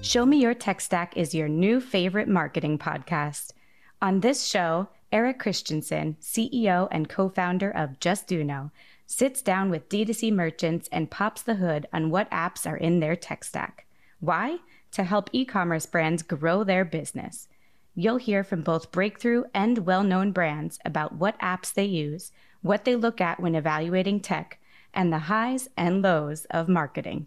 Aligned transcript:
Show 0.00 0.24
Me 0.24 0.38
Your 0.38 0.54
Tech 0.54 0.80
Stack 0.80 1.16
is 1.16 1.34
your 1.34 1.48
new 1.48 1.80
favorite 1.80 2.28
marketing 2.28 2.78
podcast. 2.78 3.52
On 4.00 4.20
this 4.20 4.44
show, 4.44 4.88
Eric 5.10 5.40
Christensen, 5.40 6.16
CEO 6.22 6.86
and 6.92 7.08
co 7.08 7.28
founder 7.28 7.68
of 7.68 7.98
Justuno, 7.98 8.70
sits 9.06 9.42
down 9.42 9.70
with 9.70 9.88
D2C 9.88 10.32
merchants 10.32 10.88
and 10.92 11.10
pops 11.10 11.42
the 11.42 11.56
hood 11.56 11.88
on 11.92 12.10
what 12.10 12.30
apps 12.30 12.64
are 12.64 12.76
in 12.76 13.00
their 13.00 13.16
tech 13.16 13.42
stack. 13.42 13.86
Why? 14.20 14.58
To 14.92 15.02
help 15.02 15.30
e 15.32 15.44
commerce 15.44 15.84
brands 15.84 16.22
grow 16.22 16.62
their 16.62 16.84
business. 16.84 17.48
You'll 17.96 18.18
hear 18.18 18.44
from 18.44 18.62
both 18.62 18.92
breakthrough 18.92 19.44
and 19.52 19.78
well 19.78 20.04
known 20.04 20.30
brands 20.30 20.78
about 20.84 21.16
what 21.16 21.38
apps 21.40 21.74
they 21.74 21.86
use, 21.86 22.30
what 22.62 22.84
they 22.84 22.94
look 22.94 23.20
at 23.20 23.40
when 23.40 23.56
evaluating 23.56 24.20
tech, 24.20 24.60
and 24.94 25.12
the 25.12 25.18
highs 25.18 25.68
and 25.76 26.02
lows 26.02 26.44
of 26.50 26.68
marketing. 26.68 27.26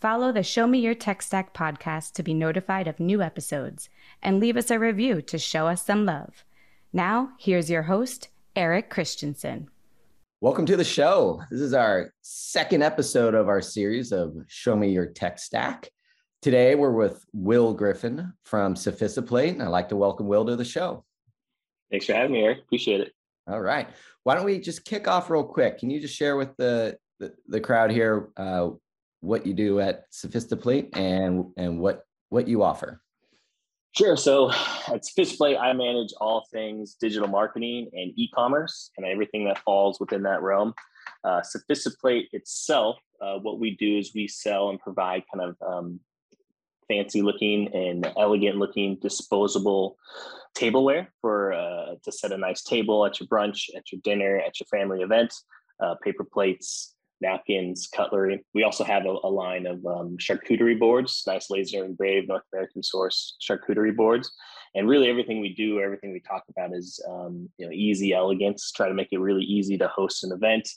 Follow 0.00 0.30
the 0.30 0.44
Show 0.44 0.68
Me 0.68 0.78
Your 0.78 0.94
Tech 0.94 1.22
Stack 1.22 1.52
podcast 1.52 2.12
to 2.12 2.22
be 2.22 2.32
notified 2.32 2.86
of 2.86 3.00
new 3.00 3.20
episodes 3.20 3.88
and 4.22 4.38
leave 4.38 4.56
us 4.56 4.70
a 4.70 4.78
review 4.78 5.20
to 5.22 5.38
show 5.38 5.66
us 5.66 5.84
some 5.84 6.06
love. 6.06 6.44
Now, 6.92 7.30
here's 7.36 7.68
your 7.68 7.82
host, 7.82 8.28
Eric 8.54 8.90
Christensen. 8.90 9.66
Welcome 10.40 10.66
to 10.66 10.76
the 10.76 10.84
show. 10.84 11.42
This 11.50 11.60
is 11.60 11.74
our 11.74 12.14
second 12.22 12.84
episode 12.84 13.34
of 13.34 13.48
our 13.48 13.60
series 13.60 14.12
of 14.12 14.36
Show 14.46 14.76
Me 14.76 14.88
Your 14.88 15.06
Tech 15.06 15.40
Stack. 15.40 15.90
Today, 16.42 16.76
we're 16.76 16.92
with 16.92 17.24
Will 17.32 17.74
Griffin 17.74 18.32
from 18.44 18.76
Sophistiplate, 18.76 19.50
and 19.50 19.64
I'd 19.64 19.68
like 19.70 19.88
to 19.88 19.96
welcome 19.96 20.28
Will 20.28 20.46
to 20.46 20.54
the 20.54 20.64
show. 20.64 21.04
Thanks 21.90 22.06
for 22.06 22.12
having 22.12 22.30
me, 22.30 22.44
Eric. 22.44 22.60
Appreciate 22.60 23.00
it. 23.00 23.12
All 23.48 23.60
right. 23.60 23.88
Why 24.22 24.36
don't 24.36 24.44
we 24.44 24.60
just 24.60 24.84
kick 24.84 25.08
off 25.08 25.28
real 25.28 25.42
quick? 25.42 25.78
Can 25.78 25.90
you 25.90 25.98
just 25.98 26.14
share 26.14 26.36
with 26.36 26.56
the 26.56 26.96
the, 27.18 27.34
the 27.48 27.60
crowd 27.60 27.90
here 27.90 28.28
uh, 28.36 28.70
what 29.20 29.46
you 29.46 29.54
do 29.54 29.80
at 29.80 30.10
Sophistiplate 30.12 30.96
and 30.96 31.46
and 31.56 31.80
what 31.80 32.04
what 32.28 32.48
you 32.48 32.62
offer? 32.62 33.00
Sure. 33.96 34.16
So 34.16 34.50
at 34.50 35.02
Sophistiplate, 35.02 35.58
I 35.58 35.72
manage 35.72 36.12
all 36.20 36.46
things 36.52 36.94
digital 37.00 37.28
marketing 37.28 37.88
and 37.92 38.12
e-commerce 38.16 38.90
and 38.96 39.06
everything 39.06 39.44
that 39.46 39.58
falls 39.58 39.98
within 39.98 40.22
that 40.24 40.42
realm. 40.42 40.74
Uh, 41.24 41.40
Sophistiplate 41.40 42.26
itself, 42.32 42.98
uh, 43.20 43.38
what 43.38 43.58
we 43.58 43.76
do 43.76 43.98
is 43.98 44.12
we 44.14 44.28
sell 44.28 44.68
and 44.68 44.78
provide 44.78 45.24
kind 45.32 45.50
of 45.50 45.56
um, 45.66 46.00
fancy 46.86 47.22
looking 47.22 47.74
and 47.74 48.12
elegant 48.16 48.56
looking 48.56 48.98
disposable 49.00 49.96
tableware 50.54 51.12
for 51.20 51.52
uh, 51.52 51.94
to 52.02 52.12
set 52.12 52.32
a 52.32 52.36
nice 52.36 52.62
table 52.62 53.04
at 53.06 53.18
your 53.18 53.28
brunch, 53.28 53.68
at 53.76 53.90
your 53.90 54.00
dinner, 54.04 54.38
at 54.38 54.60
your 54.60 54.66
family 54.66 55.02
event. 55.02 55.32
Uh, 55.80 55.94
paper 56.02 56.24
plates, 56.24 56.94
napkins, 57.20 57.88
cutlery. 57.94 58.44
We 58.54 58.62
also 58.62 58.84
have 58.84 59.06
a, 59.06 59.16
a 59.24 59.30
line 59.30 59.66
of 59.66 59.84
um, 59.86 60.16
charcuterie 60.18 60.78
boards, 60.78 61.22
nice 61.26 61.50
laser 61.50 61.84
engraved 61.84 62.28
North 62.28 62.44
American 62.52 62.82
source 62.82 63.36
charcuterie 63.40 63.96
boards. 63.96 64.30
And 64.74 64.88
really, 64.88 65.08
everything 65.08 65.40
we 65.40 65.54
do, 65.54 65.80
everything 65.80 66.12
we 66.12 66.20
talk 66.20 66.44
about 66.50 66.74
is 66.74 67.02
um, 67.08 67.48
you 67.58 67.66
know 67.66 67.72
easy 67.72 68.12
elegance. 68.12 68.70
Try 68.70 68.88
to 68.88 68.94
make 68.94 69.08
it 69.12 69.18
really 69.18 69.44
easy 69.44 69.78
to 69.78 69.88
host 69.88 70.24
an 70.24 70.32
event. 70.32 70.68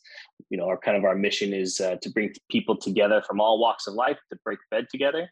You 0.50 0.58
know, 0.58 0.67
our 0.67 0.78
kind 0.78 0.98
of 0.98 1.03
our 1.03 1.16
mission 1.16 1.53
is 1.53 1.80
uh, 1.81 1.98
to 2.02 2.09
bring 2.09 2.33
people 2.50 2.78
together 2.78 3.22
from 3.28 3.42
all 3.42 3.59
walks 3.59 3.88
of 3.88 3.94
life 3.94 4.17
to 4.31 4.39
break 4.44 4.59
bread 4.70 4.88
together 4.89 5.30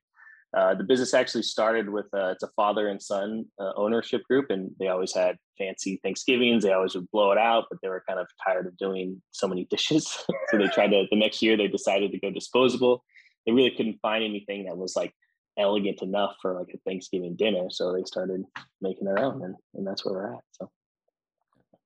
uh, 0.56 0.74
the 0.74 0.84
business 0.84 1.14
actually 1.14 1.44
started 1.44 1.90
with 1.90 2.08
uh, 2.14 2.30
it's 2.30 2.44
a 2.44 2.50
father 2.56 2.88
and 2.88 3.02
son 3.02 3.46
uh, 3.60 3.72
ownership 3.76 4.24
group, 4.24 4.50
and 4.50 4.72
they 4.80 4.88
always 4.88 5.14
had 5.14 5.38
fancy 5.60 6.00
Thanksgivings. 6.04 6.64
They 6.64 6.74
always 6.74 6.96
would 6.96 7.10
blow 7.12 7.32
it 7.32 7.38
out, 7.38 7.66
but 7.70 7.80
they 7.82 7.90
were 7.90 8.04
kind 8.08 8.20
of 8.20 8.28
tired 8.44 8.66
of 8.66 8.76
doing 8.78 9.22
so 9.32 9.48
many 9.48 9.66
dishes. 9.70 10.08
so 10.08 10.58
they 10.58 10.68
tried 10.70 10.88
to. 10.88 11.06
The 11.12 11.20
next 11.20 11.42
year, 11.44 11.56
they 11.56 11.68
decided 11.68 12.12
to 12.12 12.20
go 12.20 12.32
disposable. 12.32 13.04
They 13.46 13.52
really 13.52 13.72
couldn't 13.72 14.00
find 14.02 14.24
anything 14.24 14.66
that 14.66 14.78
was 14.78 14.96
like 14.96 15.14
elegant 15.58 16.02
enough 16.02 16.36
for 16.42 16.56
like 16.56 16.74
a 16.74 16.80
Thanksgiving 16.80 17.36
dinner, 17.36 17.68
so 17.70 17.94
they 17.94 18.04
started 18.06 18.44
making 18.82 19.06
their 19.06 19.20
own, 19.20 19.44
and, 19.44 19.56
and 19.76 19.86
that's 19.86 20.04
where 20.04 20.16
we're 20.16 20.34
at. 20.34 20.42
So 20.54 20.72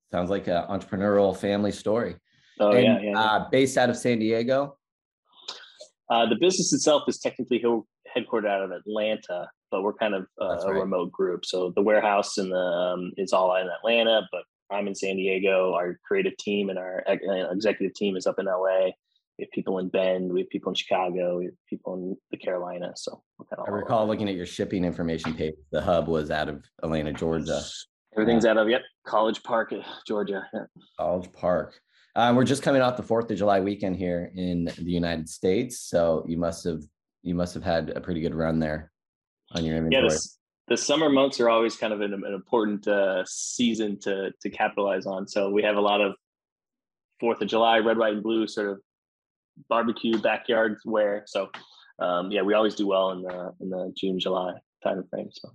sounds 0.09 0.29
like 0.29 0.47
an 0.47 0.63
entrepreneurial 0.69 1.35
family 1.35 1.71
story. 1.73 2.15
Oh 2.61 2.71
and, 2.71 3.03
yeah, 3.03 3.11
yeah. 3.11 3.19
Uh, 3.19 3.49
based 3.49 3.77
out 3.77 3.89
of 3.89 3.97
San 3.97 4.19
Diego. 4.19 4.77
Uh, 6.09 6.27
the 6.27 6.35
business 6.35 6.71
itself 6.71 7.03
is 7.07 7.17
technically 7.19 7.59
headquartered 8.15 8.47
out 8.47 8.63
of 8.63 8.71
Atlanta, 8.71 9.49
but 9.71 9.83
we're 9.83 9.93
kind 9.93 10.15
of 10.15 10.27
uh, 10.41 10.59
a 10.65 10.73
remote 10.73 11.11
group. 11.11 11.45
So 11.45 11.71
the 11.75 11.81
warehouse 11.81 12.37
and 12.37 12.51
the 12.51 12.57
um, 12.57 13.11
is 13.17 13.33
all 13.33 13.55
in 13.55 13.67
Atlanta, 13.67 14.27
but 14.31 14.43
I'm 14.71 14.87
in 14.87 14.95
San 14.95 15.15
Diego. 15.15 15.73
Our 15.73 15.99
creative 16.05 16.35
team 16.37 16.69
and 16.69 16.79
our 16.79 17.03
uh, 17.07 17.51
executive 17.51 17.93
team 17.95 18.15
is 18.15 18.27
up 18.27 18.39
in 18.39 18.45
LA. 18.45 18.91
We 19.37 19.45
have 19.45 19.51
people 19.51 19.79
in 19.79 19.89
Bend. 19.89 20.31
We 20.31 20.41
have 20.41 20.49
people 20.49 20.69
in 20.69 20.75
Chicago. 20.75 21.39
We 21.39 21.45
have 21.45 21.53
people 21.67 21.95
in 21.95 22.15
the 22.31 22.37
Carolinas. 22.37 23.03
So 23.03 23.23
kind 23.49 23.59
of 23.59 23.67
I 23.67 23.71
recall 23.71 24.05
looking 24.05 24.29
at 24.29 24.35
your 24.35 24.45
shipping 24.45 24.85
information 24.85 25.33
page. 25.33 25.55
The 25.71 25.81
hub 25.81 26.07
was 26.07 26.29
out 26.29 26.49
of 26.49 26.63
Atlanta, 26.83 27.13
Georgia. 27.13 27.61
Everything's 28.15 28.45
out 28.45 28.57
of 28.57 28.69
yep, 28.69 28.81
College 29.07 29.41
Park, 29.41 29.73
Georgia. 30.07 30.47
Yep. 30.53 30.67
College 30.99 31.31
Park. 31.33 31.79
Um, 32.15 32.35
we're 32.35 32.43
just 32.43 32.61
coming 32.61 32.83
off 32.83 32.95
the 32.95 33.01
Fourth 33.01 33.31
of 33.31 33.37
July 33.37 33.59
weekend 33.59 33.95
here 33.95 34.31
in 34.35 34.65
the 34.65 34.91
United 34.91 35.27
States, 35.27 35.79
so 35.79 36.23
you 36.27 36.37
must 36.37 36.63
have 36.63 36.83
you 37.23 37.33
must 37.33 37.53
have 37.53 37.63
had 37.63 37.89
a 37.95 38.01
pretty 38.01 38.21
good 38.21 38.35
run 38.35 38.59
there 38.59 38.91
on 39.51 39.65
your 39.65 39.77
inventory. 39.77 40.09
Yeah, 40.11 40.17
the 40.67 40.77
summer 40.77 41.09
months 41.09 41.39
are 41.39 41.49
always 41.49 41.75
kind 41.75 41.93
of 41.93 42.01
an, 42.01 42.13
an 42.13 42.33
important 42.33 42.87
uh, 42.87 43.23
season 43.25 43.99
to 44.01 44.31
to 44.41 44.49
capitalize 44.49 45.05
on. 45.05 45.27
So 45.27 45.49
we 45.49 45.63
have 45.63 45.77
a 45.77 45.81
lot 45.81 46.01
of 46.01 46.13
Fourth 47.19 47.41
of 47.41 47.47
July, 47.47 47.77
red, 47.77 47.97
white, 47.97 48.13
and 48.13 48.23
blue 48.23 48.47
sort 48.47 48.69
of 48.69 48.81
barbecue 49.69 50.19
backyard 50.19 50.77
wear. 50.85 51.23
So 51.25 51.49
um, 51.99 52.31
yeah, 52.31 52.41
we 52.41 52.53
always 52.53 52.75
do 52.75 52.87
well 52.87 53.11
in 53.11 53.21
the 53.21 53.53
in 53.61 53.69
the 53.69 53.93
June 53.97 54.19
July 54.19 54.53
time 54.83 55.03
frame. 55.09 55.29
So 55.31 55.49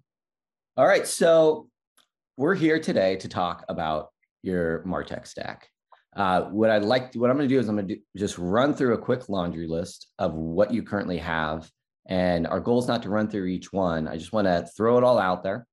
all 0.76 0.86
right, 0.86 1.06
so 1.06 1.68
we're 2.36 2.54
here 2.54 2.80
today 2.80 3.16
to 3.16 3.28
talk 3.28 3.64
about 3.68 4.08
your 4.42 4.82
Martech 4.84 5.26
stack. 5.26 5.68
Uh, 6.18 6.42
what 6.50 6.68
I'd 6.68 6.82
like, 6.82 7.12
to, 7.12 7.20
what 7.20 7.30
I'm 7.30 7.36
going 7.36 7.48
to 7.48 7.54
do 7.54 7.60
is 7.60 7.68
I'm 7.68 7.76
going 7.76 7.86
to 7.86 7.94
do, 7.94 8.00
just 8.16 8.36
run 8.38 8.74
through 8.74 8.94
a 8.94 8.98
quick 8.98 9.28
laundry 9.28 9.68
list 9.68 10.08
of 10.18 10.34
what 10.34 10.72
you 10.74 10.82
currently 10.82 11.18
have. 11.18 11.70
And 12.06 12.44
our 12.48 12.58
goal 12.58 12.80
is 12.80 12.88
not 12.88 13.04
to 13.04 13.08
run 13.08 13.30
through 13.30 13.46
each 13.46 13.72
one. 13.72 14.08
I 14.08 14.16
just 14.16 14.32
want 14.32 14.48
to 14.48 14.68
throw 14.76 14.98
it 14.98 15.04
all 15.04 15.18
out 15.18 15.44
there. 15.44 15.64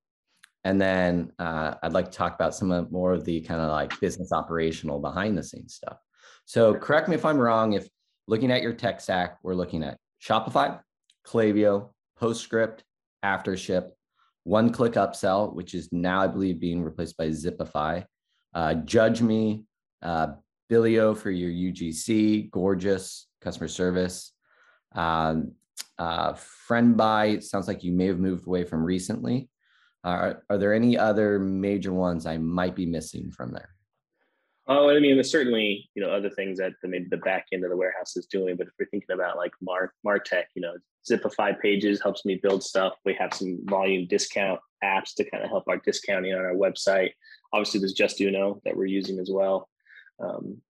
And 0.63 0.79
then 0.79 1.31
uh, 1.39 1.75
I'd 1.81 1.93
like 1.93 2.11
to 2.11 2.17
talk 2.17 2.35
about 2.35 2.53
some 2.53 2.71
of 2.71 2.91
more 2.91 3.11
of 3.13 3.25
the 3.25 3.41
kind 3.41 3.59
of 3.59 3.71
like 3.71 3.99
business 3.99 4.31
operational 4.31 4.99
behind 4.99 5.35
the 5.35 5.43
scenes 5.43 5.73
stuff. 5.73 5.97
So 6.45 6.75
correct 6.75 7.09
me 7.09 7.15
if 7.15 7.25
I'm 7.25 7.39
wrong. 7.39 7.73
If 7.73 7.87
looking 8.27 8.51
at 8.51 8.61
your 8.61 8.73
tech 8.73 9.01
stack, 9.01 9.39
we're 9.41 9.55
looking 9.55 9.83
at 9.83 9.97
Shopify, 10.23 10.79
Klaviyo, 11.25 11.89
PostScript, 12.21 12.81
AfterShip, 13.23 13.89
one 14.43 14.71
click 14.71 14.93
upsell, 14.93 15.53
which 15.55 15.73
is 15.73 15.91
now, 15.91 16.21
I 16.21 16.27
believe, 16.27 16.59
being 16.59 16.83
replaced 16.83 17.17
by 17.17 17.29
Zipify, 17.29 18.05
uh, 18.53 18.75
Judge 18.75 19.21
Me, 19.23 19.65
uh, 20.05 20.27
Billio 20.71 21.17
for 21.17 21.31
your 21.31 21.51
UGC, 21.51 22.51
Gorgias 22.51 23.27
customer 23.41 23.67
service. 23.67 24.31
Um, 24.93 25.53
uh, 25.97 26.33
FriendBuy 26.33 27.43
sounds 27.43 27.67
like 27.67 27.83
you 27.83 27.91
may 27.91 28.05
have 28.07 28.19
moved 28.19 28.47
away 28.47 28.63
from 28.63 28.83
recently. 28.83 29.49
Are, 30.03 30.43
are 30.49 30.57
there 30.57 30.73
any 30.73 30.97
other 30.97 31.39
major 31.39 31.91
ones 31.91 32.25
I 32.25 32.37
might 32.37 32.75
be 32.75 32.85
missing 32.85 33.31
from 33.31 33.51
there? 33.51 33.69
Oh, 34.67 34.89
I 34.89 34.99
mean, 34.99 35.15
there's 35.15 35.31
certainly 35.31 35.89
you 35.93 36.01
know 36.01 36.09
other 36.09 36.29
things 36.29 36.57
that 36.57 36.73
the, 36.81 36.87
maybe 36.87 37.05
the 37.09 37.17
back 37.17 37.45
end 37.53 37.63
of 37.63 37.69
the 37.69 37.77
warehouse 37.77 38.15
is 38.17 38.25
doing. 38.25 38.55
But 38.55 38.67
if 38.67 38.73
we're 38.79 38.87
thinking 38.87 39.13
about 39.13 39.37
like 39.37 39.51
Mar 39.61 39.93
Martech, 40.05 40.45
you 40.55 40.61
know, 40.61 40.73
Zipify 41.09 41.59
pages 41.59 42.01
helps 42.01 42.25
me 42.25 42.39
build 42.41 42.63
stuff. 42.63 42.93
We 43.05 43.13
have 43.13 43.31
some 43.33 43.59
volume 43.65 44.07
discount 44.07 44.59
apps 44.83 45.13
to 45.17 45.29
kind 45.29 45.43
of 45.43 45.51
help 45.51 45.65
our 45.67 45.77
discounting 45.77 46.33
on 46.33 46.39
our 46.39 46.55
website. 46.55 47.11
Obviously, 47.53 47.79
there's 47.79 47.93
Just 47.93 48.17
Justuno 48.17 48.59
that 48.65 48.75
we're 48.75 48.85
using 48.85 49.19
as 49.19 49.29
well. 49.31 49.69
Um, 50.19 50.61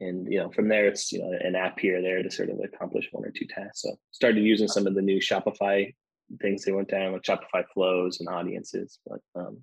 and 0.00 0.30
you 0.30 0.38
know, 0.38 0.50
from 0.50 0.68
there, 0.68 0.86
it's 0.86 1.12
you 1.12 1.20
know 1.20 1.32
an 1.40 1.56
app 1.56 1.78
here 1.78 1.98
or 1.98 2.02
there 2.02 2.22
to 2.22 2.30
sort 2.30 2.50
of 2.50 2.58
accomplish 2.60 3.08
one 3.12 3.24
or 3.24 3.30
two 3.30 3.46
tasks. 3.46 3.82
So 3.82 3.96
started 4.10 4.42
using 4.42 4.68
some 4.68 4.86
of 4.86 4.94
the 4.94 5.02
new 5.02 5.18
Shopify 5.18 5.92
things 6.40 6.64
they 6.64 6.72
went 6.72 6.88
down 6.88 7.12
with 7.12 7.22
Shopify 7.22 7.64
flows 7.72 8.20
and 8.20 8.28
audiences. 8.28 8.98
But 9.06 9.20
um, 9.34 9.58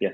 yeah, 0.00 0.12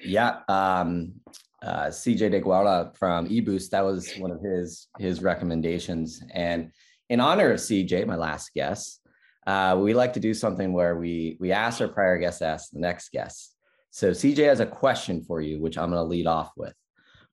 yeah. 0.00 0.40
Um, 0.48 1.14
uh, 1.62 1.86
CJ 1.86 2.42
DeGuara 2.42 2.96
from 2.96 3.28
eBoost, 3.28 3.70
that 3.70 3.84
was 3.84 4.12
one 4.16 4.30
of 4.30 4.40
his 4.42 4.88
his 4.98 5.22
recommendations. 5.22 6.22
And 6.32 6.72
in 7.08 7.20
honor 7.20 7.52
of 7.52 7.60
CJ, 7.60 8.06
my 8.06 8.16
last 8.16 8.52
guest, 8.54 9.00
uh, 9.46 9.78
we 9.80 9.94
like 9.94 10.14
to 10.14 10.20
do 10.20 10.34
something 10.34 10.72
where 10.72 10.96
we 10.96 11.36
we 11.40 11.52
ask 11.52 11.80
our 11.80 11.88
prior 11.88 12.18
guest, 12.18 12.42
ask 12.42 12.70
the 12.70 12.80
next 12.80 13.12
guest. 13.12 13.54
So 13.90 14.10
CJ 14.10 14.46
has 14.46 14.60
a 14.60 14.66
question 14.66 15.22
for 15.22 15.40
you, 15.40 15.60
which 15.60 15.78
I'm 15.78 15.90
going 15.90 16.02
to 16.02 16.08
lead 16.08 16.26
off 16.26 16.50
with 16.56 16.74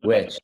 which 0.04 0.40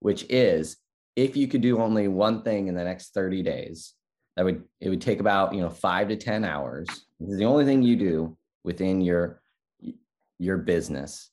which 0.00 0.26
is 0.28 0.76
if 1.16 1.36
you 1.36 1.46
could 1.48 1.60
do 1.60 1.80
only 1.80 2.08
one 2.08 2.42
thing 2.42 2.68
in 2.68 2.74
the 2.74 2.84
next 2.84 3.14
30 3.14 3.42
days 3.42 3.94
that 4.36 4.44
would 4.44 4.64
it 4.80 4.88
would 4.88 5.00
take 5.00 5.20
about 5.20 5.54
you 5.54 5.60
know 5.60 5.70
five 5.70 6.08
to 6.08 6.16
ten 6.16 6.44
hours. 6.44 6.86
This 7.20 7.32
is 7.32 7.38
the 7.38 7.44
only 7.44 7.64
thing 7.64 7.82
you 7.82 7.96
do 7.96 8.36
within 8.64 9.00
your 9.00 9.40
your 10.38 10.58
business. 10.58 11.30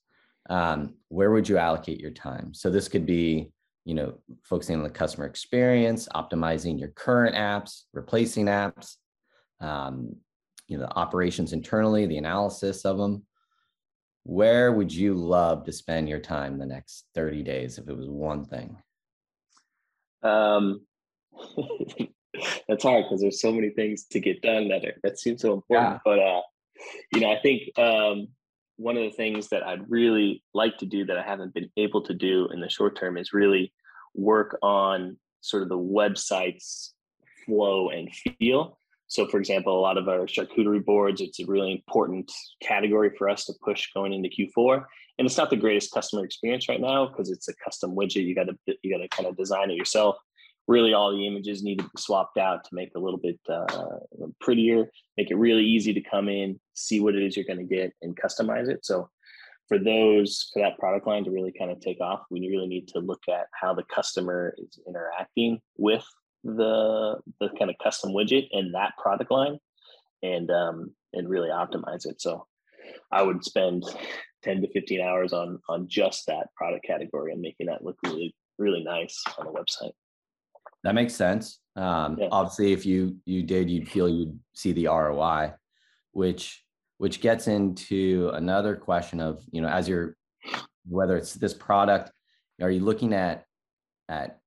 Um, 0.50 0.96
where 1.08 1.32
would 1.32 1.48
you 1.48 1.58
allocate 1.58 2.00
your 2.00 2.12
time? 2.12 2.54
So 2.54 2.70
this 2.70 2.88
could 2.88 3.06
be 3.06 3.52
you 3.86 3.96
know 3.96 4.14
focusing 4.44 4.78
on 4.78 4.84
the 4.84 4.90
customer 4.90 5.26
experience 5.26 6.08
optimizing 6.14 6.80
your 6.80 6.90
current 6.90 7.36
apps 7.36 7.86
replacing 7.94 8.46
apps 8.46 8.98
um, 9.60 10.16
you 10.68 10.78
know 10.78 10.86
the 10.86 10.96
operations 10.96 11.54
internally, 11.54 12.06
the 12.06 12.18
analysis 12.18 12.86
of 12.86 12.98
them. 12.98 13.26
Where 14.24 14.72
would 14.72 14.94
you 14.94 15.16
love 15.16 15.66
to 15.66 15.72
spend 15.72 16.08
your 16.08 16.20
time 16.20 16.58
the 16.58 16.66
next 16.66 17.06
30 17.16 17.44
days 17.44 17.78
if 17.78 17.88
it 17.90 17.98
was 17.98 18.08
one 18.08 18.46
thing? 18.46 18.78
Um, 20.24 20.82
that's 22.68 22.84
hard 22.84 23.06
because 23.06 23.22
there's 23.22 23.42
so 23.42 23.52
many 23.52 23.70
things 23.70 24.06
to 24.12 24.20
get 24.20 24.42
done 24.42 24.70
that 24.70 24.86
are, 24.86 24.96
that 25.04 25.20
seem 25.20 25.38
so 25.38 25.54
important. 25.54 25.94
Yeah. 25.94 26.00
But 26.06 26.20
uh, 26.20 26.42
you 27.14 27.22
know, 27.22 27.32
I 27.32 27.40
think 27.40 27.78
um, 27.78 28.28
one 28.78 28.98
of 28.98 29.04
the 29.04 29.16
things 29.16 29.50
that 29.50 29.64
I'd 29.64 29.90
really 29.90 30.44
like 30.54 30.78
to 30.80 30.86
do 30.86 31.06
that 31.06 31.18
I 31.18 31.24
haven't 31.24 31.54
been 31.54 31.70
able 31.78 32.02
to 32.04 32.14
do 32.14 32.48
in 32.54 32.62
the 32.62 32.70
short 32.70 32.98
term 32.98 33.18
is 33.18 33.34
really 33.34 33.74
work 34.14 34.58
on 34.62 35.18
sort 35.42 35.64
of 35.64 35.70
the 35.70 35.78
website's 35.78 36.94
flow 37.46 37.90
and 37.90 38.10
feel. 38.14 38.78
So, 39.12 39.28
for 39.28 39.40
example, 39.40 39.78
a 39.78 39.82
lot 39.82 39.98
of 39.98 40.08
our 40.08 40.20
charcuterie 40.20 40.86
boards, 40.86 41.20
it's 41.20 41.42
a 41.42 41.46
really 41.46 41.74
important 41.74 42.32
category 42.64 43.12
for 43.18 43.28
us 43.28 43.44
to 43.44 43.54
push 43.62 43.92
going 43.94 44.14
into 44.14 44.30
Q4. 44.30 44.86
And 45.20 45.26
it's 45.26 45.36
not 45.36 45.50
the 45.50 45.58
greatest 45.58 45.92
customer 45.92 46.24
experience 46.24 46.70
right 46.70 46.80
now 46.80 47.08
because 47.08 47.30
it's 47.30 47.50
a 47.50 47.54
custom 47.62 47.94
widget. 47.94 48.26
You 48.26 48.34
got 48.34 48.48
to 48.48 48.78
you 48.82 48.90
got 48.90 49.04
to 49.04 49.10
kind 49.10 49.28
of 49.28 49.36
design 49.36 49.70
it 49.70 49.76
yourself. 49.76 50.16
Really, 50.70 50.94
all 50.94 51.12
the 51.12 51.28
images 51.28 51.62
need 51.62 51.80
to 51.80 51.84
be 51.84 51.90
swapped 51.98 52.38
out 52.38 52.64
to 52.64 52.70
make 52.72 52.88
it 52.96 52.98
a 52.98 53.02
little 53.02 53.20
bit 53.20 53.38
uh, 53.50 53.98
prettier, 54.40 54.90
make 55.18 55.30
it 55.30 55.36
really 55.36 55.66
easy 55.66 55.94
to 55.94 56.02
come 56.02 56.30
in, 56.30 56.58
see 56.74 57.02
what 57.02 57.14
it 57.14 57.22
is 57.22 57.36
you're 57.36 57.46
going 57.46 57.60
to 57.60 57.76
get, 57.76 57.92
and 58.02 58.16
customize 58.16 58.70
it. 58.70 58.86
So, 58.86 59.10
for 59.68 59.78
those 59.78 60.50
for 60.54 60.62
that 60.62 60.80
product 60.80 61.06
line 61.06 61.26
to 61.26 61.32
really 61.32 61.52
kind 61.52 61.70
of 61.70 61.82
take 61.82 62.00
off, 62.00 62.22
we 62.30 62.48
really 62.48 62.68
need 62.68 62.88
to 62.90 63.00
look 63.00 63.24
at 63.30 63.48
how 63.60 63.74
the 63.74 63.84
customer 63.94 64.56
is 64.58 64.80
interacting 64.88 65.60
with 65.78 66.06
the 66.44 67.18
the 67.40 67.50
kind 67.58 67.70
of 67.70 67.78
custom 67.84 68.12
widget 68.12 68.48
in 68.52 68.72
that 68.72 68.94
product 68.98 69.32
line 69.32 69.60
and 70.24 70.50
um 70.52 70.94
and 71.14 71.30
really 71.30 71.50
optimize 71.50 72.06
it. 72.06 72.22
So 72.22 72.48
i 73.12 73.22
would 73.22 73.44
spend 73.44 73.84
10 74.44 74.62
to 74.62 74.72
15 74.72 75.02
hours 75.02 75.34
on 75.34 75.60
on 75.70 75.88
just 75.88 76.26
that 76.28 76.48
product 76.56 76.86
category 76.86 77.32
and 77.32 77.42
making 77.42 77.68
that 77.68 77.84
look 77.84 77.98
really 78.04 78.36
really 78.58 78.84
nice 78.84 79.22
on 79.38 79.46
the 79.46 79.52
website. 79.52 79.92
That 80.84 80.96
makes 80.96 81.14
sense. 81.16 81.60
Um 81.76 82.18
yeah. 82.20 82.28
obviously 82.32 82.74
if 82.74 82.86
you 82.86 83.18
you 83.26 83.44
did 83.44 83.70
you'd 83.70 83.90
feel 83.90 84.10
you'd 84.10 84.40
see 84.54 84.72
the 84.72 84.88
roi 84.88 85.54
which 86.12 86.64
which 86.98 87.22
gets 87.22 87.48
into 87.48 88.32
another 88.34 88.76
question 88.76 89.20
of 89.20 89.44
you 89.52 89.62
know 89.62 89.70
as 89.70 89.88
you're 89.88 90.16
whether 90.88 91.16
it's 91.16 91.34
this 91.36 91.54
product 91.54 92.12
are 92.62 92.72
you 92.72 92.80
looking 92.80 93.14
at 93.14 93.46
at 94.10 94.41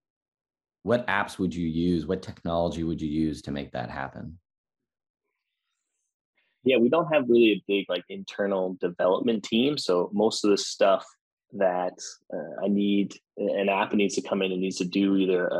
what 0.85 1.07
apps 1.07 1.39
would 1.39 1.55
you 1.55 1.67
use? 1.67 2.07
What 2.07 2.23
technology 2.23 2.85
would 2.85 3.01
you 3.01 3.09
use 3.09 3.43
to 3.43 3.51
make 3.51 3.73
that 3.73 3.91
happen? 3.91 4.39
Yeah, 6.63 6.77
we 6.77 6.91
don't 6.91 7.13
have 7.13 7.29
really 7.29 7.53
a 7.53 7.65
big 7.67 7.87
like 7.89 8.05
internal 8.09 8.77
development 8.81 9.43
team. 9.45 9.77
So 9.77 10.11
most 10.13 10.45
of 10.45 10.51
the 10.51 10.59
stuff 10.59 11.05
that 11.55 11.95
uh, 12.33 12.65
I 12.65 12.69
need, 12.69 13.15
an 13.39 13.69
app 13.69 13.95
needs 13.95 14.15
to 14.17 14.23
come 14.23 14.43
in 14.43 14.53
and 14.53 14.61
needs 14.61 14.77
to 14.77 14.85
do 14.85 15.17
either 15.17 15.47
a, 15.49 15.55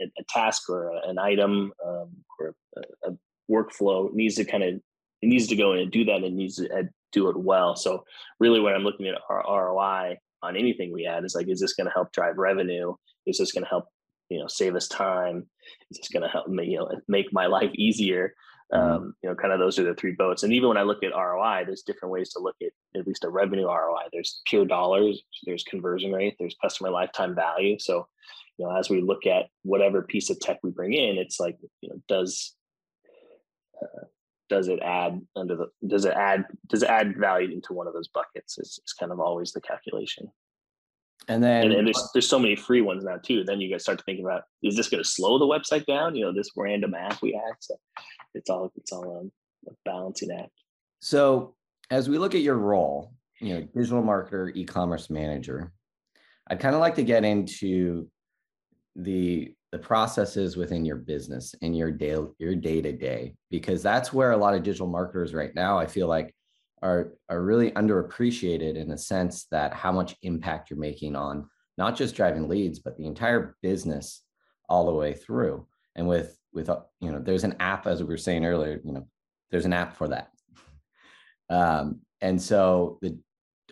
a, 0.00 0.04
a 0.04 0.24
task 0.28 0.70
or 0.70 0.90
a, 0.90 1.08
an 1.08 1.18
item 1.18 1.72
um, 1.84 2.10
or 2.38 2.54
a, 3.04 3.12
workflow 3.50 4.12
needs 4.12 4.34
to 4.34 4.44
kind 4.44 4.62
of 4.62 4.74
it 4.74 4.82
needs 5.26 5.46
to 5.46 5.56
go 5.56 5.72
in 5.72 5.80
and 5.80 5.90
do 5.90 6.04
that 6.04 6.22
and 6.22 6.36
needs 6.36 6.56
to 6.56 6.88
do 7.12 7.30
it 7.30 7.36
well. 7.36 7.74
So 7.74 8.04
really, 8.38 8.60
when 8.60 8.74
I'm 8.74 8.84
looking 8.84 9.08
at 9.08 9.14
our 9.30 9.42
ROI 9.48 10.18
on 10.42 10.56
anything 10.56 10.92
we 10.92 11.06
add 11.06 11.24
is 11.24 11.34
like, 11.34 11.48
is 11.48 11.58
this 11.58 11.72
going 11.72 11.86
to 11.86 11.92
help 11.92 12.12
drive 12.12 12.36
revenue? 12.36 12.94
Is 13.26 13.38
this 13.38 13.50
going 13.50 13.64
to 13.64 13.70
help 13.70 13.86
you 14.28 14.38
know 14.38 14.46
save 14.46 14.74
us 14.74 14.88
time. 14.88 15.46
It's 15.90 16.00
just 16.00 16.12
going 16.12 16.22
to 16.22 16.28
help 16.28 16.48
me 16.48 16.66
you 16.66 16.78
know 16.78 16.90
make 17.08 17.32
my 17.32 17.46
life 17.46 17.70
easier. 17.74 18.34
Mm-hmm. 18.72 18.92
um, 18.92 19.14
you 19.22 19.28
know 19.30 19.34
kind 19.34 19.52
of 19.52 19.58
those 19.58 19.78
are 19.78 19.84
the 19.84 19.94
three 19.94 20.12
boats. 20.12 20.42
And 20.42 20.52
even 20.52 20.68
when 20.68 20.76
i 20.76 20.82
look 20.82 21.02
at 21.02 21.14
roi 21.14 21.62
there's 21.64 21.82
different 21.82 22.12
ways 22.12 22.30
to 22.32 22.38
look 22.38 22.56
at 22.60 22.72
at 22.98 23.06
least 23.06 23.24
a 23.24 23.30
revenue 23.30 23.66
roi 23.66 24.02
there's 24.12 24.42
pure 24.46 24.66
dollars 24.66 25.22
there's 25.44 25.64
conversion 25.64 26.12
rate 26.12 26.36
there's 26.38 26.56
customer 26.60 26.90
lifetime 26.90 27.34
value. 27.34 27.78
So 27.78 28.06
you 28.58 28.66
know 28.66 28.76
as 28.76 28.90
we 28.90 29.00
look 29.00 29.26
at 29.26 29.46
whatever 29.62 30.02
piece 30.02 30.28
of 30.28 30.38
tech 30.38 30.58
we 30.62 30.70
bring 30.70 30.92
in 30.92 31.16
it's 31.16 31.40
like 31.40 31.56
you 31.80 31.88
know 31.88 32.02
does 32.08 32.54
uh, 33.82 34.04
does 34.48 34.68
it 34.68 34.80
add 34.82 35.20
under 35.36 35.56
the 35.56 35.68
does 35.86 36.04
it 36.04 36.14
add 36.14 36.44
does 36.68 36.82
it 36.82 36.88
add 36.88 37.16
value 37.16 37.52
into 37.52 37.72
one 37.72 37.86
of 37.86 37.92
those 37.92 38.08
buckets? 38.08 38.58
It's, 38.58 38.78
it's 38.78 38.92
kind 38.92 39.12
of 39.12 39.20
always 39.20 39.52
the 39.52 39.60
calculation 39.60 40.30
and 41.26 41.42
then 41.42 41.64
and, 41.64 41.72
and, 41.72 41.86
there's 41.86 42.08
there's 42.14 42.28
so 42.28 42.38
many 42.38 42.56
free 42.56 42.80
ones 42.80 43.04
now 43.04 43.16
too. 43.16 43.44
Then 43.44 43.60
you 43.60 43.70
guys 43.70 43.82
start 43.82 43.98
to 43.98 44.04
think 44.04 44.20
about 44.20 44.42
is 44.62 44.76
this 44.76 44.88
going 44.88 45.02
to 45.02 45.08
slow 45.08 45.38
the 45.38 45.46
website 45.46 45.84
down? 45.86 46.14
You 46.14 46.26
know, 46.26 46.32
this 46.32 46.50
random 46.56 46.94
app 46.94 47.20
we 47.20 47.34
add. 47.34 47.56
So 47.60 47.76
it's 48.34 48.48
all 48.48 48.72
it's 48.76 48.92
all 48.92 49.20
um, 49.20 49.32
a 49.66 49.72
balancing 49.84 50.30
act. 50.30 50.52
So 51.00 51.54
as 51.90 52.08
we 52.08 52.18
look 52.18 52.34
at 52.34 52.40
your 52.40 52.56
role, 52.56 53.12
you 53.40 53.54
know, 53.54 53.68
digital 53.74 54.02
marketer, 54.02 54.54
e-commerce 54.54 55.10
manager, 55.10 55.72
I'd 56.48 56.60
kind 56.60 56.74
of 56.74 56.80
like 56.80 56.94
to 56.96 57.04
get 57.04 57.24
into 57.24 58.08
the 58.96 59.54
the 59.70 59.78
processes 59.78 60.56
within 60.56 60.84
your 60.84 60.96
business 60.96 61.54
and 61.60 61.76
your 61.76 61.90
day 61.90 62.16
your 62.38 62.54
day 62.54 62.80
to 62.80 62.92
day 62.92 63.34
because 63.50 63.82
that's 63.82 64.12
where 64.12 64.32
a 64.32 64.36
lot 64.36 64.54
of 64.54 64.62
digital 64.62 64.86
marketers 64.86 65.34
right 65.34 65.54
now 65.54 65.78
I 65.78 65.86
feel 65.86 66.08
like 66.08 66.34
are 66.82 67.12
are 67.28 67.42
really 67.42 67.70
underappreciated 67.72 68.76
in 68.76 68.88
the 68.88 68.98
sense 68.98 69.46
that 69.50 69.72
how 69.74 69.92
much 69.92 70.16
impact 70.22 70.70
you're 70.70 70.78
making 70.78 71.16
on 71.16 71.48
not 71.76 71.96
just 71.96 72.14
driving 72.14 72.48
leads 72.48 72.78
but 72.78 72.96
the 72.96 73.06
entire 73.06 73.56
business 73.62 74.22
all 74.68 74.86
the 74.86 74.92
way 74.92 75.14
through. 75.14 75.66
And 75.96 76.08
with 76.08 76.36
with 76.52 76.68
uh, 76.68 76.80
you 77.00 77.10
know 77.12 77.20
there's 77.20 77.44
an 77.44 77.56
app 77.60 77.86
as 77.86 78.00
we 78.00 78.08
were 78.08 78.16
saying 78.16 78.44
earlier 78.44 78.80
you 78.84 78.92
know 78.92 79.06
there's 79.50 79.66
an 79.66 79.72
app 79.72 79.96
for 79.96 80.08
that. 80.08 80.30
Um, 81.50 82.02
and 82.20 82.42
so 82.42 82.98
the 83.00 83.18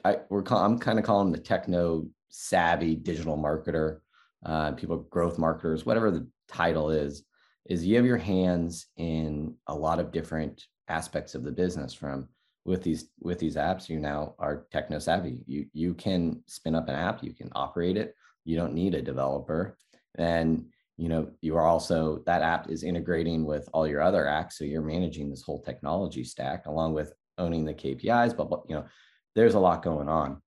I, 0.03 0.19
we're 0.31 0.43
call, 0.43 0.64
I'm 0.64 0.79
kind 0.79 0.99
of 0.99 1.05
calling 1.05 1.32
the 1.32 1.38
techno 1.38 2.06
savvy 2.31 2.94
digital 2.94 3.37
marketer, 3.37 3.99
uh, 4.44 4.73
people 4.73 4.99
growth 4.99 5.37
marketers, 5.37 5.85
whatever 5.85 6.11
the 6.11 6.26
title 6.49 6.91
is, 6.91 7.25
is 7.64 7.85
you 7.85 7.97
have 7.97 8.06
your 8.06 8.17
hands 8.17 8.87
in 8.97 9.55
a 9.67 9.75
lot 9.75 9.99
of 9.99 10.12
different 10.12 10.64
aspects 10.88 11.35
of 11.35 11.43
the 11.43 11.50
business 11.50 11.93
from 11.93 12.29
with 12.67 12.83
these 12.83 13.09
with 13.21 13.39
these 13.39 13.57
apps 13.57 13.89
you 13.89 13.99
now 13.99 14.35
are 14.39 14.67
techno 14.71 14.99
savvy. 14.99 15.45
You 15.47 15.67
you 15.73 15.95
can 15.95 16.43
spin 16.47 16.75
up 16.75 16.89
an 16.89 16.97
app 16.97 17.23
you 17.23 17.33
can 17.33 17.51
operate 17.55 17.97
it. 17.97 18.15
You 18.45 18.57
don't 18.57 18.75
need 18.75 18.95
a 18.95 19.03
developer. 19.03 19.77
And 20.17 20.67
you 20.97 21.09
know 21.09 21.31
you 21.41 21.57
are 21.57 21.67
also 21.67 22.23
that 22.27 22.43
app 22.43 22.69
is 22.69 22.83
integrating 22.83 23.45
with 23.45 23.69
all 23.73 23.87
your 23.87 24.01
other 24.01 24.25
apps 24.25 24.55
so 24.55 24.65
you're 24.65 24.81
managing 24.81 25.29
this 25.29 25.43
whole 25.43 25.61
technology 25.61 26.25
stack 26.25 26.65
along 26.65 26.94
with 26.94 27.13
owning 27.37 27.67
the 27.67 27.75
kpis 27.75 28.35
but 28.35 28.63
you 28.67 28.75
know 28.75 28.87
there's 29.35 29.55
a 29.55 29.61
lot 29.61 29.82
going 29.82 30.08
on. 30.08 30.43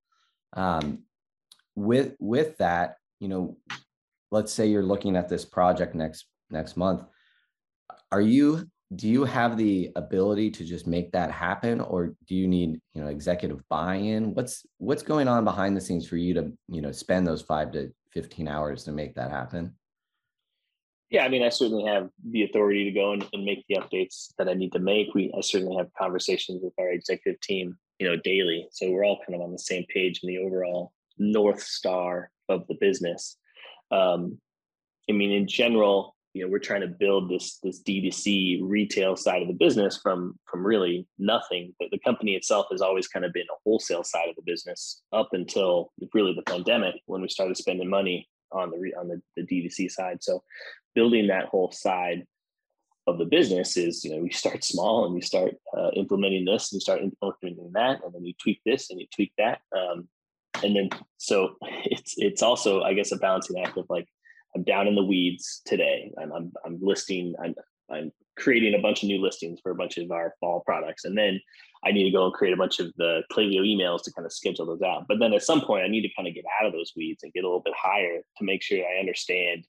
Um, 0.54 1.04
with 1.76 2.16
with 2.20 2.58
that 2.58 2.96
you 3.20 3.30
know 3.30 3.58
let's 4.32 4.52
say 4.52 4.68
you're 4.68 4.84
looking 4.84 5.16
at 5.16 5.30
this 5.30 5.46
project 5.46 5.96
next 5.96 6.26
next 6.50 6.76
month. 6.76 7.04
Are 8.12 8.22
you 8.22 8.68
do 8.96 9.08
you 9.08 9.24
have 9.24 9.56
the 9.56 9.92
ability 9.96 10.50
to 10.50 10.66
just 10.66 10.88
make 10.88 11.12
that 11.12 11.32
happen 11.32 11.80
or 11.80 12.16
do 12.28 12.36
you 12.36 12.48
need 12.48 12.82
you 12.94 13.02
know 13.02 13.08
executive 13.08 13.62
buy-in? 13.70 14.34
What's 14.34 14.66
what's 14.78 15.04
going 15.04 15.28
on 15.28 15.44
behind 15.44 15.78
the 15.78 15.82
scenes 15.82 16.08
for 16.08 16.18
you 16.18 16.34
to 16.34 16.52
you 16.68 16.82
know 16.82 16.92
spend 16.92 17.28
those 17.28 17.42
5 17.42 17.72
to 17.74 17.92
15 18.12 18.48
hours 18.48 18.84
to 18.86 18.92
make 18.92 19.16
that 19.16 19.30
happen? 19.30 19.76
Yeah 21.12 21.24
i 21.24 21.30
mean 21.30 21.44
i 21.44 21.50
certainly 21.50 21.86
have 21.86 22.10
the 22.32 22.44
authority 22.44 22.84
to 22.86 22.92
go 22.92 23.14
and, 23.14 23.26
and 23.34 23.46
make 23.46 23.64
the 23.68 23.76
updates 23.76 24.34
that 24.38 24.50
i 24.50 24.54
need 24.54 24.72
to 24.74 24.80
make. 24.80 25.14
We 25.14 25.32
i 25.38 25.42
certainly 25.42 25.78
have 25.78 25.94
conversations 25.98 26.62
with 26.64 26.74
our 26.80 26.90
executive 26.90 27.40
team 27.42 27.78
you 28.00 28.10
know 28.10 28.18
daily. 28.18 28.68
So 28.72 28.90
we're 28.90 29.06
all 29.06 29.20
kind 29.26 29.36
of 29.36 29.42
on 29.42 29.52
the 29.52 29.60
same 29.60 29.86
page 29.94 30.22
in 30.24 30.30
the 30.30 30.40
overall 30.40 30.94
north 31.18 31.62
star 31.62 32.32
of 32.48 32.66
the 32.68 32.76
business. 32.76 33.38
Um, 33.92 34.40
i 35.08 35.14
mean 35.14 35.32
in 35.32 35.48
general 35.48 36.16
you 36.34 36.44
know 36.44 36.52
we're 36.52 36.60
trying 36.60 36.82
to 36.82 36.88
build 36.88 37.30
this 37.30 37.60
this 37.64 37.82
D2C 37.82 38.60
retail 38.62 39.16
side 39.16 39.42
of 39.42 39.48
the 39.48 39.54
business 39.54 40.00
from 40.02 40.38
from 40.50 40.66
really 40.66 41.08
nothing. 41.18 41.74
But 41.80 41.90
the 41.92 42.00
company 42.00 42.36
itself 42.36 42.68
has 42.72 42.82
always 42.82 43.08
kind 43.08 43.26
of 43.26 43.34
been 43.34 43.48
a 43.50 43.60
wholesale 43.64 44.04
side 44.04 44.30
of 44.30 44.36
the 44.36 44.44
business 44.46 45.02
up 45.12 45.30
until 45.34 45.92
really 46.14 46.34
the 46.34 46.44
pandemic 46.44 46.96
when 47.06 47.22
we 47.22 47.30
started 47.30 47.58
spending 47.58 47.90
money 47.90 48.28
on 48.52 48.72
the 48.72 48.94
on 49.00 49.08
the, 49.08 49.22
the 49.36 49.44
D2C 49.44 49.92
side. 49.92 50.24
So 50.24 50.44
building 50.96 51.28
that 51.28 51.46
whole 51.46 51.72
side 51.72 52.26
of 53.08 53.18
the 53.18 53.26
business 53.26 53.76
is 53.76 54.04
you 54.04 54.12
know 54.12 54.22
we 54.22 54.30
start 54.30 54.64
small 54.64 55.06
and 55.06 55.14
we 55.14 55.22
start 55.22 55.56
uh, 55.76 55.90
implementing 55.96 56.46
this 56.46 56.72
and 56.72 56.78
you 56.78 56.82
start 56.82 57.02
implementing 57.02 57.72
that 57.74 58.04
and 58.04 58.14
then 58.14 58.24
you 58.24 58.34
tweak 58.42 58.62
this 58.66 58.92
and 58.92 59.00
you 59.00 59.08
tweak 59.14 59.32
that 59.38 59.62
um, 59.76 60.08
and 60.64 60.76
then 60.76 60.90
so 61.18 61.56
it's 61.86 62.16
it's 62.18 62.44
also 62.44 62.82
I 62.82 62.94
guess 62.94 63.12
a 63.12 63.18
balancing 63.18 63.60
act 63.60 63.78
of 63.78 63.86
like 63.90 64.08
I'm 64.56 64.64
down 64.64 64.88
in 64.88 64.96
the 64.96 65.04
weeds 65.04 65.62
today. 65.66 66.12
I'm, 66.22 66.32
I'm, 66.32 66.52
I'm 66.66 66.80
listing, 66.82 67.36
I'm, 67.44 67.56
I'm 67.92 68.12
creating 68.38 68.74
a 68.74 68.82
bunch 68.82 69.04
of 69.04 69.08
new 69.08 69.22
listings 69.22 69.60
for 69.62 69.72
a 69.72 69.76
bunch 69.76 69.98
of 69.98 70.12
our 70.12 70.34
fall 70.40 70.62
products. 70.66 71.06
And 71.06 71.18
then 71.18 71.40
I 71.86 71.92
need 71.92 72.06
to 72.06 72.12
go 72.12 72.26
and 72.26 72.34
create 72.34 72.54
a 72.54 72.58
bunch 72.58 72.80
of 72.80 72.92
the 72.98 73.22
Klaviyo 73.32 73.62
emails 73.62 74.04
to 74.04 74.14
kind 74.14 74.26
of 74.26 74.34
schedule 74.34 74.66
those 74.66 74.82
out. 74.82 75.06
But 75.08 75.20
then 75.20 75.34
at 75.34 75.44
some 75.44 75.62
point, 75.62 75.86
I 75.86 75.88
need 75.88 76.02
to 76.02 76.14
kind 76.16 76.28
of 76.28 76.34
get 76.34 76.46
out 76.60 76.66
of 76.66 76.74
those 76.74 76.94
weeds 76.96 77.24
and 77.24 77.34
get 77.34 77.44
a 77.44 77.48
little 77.48 77.62
bit 77.62 77.74
higher 77.78 78.22
to 78.38 78.44
make 78.44 78.62
sure 78.62 78.80
I 78.80 79.00
understand 79.00 79.66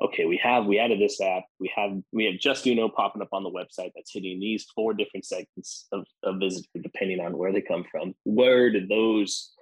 okay, 0.00 0.26
we 0.26 0.36
have 0.42 0.66
we 0.66 0.78
added 0.78 1.00
this 1.00 1.20
app, 1.20 1.44
we 1.58 1.70
have 1.74 1.92
we 2.12 2.24
have 2.24 2.38
just 2.38 2.66
you 2.66 2.74
know 2.74 2.88
popping 2.88 3.22
up 3.22 3.28
on 3.32 3.42
the 3.42 3.50
website 3.50 3.92
that's 3.94 4.12
hitting 4.12 4.38
these 4.40 4.66
four 4.74 4.94
different 4.94 5.24
segments 5.24 5.86
of, 5.92 6.04
of 6.22 6.38
visitor 6.38 6.68
depending 6.82 7.20
on 7.20 7.36
where 7.36 7.52
they 7.52 7.62
come 7.62 7.84
from. 7.90 8.14
Where 8.24 8.70
did 8.70 8.88
those 8.88 9.52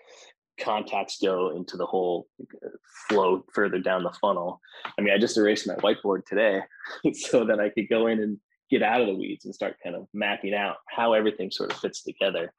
contacts 0.59 1.19
go 1.23 1.51
into 1.57 1.77
the 1.77 1.87
whole 1.87 2.29
flow 3.09 3.45
further 3.53 3.79
down 3.79 4.03
the 4.03 4.13
funnel? 4.21 4.61
I 4.99 5.03
mean, 5.03 5.13
I 5.15 5.19
just 5.19 5.37
erased 5.37 5.67
my 5.67 5.75
whiteboard 5.77 6.27
today 6.27 6.61
so 7.13 7.45
that 7.45 7.61
I 7.61 7.71
could 7.71 7.89
go 7.89 8.07
in 8.07 8.21
and 8.21 8.39
get 8.71 8.83
out 8.83 9.01
of 9.01 9.07
the 9.07 9.15
weeds 9.15 9.45
and 9.45 9.55
start 9.55 9.77
kind 9.83 9.95
of 9.95 10.07
mapping 10.15 10.55
out 10.55 10.77
how 10.89 11.13
everything 11.13 11.51
sort 11.51 11.71
of 11.71 11.79
fits 11.79 12.03
together 12.03 12.53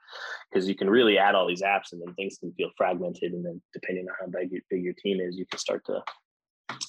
because 0.50 0.68
you 0.68 0.76
can 0.76 0.90
really 0.90 1.18
add 1.18 1.36
all 1.36 1.48
these 1.48 1.64
apps 1.64 1.92
and 1.92 2.02
then 2.02 2.14
things 2.14 2.38
can 2.38 2.54
feel 2.54 2.70
fragmented 2.78 3.34
and 3.34 3.44
then 3.44 3.62
depending 3.74 4.06
on 4.08 4.16
how 4.20 4.40
big, 4.40 4.62
big 4.70 4.84
your 4.84 4.94
team 4.94 5.20
is 5.20 5.36
you 5.36 5.46
can 5.48 5.60
start 5.60 5.84
to 5.86 6.02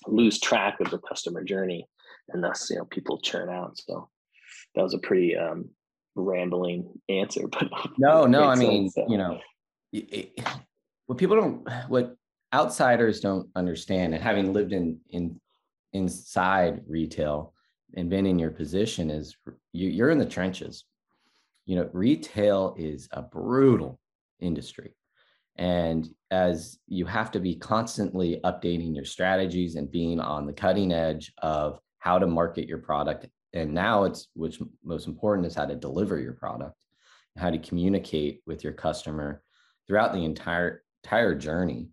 lose 0.07 0.39
track 0.39 0.81
of 0.81 0.91
the 0.91 0.99
customer 0.99 1.43
journey 1.43 1.87
and 2.29 2.43
thus 2.43 2.69
you 2.71 2.77
know 2.77 2.85
people 2.87 3.19
churn 3.19 3.49
out 3.49 3.77
so 3.77 4.09
that 4.75 4.83
was 4.83 4.95
a 4.95 4.99
pretty 4.99 5.37
um 5.37 5.69
rambling 6.15 6.89
answer 7.09 7.47
but 7.51 7.69
no 7.99 8.27
no 8.27 8.45
i 8.45 8.55
mean 8.55 8.89
sense, 8.89 8.95
so. 8.95 9.13
you 9.13 9.19
know 9.19 9.39
it, 9.93 10.39
what 11.07 11.19
people 11.19 11.37
don't 11.37 11.69
what 11.89 12.17
outsiders 12.55 13.21
don't 13.21 13.49
understand 13.57 14.15
and 14.15 14.23
having 14.23 14.53
lived 14.53 14.73
in 14.73 14.99
in 15.11 15.41
inside 15.93 16.83
retail 16.87 17.53
and 17.97 18.11
been 18.11 18.27
in 18.27 18.39
your 18.39 18.51
position 18.51 19.11
is 19.11 19.37
you, 19.73 19.89
you're 19.89 20.11
in 20.11 20.19
the 20.19 20.27
trenches 20.27 20.85
you 21.65 21.77
know 21.77 21.89
retail 21.93 22.75
is 22.79 23.09
a 23.13 23.23
brutal 23.23 23.99
industry 24.41 24.95
and 25.59 26.09
as 26.31 26.79
you 26.87 27.07
have 27.07 27.31
to 27.31 27.41
be 27.41 27.55
constantly 27.57 28.41
updating 28.45 28.95
your 28.95 29.05
strategies 29.05 29.77
and 29.77 29.91
being 29.91 30.21
on 30.21 30.47
the 30.47 30.53
cutting 30.53 30.93
edge 30.93 31.33
of 31.39 31.81
how 31.99 32.19
to 32.19 32.27
market 32.27 32.69
your 32.69 32.79
product. 32.79 33.27
And 33.53 33.73
now 33.73 34.05
it's 34.05 34.29
which 34.35 34.61
most 34.85 35.07
important 35.07 35.47
is 35.47 35.55
how 35.55 35.65
to 35.65 35.75
deliver 35.75 36.21
your 36.21 36.35
product, 36.35 36.77
how 37.37 37.51
to 37.51 37.59
communicate 37.59 38.43
with 38.47 38.63
your 38.63 38.75
customer 38.75 39.43
throughout 39.87 40.13
the 40.13 40.25
entire 40.25 40.83
entire 41.03 41.35
journey. 41.35 41.89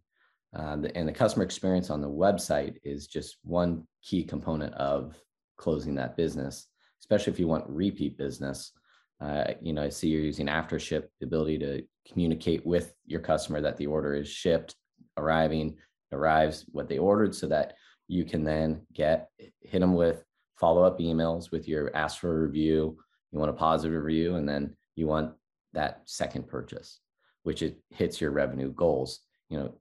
Uh, 0.56 0.78
and 0.96 1.08
the 1.08 1.12
customer 1.12 1.44
experience 1.44 1.90
on 1.90 2.02
the 2.02 2.10
website 2.10 2.78
is 2.84 3.08
just 3.08 3.38
one 3.44 3.88
key 4.04 4.24
component 4.24 4.74
of 4.76 5.20
closing 5.58 5.96
that 5.96 6.16
business, 6.16 6.68
especially 7.02 7.34
if 7.34 7.40
you 7.40 7.48
want 7.48 7.68
repeat 7.68 8.18
business. 8.18 8.72
Uh, 9.20 9.46
you 9.62 9.74
know, 9.74 9.84
I 9.84 9.90
see 9.90 10.10
you're 10.10 10.22
using 10.22 10.48
AfterShip, 10.48 11.06
the 11.20 11.26
ability 11.26 11.58
to 11.60 11.84
communicate 12.12 12.66
with 12.66 12.94
your 13.06 13.22
customer 13.22 13.62
that 13.62 13.78
the 13.78 13.88
order 13.88 14.14
is 14.16 14.28
shipped, 14.28 14.76
arriving, 15.18 15.78
arrives 16.12 16.66
what 16.72 16.88
they 16.88 16.98
ordered, 16.98 17.34
so 17.34 17.48
that 17.48 17.76
you 18.08 18.26
can 18.26 18.44
then 18.44 18.82
get 18.94 19.30
hit 19.62 19.80
them 19.80 19.96
with 19.96 20.24
follow-up 20.60 21.00
emails 21.00 21.52
with 21.52 21.68
your 21.68 21.96
ask 21.96 22.20
for 22.20 22.32
a 22.32 22.48
review. 22.48 22.98
You 23.32 23.40
want 23.40 23.50
a 23.50 23.54
positive 23.54 24.04
review, 24.04 24.36
and 24.36 24.48
then 24.48 24.76
you 24.96 25.08
want 25.08 25.34
that 25.74 26.02
second 26.06 26.48
purchase, 26.48 27.00
which 27.44 27.62
it 27.62 27.82
hits 27.90 28.20
your 28.20 28.32
revenue 28.32 28.72
goals. 28.72 29.20
You 29.50 29.60
know, 29.60 29.76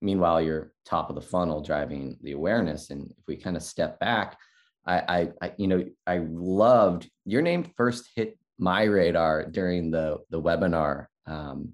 meanwhile, 0.00 0.40
you're 0.40 0.72
top 0.84 1.08
of 1.08 1.14
the 1.14 1.22
funnel 1.22 1.62
driving 1.62 2.18
the 2.22 2.32
awareness. 2.32 2.90
And 2.90 3.10
if 3.18 3.26
we 3.26 3.36
kind 3.36 3.56
of 3.56 3.62
step 3.62 4.00
back, 4.00 4.36
I, 4.86 4.98
I, 4.98 5.28
I 5.40 5.52
you 5.56 5.68
know, 5.68 5.84
I 6.06 6.18
loved 6.28 7.08
your 7.24 7.42
name 7.42 7.64
first 7.76 8.08
hit 8.14 8.38
my 8.58 8.84
radar 8.84 9.44
during 9.46 9.90
the 9.90 10.18
the 10.30 10.40
webinar 10.40 11.06
um, 11.26 11.72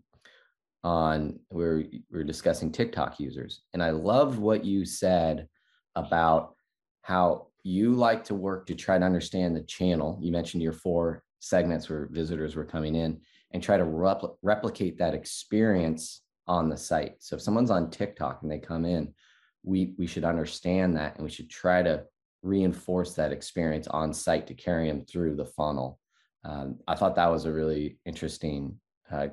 on 0.82 1.38
where 1.48 1.76
we 1.76 2.02
were 2.10 2.24
discussing 2.24 2.72
TikTok 2.72 3.20
users, 3.20 3.62
and 3.74 3.82
I 3.82 3.90
loved 3.90 4.38
what 4.38 4.64
you 4.64 4.84
said 4.84 5.48
about 5.96 6.54
how 7.02 7.48
you 7.62 7.94
like 7.94 8.24
to 8.24 8.34
work 8.34 8.66
to 8.66 8.74
try 8.74 8.98
to 8.98 9.04
understand 9.04 9.54
the 9.54 9.62
channel. 9.62 10.18
You 10.22 10.32
mentioned 10.32 10.62
your 10.62 10.72
four 10.72 11.22
segments 11.40 11.88
where 11.88 12.08
visitors 12.10 12.56
were 12.56 12.64
coming 12.64 12.94
in, 12.94 13.20
and 13.52 13.62
try 13.62 13.76
to 13.76 13.84
repl- 13.84 14.36
replicate 14.42 14.98
that 14.98 15.14
experience 15.14 16.22
on 16.46 16.68
the 16.68 16.76
site. 16.76 17.16
So 17.18 17.36
if 17.36 17.42
someone's 17.42 17.70
on 17.70 17.90
TikTok 17.90 18.42
and 18.42 18.50
they 18.50 18.58
come 18.58 18.84
in, 18.84 19.14
we 19.62 19.94
we 19.98 20.06
should 20.06 20.24
understand 20.24 20.96
that, 20.96 21.16
and 21.16 21.24
we 21.24 21.30
should 21.30 21.50
try 21.50 21.82
to 21.82 22.04
reinforce 22.42 23.14
that 23.14 23.32
experience 23.32 23.86
on 23.88 24.14
site 24.14 24.46
to 24.46 24.54
carry 24.54 24.88
them 24.88 25.04
through 25.04 25.36
the 25.36 25.44
funnel 25.44 26.00
um, 26.44 26.78
I 26.88 26.94
thought 26.94 27.16
that 27.16 27.30
was 27.30 27.44
a 27.44 27.52
really 27.52 27.98
interesting, 28.04 28.78
uh, 29.10 29.28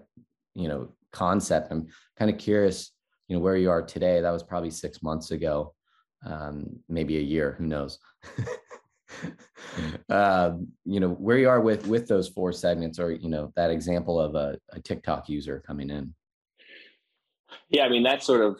you 0.55 0.67
know, 0.67 0.89
concept. 1.11 1.71
I'm 1.71 1.87
kind 2.17 2.29
of 2.29 2.37
curious, 2.37 2.91
you 3.27 3.35
know, 3.35 3.41
where 3.41 3.55
you 3.55 3.69
are 3.69 3.81
today. 3.81 4.21
That 4.21 4.31
was 4.31 4.43
probably 4.43 4.71
six 4.71 5.01
months 5.01 5.31
ago, 5.31 5.73
um, 6.25 6.79
maybe 6.89 7.17
a 7.17 7.21
year. 7.21 7.55
Who 7.57 7.65
knows? 7.65 7.99
um, 10.09 10.67
you 10.85 10.99
know, 10.99 11.09
where 11.09 11.37
you 11.37 11.49
are 11.49 11.61
with 11.61 11.87
with 11.87 12.07
those 12.07 12.27
four 12.27 12.51
segments, 12.51 12.99
or 12.99 13.11
you 13.11 13.29
know, 13.29 13.51
that 13.55 13.71
example 13.71 14.19
of 14.19 14.35
a, 14.35 14.57
a 14.71 14.79
TikTok 14.79 15.29
user 15.29 15.63
coming 15.65 15.89
in. 15.89 16.13
Yeah, 17.69 17.83
I 17.83 17.89
mean 17.89 18.03
that 18.03 18.23
sort 18.23 18.41
of 18.41 18.59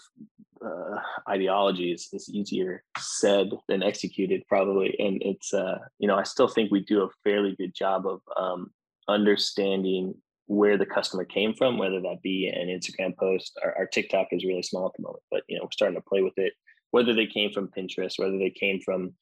uh, 0.66 1.00
ideology 1.30 1.92
is, 1.92 2.10
is 2.14 2.30
easier 2.30 2.84
said 2.98 3.52
than 3.68 3.84
executed, 3.84 4.44
probably. 4.48 4.96
And 5.00 5.22
it's 5.22 5.54
uh, 5.54 5.80
you 6.00 6.08
know 6.08 6.16
I 6.16 6.24
still 6.24 6.48
think 6.48 6.72
we 6.72 6.82
do 6.82 7.04
a 7.04 7.10
fairly 7.24 7.56
good 7.58 7.74
job 7.76 8.06
of 8.06 8.22
um, 8.36 8.72
understanding 9.08 10.16
where 10.48 10.78
the 10.78 10.86
customer 10.86 11.26
came 11.26 11.54
from, 11.54 11.78
whether 11.78 12.00
that 12.02 12.22
be 12.24 12.48
an 12.48 12.68
Instagram 12.68 13.16
post. 13.18 13.60
Our, 13.64 13.76
our 13.80 13.86
TikTok 13.86 14.28
is 14.32 14.46
really 14.46 14.64
small 14.64 14.86
at 14.88 14.94
the 14.98 15.04
moment, 15.04 15.24
but 15.30 15.44
you 15.48 15.58
know 15.58 15.64
we're 15.64 15.72
starting 15.72 15.98
to 15.98 16.10
play 16.10 16.22
with 16.22 16.38
it. 16.38 16.54
Whether 16.92 17.14
they 17.14 17.28
came 17.28 17.52
from 17.52 17.70
Pinterest, 17.78 18.18
whether 18.18 18.38
they 18.38 18.50
came 18.50 18.80
from 18.84 19.14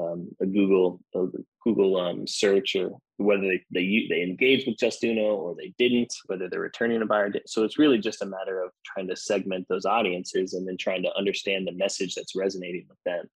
um, 0.00 0.28
a 0.40 0.46
Google 0.46 1.00
a 1.14 1.26
Google 1.64 1.96
um, 1.96 2.26
search 2.26 2.76
or 2.76 2.98
whether 3.16 3.42
they, 3.42 3.64
they 3.70 4.06
they 4.08 4.22
engage 4.22 4.66
with 4.66 4.76
Justuno 4.76 5.36
or 5.36 5.54
they 5.54 5.74
didn't, 5.78 6.14
whether 6.26 6.48
they're 6.48 6.60
returning 6.60 7.02
a 7.02 7.06
buyer. 7.06 7.32
So 7.46 7.64
it's 7.64 7.78
really 7.78 7.98
just 7.98 8.22
a 8.22 8.26
matter 8.26 8.62
of 8.62 8.70
trying 8.84 9.08
to 9.08 9.16
segment 9.16 9.66
those 9.68 9.84
audiences 9.84 10.54
and 10.54 10.66
then 10.66 10.76
trying 10.78 11.02
to 11.02 11.16
understand 11.16 11.66
the 11.66 11.72
message 11.72 12.14
that's 12.14 12.36
resonating 12.36 12.86
with 12.88 12.98
them. 13.04 13.26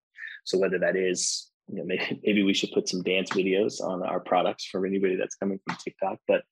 So 0.45 0.59
whether 0.59 0.79
that 0.79 0.97
is 0.97 1.51
you 1.69 1.79
know 1.79 1.85
maybe, 1.85 2.21
maybe 2.25 2.43
we 2.43 2.55
should 2.55 2.73
put 2.73 2.89
some 2.89 3.03
dance 3.03 3.31
videos 3.31 3.81
on 3.81 4.03
our 4.03 4.21
products 4.21 4.65
for 4.65 4.87
anybody 4.87 5.17
that's 5.17 5.37
coming 5.37 5.59
from 5.67 5.77
TikTok, 5.83 6.19
but 6.29 6.43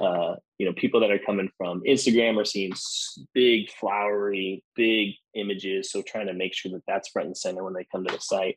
uh, 0.00 0.36
you 0.58 0.66
know 0.66 0.72
people 0.74 1.00
that 1.00 1.10
are 1.10 1.18
coming 1.18 1.50
from 1.58 1.82
Instagram 1.86 2.40
are 2.40 2.44
seeing 2.44 2.72
big 3.34 3.70
flowery, 3.70 4.62
big 4.74 5.14
images. 5.34 5.90
So 5.90 6.02
trying 6.02 6.26
to 6.28 6.34
make 6.34 6.54
sure 6.54 6.70
that 6.72 6.82
that's 6.86 7.08
front 7.08 7.26
and 7.26 7.36
center 7.36 7.64
when 7.64 7.74
they 7.74 7.86
come 7.90 8.04
to 8.04 8.14
the 8.14 8.20
site 8.20 8.56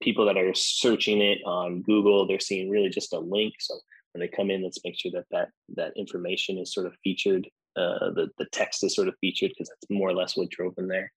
people 0.00 0.24
that 0.26 0.36
are 0.36 0.54
searching 0.54 1.20
it 1.20 1.38
on 1.44 1.82
Google, 1.82 2.26
they're 2.26 2.40
seeing 2.40 2.70
really 2.70 2.88
just 2.88 3.12
a 3.12 3.18
link. 3.18 3.54
So 3.58 3.76
when 4.12 4.20
they 4.20 4.28
come 4.28 4.50
in, 4.50 4.62
let's 4.62 4.84
make 4.84 4.98
sure 4.98 5.12
that 5.12 5.26
that, 5.30 5.48
that 5.76 5.92
information 5.96 6.58
is 6.58 6.72
sort 6.72 6.86
of 6.86 6.94
featured. 7.04 7.48
Uh, 7.76 8.10
the, 8.10 8.30
the 8.38 8.46
text 8.46 8.82
is 8.82 8.94
sort 8.94 9.08
of 9.08 9.14
featured 9.20 9.50
because 9.50 9.68
that's 9.68 9.90
more 9.90 10.08
or 10.08 10.14
less 10.14 10.36
what 10.36 10.50
drove 10.50 10.74
them 10.74 10.88
there. 10.88 11.12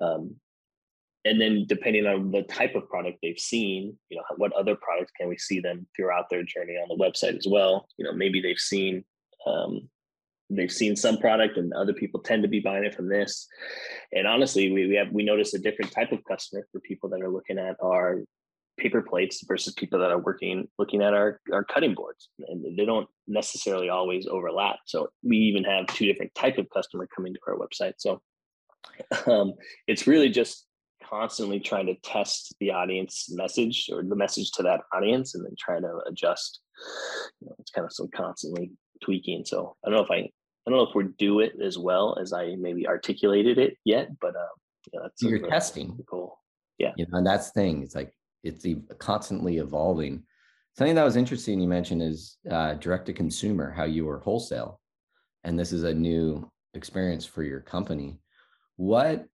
Um, 0.00 0.36
and 1.24 1.40
then 1.40 1.66
depending 1.68 2.06
on 2.06 2.30
the 2.30 2.42
type 2.42 2.74
of 2.74 2.88
product 2.88 3.18
they've 3.22 3.38
seen, 3.38 3.96
you 4.08 4.16
know, 4.16 4.24
what 4.36 4.52
other 4.52 4.76
products 4.76 5.12
can 5.16 5.28
we 5.28 5.38
see 5.38 5.60
them 5.60 5.86
throughout 5.94 6.28
their 6.30 6.42
journey 6.42 6.74
on 6.74 6.88
the 6.88 7.02
website 7.02 7.36
as 7.36 7.46
well? 7.48 7.86
You 7.96 8.04
know, 8.04 8.12
maybe 8.12 8.40
they've 8.40 8.58
seen 8.58 9.04
um, 9.46 9.88
they've 10.56 10.72
seen 10.72 10.96
some 10.96 11.18
product 11.18 11.56
and 11.56 11.72
other 11.72 11.92
people 11.92 12.20
tend 12.20 12.42
to 12.42 12.48
be 12.48 12.60
buying 12.60 12.84
it 12.84 12.94
from 12.94 13.08
this. 13.08 13.46
And 14.12 14.26
honestly 14.26 14.72
we, 14.72 14.86
we 14.86 14.94
have 14.96 15.10
we 15.12 15.24
notice 15.24 15.54
a 15.54 15.58
different 15.58 15.92
type 15.92 16.12
of 16.12 16.24
customer 16.24 16.66
for 16.70 16.80
people 16.80 17.08
that 17.10 17.22
are 17.22 17.30
looking 17.30 17.58
at 17.58 17.76
our 17.82 18.22
paper 18.78 19.02
plates 19.02 19.44
versus 19.46 19.74
people 19.74 19.98
that 19.98 20.10
are 20.10 20.18
working 20.18 20.66
looking 20.78 21.02
at 21.02 21.14
our, 21.14 21.40
our 21.52 21.64
cutting 21.64 21.94
boards. 21.94 22.28
And 22.48 22.78
they 22.78 22.84
don't 22.84 23.08
necessarily 23.26 23.88
always 23.88 24.26
overlap. 24.26 24.76
So 24.86 25.08
we 25.22 25.36
even 25.38 25.64
have 25.64 25.86
two 25.88 26.06
different 26.06 26.34
type 26.34 26.58
of 26.58 26.68
customer 26.70 27.08
coming 27.14 27.34
to 27.34 27.40
our 27.46 27.56
website. 27.56 27.94
So 27.98 28.20
um, 29.26 29.54
it's 29.86 30.06
really 30.06 30.30
just 30.30 30.66
constantly 31.08 31.60
trying 31.60 31.86
to 31.86 31.94
test 31.96 32.54
the 32.60 32.70
audience 32.70 33.28
message 33.30 33.88
or 33.92 34.02
the 34.02 34.16
message 34.16 34.50
to 34.52 34.62
that 34.62 34.80
audience 34.94 35.34
and 35.34 35.44
then 35.44 35.54
trying 35.58 35.82
to 35.82 36.00
adjust. 36.06 36.60
You 37.40 37.48
know, 37.48 37.56
it's 37.58 37.70
kind 37.70 37.84
of 37.84 37.92
some 37.92 38.08
constantly 38.14 38.72
tweaking. 39.02 39.44
So 39.44 39.76
i 39.84 39.90
don't 39.90 39.98
know 39.98 40.04
if 40.04 40.10
i 40.10 40.28
I 40.66 40.70
don't 40.70 40.78
know 40.78 40.86
if 40.86 40.94
we 40.94 41.12
do 41.18 41.40
it 41.40 41.54
as 41.60 41.78
well 41.78 42.16
as 42.20 42.32
I 42.32 42.54
maybe 42.56 42.86
articulated 42.86 43.58
it 43.58 43.76
yet, 43.84 44.08
but 44.20 44.36
um, 44.36 44.42
yeah, 44.92 45.00
that's 45.02 45.22
you're 45.22 45.48
testing. 45.48 45.98
Cool. 46.08 46.38
Yeah. 46.78 46.92
You 46.96 47.06
know, 47.08 47.18
and 47.18 47.26
that's 47.26 47.50
the 47.50 47.60
thing. 47.60 47.82
It's 47.82 47.94
like 47.94 48.12
it's 48.44 48.64
constantly 48.98 49.58
evolving. 49.58 50.22
Something 50.76 50.94
that 50.94 51.04
was 51.04 51.16
interesting 51.16 51.60
you 51.60 51.68
mentioned 51.68 52.02
is 52.02 52.38
uh, 52.50 52.74
direct 52.74 53.06
to 53.06 53.12
consumer, 53.12 53.70
how 53.70 53.84
you 53.84 54.04
were 54.04 54.20
wholesale, 54.20 54.80
and 55.44 55.58
this 55.58 55.72
is 55.72 55.82
a 55.82 55.92
new 55.92 56.48
experience 56.74 57.26
for 57.26 57.42
your 57.42 57.60
company. 57.60 58.20
What 58.76 59.26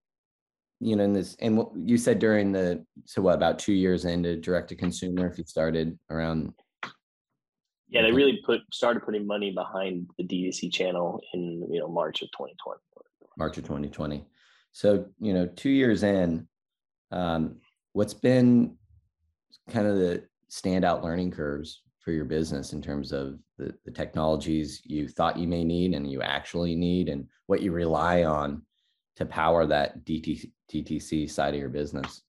you 0.81 0.97
know 0.97 1.05
in 1.05 1.13
this 1.13 1.37
and 1.41 1.57
what 1.57 1.71
you 1.77 1.97
said 1.99 2.19
during 2.19 2.53
the 2.53 2.85
so 3.05 3.23
what 3.23 3.35
about 3.35 3.59
two 3.59 3.73
years 3.73 4.05
into 4.05 4.37
direct 4.37 4.69
to 4.69 4.77
consumer 4.77 5.27
if 5.27 5.39
you 5.39 5.45
started 5.45 5.99
around 6.11 6.53
yeah, 7.91 8.03
they 8.03 8.13
really 8.13 8.41
put 8.45 8.61
started 8.73 9.03
putting 9.03 9.27
money 9.27 9.51
behind 9.51 10.11
the 10.19 10.25
DTC 10.25 10.73
channel 10.73 11.21
in 11.33 11.67
you 11.71 11.81
know 11.81 11.89
March 11.89 12.23
of 12.23 12.31
2020. 12.33 12.81
March 13.37 13.57
of 13.57 13.65
2020. 13.65 14.25
So 14.73 15.07
you 15.21 15.33
know, 15.33 15.47
two 15.47 15.71
years 15.71 16.03
in, 16.03 16.47
um, 17.11 17.57
what's 17.93 18.15
been 18.15 18.77
kind 19.71 19.87
of 19.87 19.97
the 19.97 20.25
standout 20.51 21.03
learning 21.03 21.31
curves 21.31 21.83
for 22.01 22.13
your 22.13 22.25
business 22.25 22.73
in 22.73 22.81
terms 22.81 23.13
of 23.13 23.39
the, 23.59 23.75
the 23.85 23.91
technologies 23.91 24.81
you 24.85 25.09
thought 25.09 25.39
you 25.39 25.47
may 25.47 25.65
need 25.65 25.95
and 25.95 26.11
you 26.11 26.23
actually 26.23 26.75
need 26.75 27.09
and 27.09 27.27
what 27.47 27.61
you 27.61 27.73
rely 27.73 28.25
on 28.25 28.63
to 29.17 29.27
power 29.27 29.67
that 29.67 30.05
DT, 30.05 30.51
DTC 30.73 31.31
side 31.31 31.55
of 31.55 31.61
your 31.61 31.69
business? 31.69 32.23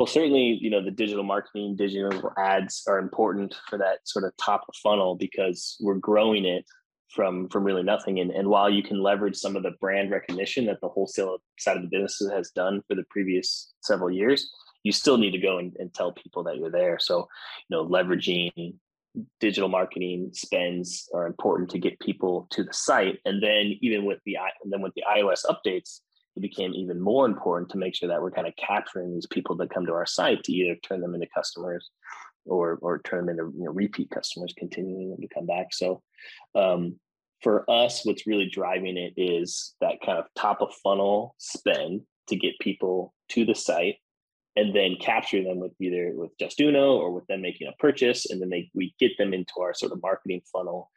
Well, 0.00 0.06
certainly, 0.06 0.56
you 0.62 0.70
know, 0.70 0.82
the 0.82 0.90
digital 0.90 1.24
marketing, 1.24 1.76
digital 1.76 2.32
ads 2.38 2.84
are 2.88 2.98
important 2.98 3.54
for 3.68 3.76
that 3.76 3.98
sort 4.04 4.24
of 4.24 4.34
top 4.38 4.64
of 4.66 4.74
funnel 4.82 5.14
because 5.14 5.76
we're 5.78 5.96
growing 5.96 6.46
it 6.46 6.64
from 7.10 7.50
from 7.50 7.64
really 7.64 7.82
nothing. 7.82 8.18
And, 8.18 8.30
and 8.30 8.48
while 8.48 8.70
you 8.70 8.82
can 8.82 9.02
leverage 9.02 9.36
some 9.36 9.56
of 9.56 9.62
the 9.62 9.72
brand 9.78 10.10
recognition 10.10 10.64
that 10.66 10.80
the 10.80 10.88
wholesale 10.88 11.36
side 11.58 11.76
of 11.76 11.82
the 11.82 11.88
business 11.90 12.32
has 12.32 12.50
done 12.50 12.80
for 12.88 12.94
the 12.94 13.04
previous 13.10 13.74
several 13.82 14.10
years, 14.10 14.50
you 14.84 14.92
still 14.92 15.18
need 15.18 15.32
to 15.32 15.38
go 15.38 15.58
and, 15.58 15.76
and 15.78 15.92
tell 15.92 16.12
people 16.12 16.44
that 16.44 16.56
you're 16.56 16.70
there. 16.70 16.98
So, 16.98 17.28
you 17.68 17.76
know, 17.76 17.86
leveraging 17.86 18.76
digital 19.38 19.68
marketing 19.68 20.30
spends 20.32 21.10
are 21.12 21.26
important 21.26 21.68
to 21.72 21.78
get 21.78 22.00
people 22.00 22.48
to 22.52 22.64
the 22.64 22.72
site. 22.72 23.18
And 23.26 23.42
then 23.42 23.76
even 23.82 24.06
with 24.06 24.20
the 24.24 24.36
and 24.64 24.72
then 24.72 24.80
with 24.80 24.94
the 24.94 25.04
iOS 25.14 25.44
updates, 25.44 26.00
it 26.36 26.40
became 26.40 26.72
even 26.74 27.00
more 27.00 27.26
important 27.26 27.70
to 27.70 27.78
make 27.78 27.94
sure 27.94 28.08
that 28.08 28.22
we're 28.22 28.30
kind 28.30 28.46
of 28.46 28.54
capturing 28.56 29.12
these 29.12 29.26
people 29.26 29.56
that 29.56 29.70
come 29.70 29.86
to 29.86 29.92
our 29.92 30.06
site 30.06 30.42
to 30.44 30.52
either 30.52 30.76
turn 30.76 31.00
them 31.00 31.14
into 31.14 31.26
customers 31.34 31.90
or 32.46 32.78
or 32.82 33.00
turn 33.00 33.26
them 33.26 33.38
into 33.38 33.52
you 33.56 33.64
know, 33.64 33.72
repeat 33.72 34.10
customers, 34.10 34.54
continuing 34.56 35.10
them 35.10 35.20
to 35.20 35.34
come 35.34 35.46
back. 35.46 35.72
So 35.72 36.02
um, 36.54 36.98
for 37.42 37.68
us, 37.70 38.04
what's 38.04 38.26
really 38.26 38.48
driving 38.48 38.96
it 38.96 39.14
is 39.16 39.74
that 39.80 40.00
kind 40.04 40.18
of 40.18 40.26
top 40.36 40.60
of 40.60 40.74
funnel 40.82 41.34
spend 41.38 42.02
to 42.28 42.36
get 42.36 42.58
people 42.60 43.14
to 43.30 43.44
the 43.44 43.54
site 43.54 43.96
and 44.56 44.74
then 44.74 44.96
capture 45.00 45.42
them 45.42 45.58
with 45.58 45.72
either 45.80 46.12
with 46.14 46.36
Justuno 46.38 46.96
or 46.96 47.12
with 47.12 47.26
them 47.26 47.40
making 47.40 47.68
a 47.68 47.76
purchase. 47.78 48.30
And 48.30 48.40
then 48.40 48.50
they 48.50 48.70
we 48.74 48.94
get 48.98 49.16
them 49.18 49.32
into 49.32 49.54
our 49.60 49.74
sort 49.74 49.92
of 49.92 50.02
marketing 50.02 50.42
funnel 50.52 50.90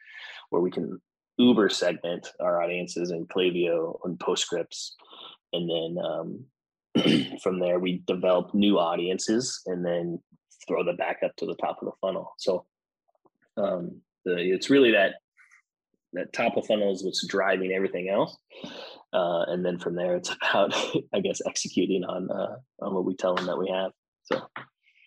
where 0.49 0.61
we 0.61 0.71
can 0.71 1.01
uber 1.37 1.69
segment 1.69 2.27
our 2.39 2.61
audiences 2.61 3.11
in 3.11 3.25
Klaviyo 3.25 3.97
and 4.03 4.19
Postscripts. 4.19 4.95
And 5.51 5.69
then 5.69 6.03
um, 6.03 7.37
from 7.41 7.59
there 7.59 7.79
we 7.79 8.03
develop 8.05 8.53
new 8.53 8.79
audiences 8.79 9.61
and 9.65 9.85
then 9.85 10.19
throw 10.67 10.83
them 10.83 10.95
back 10.95 11.19
up 11.23 11.35
to 11.37 11.45
the 11.45 11.55
top 11.55 11.77
of 11.81 11.85
the 11.85 11.93
funnel. 12.01 12.33
So 12.37 12.65
um, 13.57 14.01
the, 14.25 14.37
it's 14.37 14.69
really 14.69 14.91
that 14.91 15.15
that 16.13 16.31
top 16.31 16.57
of 16.57 16.65
funnel 16.65 16.91
is 16.91 17.03
what's 17.03 17.25
driving 17.27 17.71
everything 17.71 18.09
else. 18.09 18.37
Uh, 19.13 19.43
and 19.47 19.65
then 19.65 19.79
from 19.79 19.95
there, 19.95 20.15
it's 20.15 20.29
about, 20.49 20.73
I 21.13 21.19
guess, 21.19 21.41
executing 21.47 22.03
on 22.03 22.29
uh, 22.31 22.55
on 22.81 22.93
what 22.93 23.05
we 23.05 23.15
tell 23.15 23.35
them 23.35 23.45
that 23.47 23.57
we 23.57 23.69
have. 23.69 23.91
So, 24.23 24.41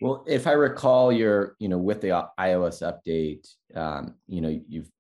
well, 0.00 0.24
if 0.26 0.46
I 0.46 0.52
recall, 0.52 1.12
your 1.12 1.56
you 1.58 1.68
know 1.68 1.78
with 1.78 2.00
the 2.00 2.26
iOS 2.38 2.82
update, 2.82 3.48
um, 3.78 4.14
you 4.26 4.40
know 4.40 4.60
you've 4.68 4.90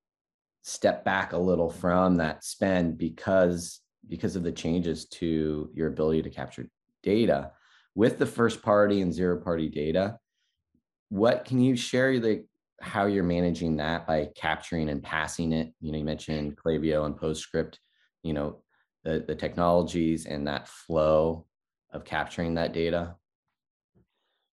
stepped 0.66 1.04
back 1.04 1.32
a 1.32 1.38
little 1.38 1.70
from 1.70 2.16
that 2.16 2.42
spend 2.42 2.98
because 2.98 3.80
because 4.08 4.34
of 4.34 4.42
the 4.42 4.50
changes 4.50 5.06
to 5.06 5.70
your 5.72 5.86
ability 5.86 6.22
to 6.22 6.30
capture 6.30 6.68
data 7.04 7.52
with 7.94 8.18
the 8.18 8.26
first 8.26 8.62
party 8.62 9.00
and 9.00 9.14
zero 9.14 9.40
party 9.40 9.68
data. 9.68 10.18
What 11.08 11.44
can 11.44 11.60
you 11.60 11.76
share 11.76 12.18
the 12.18 12.44
how 12.80 13.06
you're 13.06 13.22
managing 13.22 13.76
that 13.76 14.08
by 14.08 14.28
capturing 14.34 14.88
and 14.88 15.02
passing 15.02 15.52
it? 15.52 15.72
You 15.80 15.92
know, 15.92 15.98
you 15.98 16.04
mentioned 16.04 16.56
Klaviyo 16.56 17.06
and 17.06 17.16
Postscript. 17.16 17.78
You 18.24 18.32
know, 18.32 18.62
the, 19.04 19.24
the 19.24 19.36
technologies 19.36 20.26
and 20.26 20.48
that 20.48 20.66
flow 20.66 21.46
of 21.92 22.04
capturing 22.04 22.54
that 22.54 22.72
data? 22.72 23.14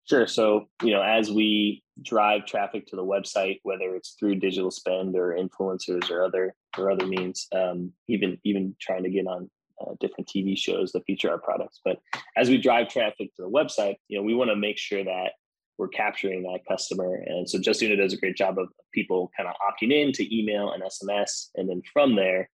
Sure. 0.09 0.27
So, 0.27 0.67
you 0.83 0.93
know, 0.93 1.03
as 1.03 1.31
we 1.31 1.83
drive 2.03 2.47
traffic 2.47 2.87
to 2.87 2.97
the 2.97 3.05
website, 3.05 3.61
whether 3.63 3.95
it's 3.95 4.17
through 4.19 4.37
digital 4.37 4.71
spend 4.71 5.15
or 5.15 5.37
influencers 5.39 6.11
or 6.11 6.25
other 6.25 6.55
or 6.77 6.91
other 6.91 7.07
means, 7.07 7.47
um, 7.55 7.93
even 8.09 8.39
even 8.45 8.75
trying 8.81 9.05
to 9.05 9.11
get 9.11 9.27
on 9.27 9.49
uh, 9.81 9.93
different 10.01 10.29
TV 10.29 10.57
shows 10.57 10.93
that 10.93 11.05
feature 11.07 11.31
our 11.31 11.39
products. 11.39 11.81
But 11.85 11.99
as 12.37 12.49
we 12.49 12.59
drive 12.59 12.89
traffic 12.89 13.35
to 13.37 13.43
the 13.43 13.51
website, 13.51 13.97
you 14.09 14.19
know, 14.19 14.25
we 14.25 14.35
want 14.35 14.51
to 14.51 14.57
make 14.57 14.79
sure 14.79 15.05
that 15.05 15.33
we're 15.79 15.89
capturing 15.89 16.43
that 16.43 16.61
customer. 16.69 17.23
And 17.27 17.49
so 17.49 17.59
Justuno 17.59 17.97
does 17.97 18.13
a 18.13 18.19
great 18.19 18.37
job 18.37 18.59
of 18.59 18.69
people 18.93 19.31
kind 19.37 19.49
of 19.49 19.55
opting 19.57 19.93
in 19.93 20.13
to 20.13 20.37
email 20.37 20.73
and 20.73 20.83
SMS, 20.83 21.49
and 21.55 21.69
then 21.69 21.83
from 21.93 22.17
there, 22.17 22.51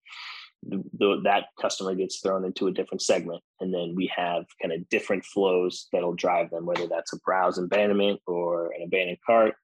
the, 0.68 0.84
the, 0.98 1.22
that 1.24 1.46
customer 1.60 1.96
gets 1.96 2.20
thrown 2.20 2.46
into 2.46 2.68
a 2.68 2.72
different 2.72 3.02
segment 3.02 3.42
and 3.60 3.74
then 3.74 3.94
we 3.96 4.12
have 4.16 4.46
kind 4.62 4.74
of 4.74 4.88
different 4.90 5.24
flows 5.26 5.88
that'll 5.92 6.14
drive 6.14 6.50
them 6.50 6.66
whether 6.66 6.88
that's 6.88 7.14
a 7.14 7.20
browse 7.20 7.58
abandonment 7.58 8.20
or 8.28 8.72
an 8.74 8.84
abandoned 8.84 9.20
cart. 9.26 9.56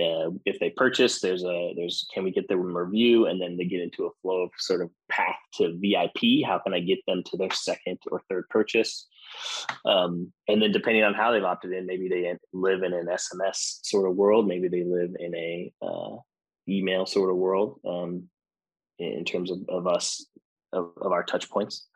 Uh, 0.00 0.30
if 0.44 0.60
they 0.60 0.70
purchase 0.70 1.20
there's 1.20 1.42
a 1.42 1.74
there's 1.76 2.06
can 2.14 2.22
we 2.22 2.30
get 2.30 2.46
them 2.46 2.60
a 2.60 2.84
review? 2.84 3.26
And 3.26 3.42
then 3.42 3.56
they 3.56 3.64
get 3.64 3.80
into 3.80 4.06
a 4.06 4.10
flow 4.22 4.42
of 4.42 4.50
sort 4.56 4.80
of 4.80 4.90
path 5.10 5.34
to 5.54 5.76
vip 5.80 6.46
how 6.46 6.60
can 6.60 6.72
i 6.72 6.78
get 6.78 7.00
them 7.08 7.24
to 7.24 7.36
their 7.36 7.50
second 7.50 7.98
or 8.12 8.22
third 8.28 8.44
purchase? 8.48 9.08
Um, 9.84 10.32
and 10.46 10.62
then 10.62 10.70
depending 10.70 11.02
on 11.02 11.14
how 11.14 11.32
they've 11.32 11.42
opted 11.42 11.72
in 11.72 11.84
maybe 11.84 12.08
they 12.08 12.32
live 12.52 12.84
in 12.84 12.92
an 12.92 13.06
sms 13.06 13.80
sort 13.82 14.08
of 14.08 14.16
world. 14.16 14.46
Maybe 14.46 14.68
they 14.68 14.84
live 14.84 15.10
in 15.18 15.34
a 15.34 15.72
uh, 15.82 16.16
email 16.68 17.04
sort 17.04 17.30
of 17.30 17.36
world. 17.36 17.80
Um, 17.84 18.28
in 18.98 19.24
terms 19.24 19.50
of, 19.50 19.58
of 19.68 19.86
us 19.86 20.26
of, 20.72 20.90
of 21.00 21.12
our 21.12 21.24
touch 21.24 21.48
points. 21.50 21.88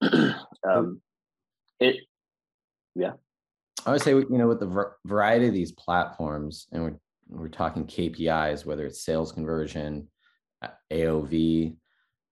um, 0.68 1.00
it, 1.80 1.96
yeah. 2.94 3.12
I 3.86 3.92
would 3.92 4.02
say, 4.02 4.12
you 4.12 4.26
know, 4.30 4.48
with 4.48 4.60
the 4.60 4.92
variety 5.04 5.48
of 5.48 5.54
these 5.54 5.72
platforms, 5.72 6.66
and 6.72 6.82
we're 6.82 6.98
we're 7.28 7.48
talking 7.48 7.86
KPIs, 7.86 8.66
whether 8.66 8.84
it's 8.86 9.04
sales 9.04 9.32
conversion, 9.32 10.08
AOV, 10.92 11.74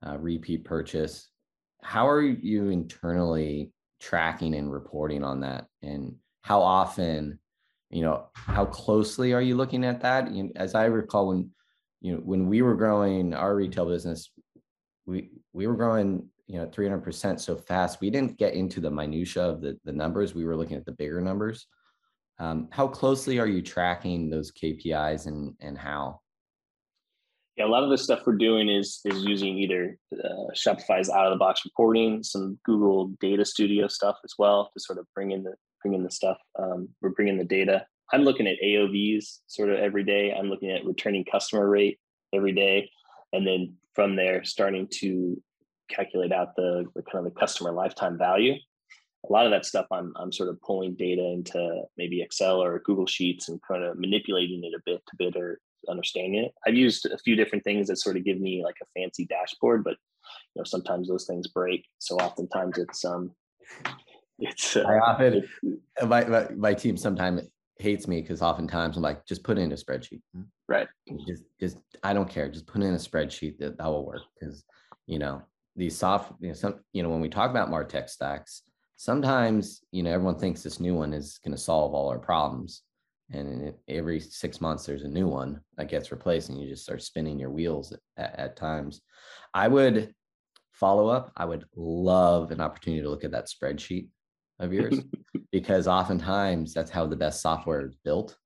uh, 0.07 0.19
repeat 0.19 0.65
purchase. 0.65 1.29
How 1.83 2.09
are 2.09 2.23
you 2.23 2.69
internally 2.69 3.73
tracking 4.01 4.55
and 4.55 4.73
reporting 4.73 5.25
on 5.25 5.41
that, 5.41 5.67
and 5.83 6.15
how 6.43 6.61
often, 6.61 7.39
you 7.91 8.03
know, 8.03 8.29
how 8.35 8.65
closely 8.65 9.33
are 9.33 9.43
you 9.43 9.57
looking 9.57 9.85
at 9.85 10.01
that? 10.03 10.31
You 10.31 10.53
as 10.57 10.75
I 10.75 10.85
recall, 10.85 11.29
when 11.29 11.51
you 12.03 12.13
know 12.13 12.19
when 12.19 12.49
we 12.49 12.61
were 12.63 12.75
growing 12.75 13.33
our 13.33 13.55
retail 13.57 13.87
business, 13.87 14.31
we 15.07 15.31
we 15.53 15.67
were 15.67 15.77
growing 15.77 16.29
you 16.47 16.59
know 16.59 16.67
300% 16.67 17.41
so 17.41 17.57
fast. 17.57 18.01
We 18.01 18.11
didn't 18.11 18.39
get 18.39 18.55
into 18.55 18.81
the 18.81 18.91
minutia 18.91 19.43
of 19.43 19.63
the, 19.63 19.79
the 19.85 19.93
numbers. 19.93 20.35
We 20.35 20.45
were 20.45 20.57
looking 20.57 20.77
at 20.77 20.85
the 20.85 20.93
bigger 20.93 21.21
numbers. 21.21 21.67
Um, 22.39 22.69
how 22.73 22.89
closely 22.89 23.39
are 23.39 23.47
you 23.47 23.63
tracking 23.63 24.29
those 24.29 24.53
kpis 24.53 25.27
and 25.27 25.55
and 25.61 25.79
how? 25.79 26.21
Yeah 27.57 27.67
a 27.67 27.69
lot 27.69 27.85
of 27.85 27.91
the 27.91 27.99
stuff 27.99 28.23
we're 28.27 28.37
doing 28.37 28.69
is 28.69 29.01
is 29.05 29.25
using 29.25 29.59
either 29.59 29.97
uh, 30.13 30.53
shopify's 30.55 31.11
out 31.11 31.27
of 31.27 31.33
the 31.33 31.39
box 31.39 31.63
reporting 31.65 32.23
some 32.23 32.59
google 32.65 33.09
data 33.21 33.45
studio 33.45 33.87
stuff 33.87 34.17
as 34.25 34.35
well 34.39 34.71
to 34.73 34.81
sort 34.81 34.99
of 34.99 35.07
bring 35.15 35.33
in 35.33 35.43
the 35.43 35.55
bring 35.83 35.95
in 35.95 36.03
the 36.03 36.11
stuff. 36.11 36.39
Um, 36.59 36.89
we're 37.01 37.11
bringing 37.11 37.39
the 37.39 37.45
data 37.45 37.87
i'm 38.13 38.23
looking 38.23 38.47
at 38.47 38.57
aovs 38.65 39.39
sort 39.47 39.71
of 39.71 39.79
every 39.79 40.05
day 40.05 40.33
i'm 40.33 40.49
looking 40.49 40.71
at 40.71 40.85
returning 40.85 41.25
customer 41.25 41.69
rate 41.69 41.99
every 42.33 42.53
day 42.53 42.91
and 43.33 43.47
then 43.47 43.75
from 43.95 44.17
there 44.17 44.45
starting 44.45 44.89
to 44.89 45.41
calculate 45.89 46.33
out 46.33 46.57
the, 46.57 46.85
the 46.95 47.03
kind 47.03 47.27
of 47.27 47.33
the 47.33 47.39
customer 47.39 47.73
lifetime 47.73 48.17
value 48.17 48.55
a 49.29 49.33
lot 49.33 49.47
of 49.47 49.53
that 49.53 49.65
stuff 49.65 49.87
I'm 49.93 50.13
I'm 50.17 50.33
sort 50.33 50.49
of 50.49 50.61
pulling 50.63 50.95
data 50.95 51.23
into 51.23 51.83
maybe 51.97 52.23
Excel 52.23 52.63
or 52.63 52.81
Google 52.85 53.07
Sheets 53.07 53.49
and 53.49 53.61
kind 53.67 53.85
of 53.85 53.99
manipulating 53.99 54.65
it 54.65 54.75
a 54.75 54.83
bit 54.85 55.01
to 55.07 55.17
better 55.17 55.61
understand 55.89 56.35
it. 56.35 56.53
I've 56.67 56.75
used 56.75 57.07
a 57.07 57.19
few 57.19 57.37
different 57.37 57.65
things 57.65 57.89
that 57.89 57.99
sort 57.99 58.17
of 58.17 58.25
give 58.25 58.41
me 58.41 58.63
like 58.65 58.77
a 58.83 59.01
fancy 59.01 59.27
dashboard, 59.27 59.85
but 59.85 59.97
you 60.55 60.61
know 60.61 60.65
sometimes 60.65 61.09
those 61.09 61.27
things 61.27 61.49
break. 61.49 61.85
So 61.99 62.17
oftentimes 62.17 62.79
it's 62.79 63.05
um 63.05 63.33
it's 64.39 64.77
uh, 64.77 64.83
I 64.83 64.99
often 64.99 65.49
my, 66.07 66.25
my, 66.25 66.49
my 66.57 66.75
team 66.75 66.97
sometimes 66.97 67.43
hates 67.83 68.09
me 68.09 68.21
because 68.23 68.41
oftentimes 68.41 68.97
I'm 68.97 69.03
like, 69.03 69.27
just 69.27 69.45
put 69.45 69.59
in 69.59 69.73
a 69.73 69.75
spreadsheet. 69.75 70.23
Mm-hmm. 70.37 70.43
Right. 70.69 70.89
Just, 71.29 71.45
just, 71.61 71.79
I 72.03 72.15
don't 72.15 72.31
care. 72.31 72.49
Just 72.49 72.67
put 72.67 72.83
in 72.83 72.95
a 72.95 72.99
spreadsheet 72.99 73.59
that 73.59 73.77
that 73.77 73.87
will 73.87 74.07
work 74.07 74.23
because, 74.39 74.65
you 75.07 75.19
know, 75.19 75.43
these 75.77 75.97
soft, 75.97 76.33
you 76.41 76.49
know, 76.49 76.55
some, 76.55 76.81
you 76.93 77.03
know, 77.03 77.11
when 77.11 77.21
we 77.21 77.29
talk 77.29 77.51
about 77.51 77.71
Martech 77.71 78.09
stacks, 78.09 78.63
sometimes, 78.97 79.83
you 79.91 80.03
know, 80.03 80.11
everyone 80.11 80.39
thinks 80.39 80.63
this 80.63 80.81
new 80.81 80.95
one 80.95 81.13
is 81.13 81.39
going 81.45 81.57
to 81.57 81.61
solve 81.61 81.93
all 81.93 82.09
our 82.09 82.19
problems. 82.19 82.83
And 83.31 83.73
every 83.89 84.21
six 84.21 84.61
months, 84.61 84.85
there's 84.85 85.05
a 85.05 85.09
new 85.09 85.27
one 85.27 85.61
that 85.77 85.89
gets 85.89 86.13
replaced, 86.13 86.51
and 86.51 86.61
you 86.61 86.69
just 86.69 86.83
start 86.83 87.03
spinning 87.03 87.39
your 87.39 87.51
wheels 87.51 87.95
at, 88.19 88.39
at 88.39 88.57
times. 88.57 89.01
I 89.55 89.69
would 89.69 90.15
follow 90.73 91.09
up. 91.09 91.33
I 91.37 91.47
would 91.47 91.65
love 91.75 92.51
an 92.51 92.61
opportunity 92.61 93.03
to 93.03 93.09
look 93.09 93.25
at 93.25 93.31
that 93.31 93.49
spreadsheet 93.49 94.09
of 94.59 94.73
yours 94.73 95.01
because 95.53 95.87
oftentimes 95.87 96.73
that's 96.73 96.91
how 96.91 97.07
the 97.07 97.17
best 97.17 97.41
software 97.41 97.85
is 97.87 97.95
built 98.05 98.37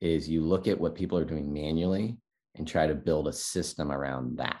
is 0.00 0.28
you 0.28 0.42
look 0.42 0.68
at 0.68 0.78
what 0.78 0.94
people 0.94 1.18
are 1.18 1.24
doing 1.24 1.52
manually 1.52 2.16
and 2.56 2.68
try 2.68 2.86
to 2.86 2.94
build 2.94 3.26
a 3.28 3.32
system 3.32 3.90
around 3.90 4.38
that. 4.38 4.60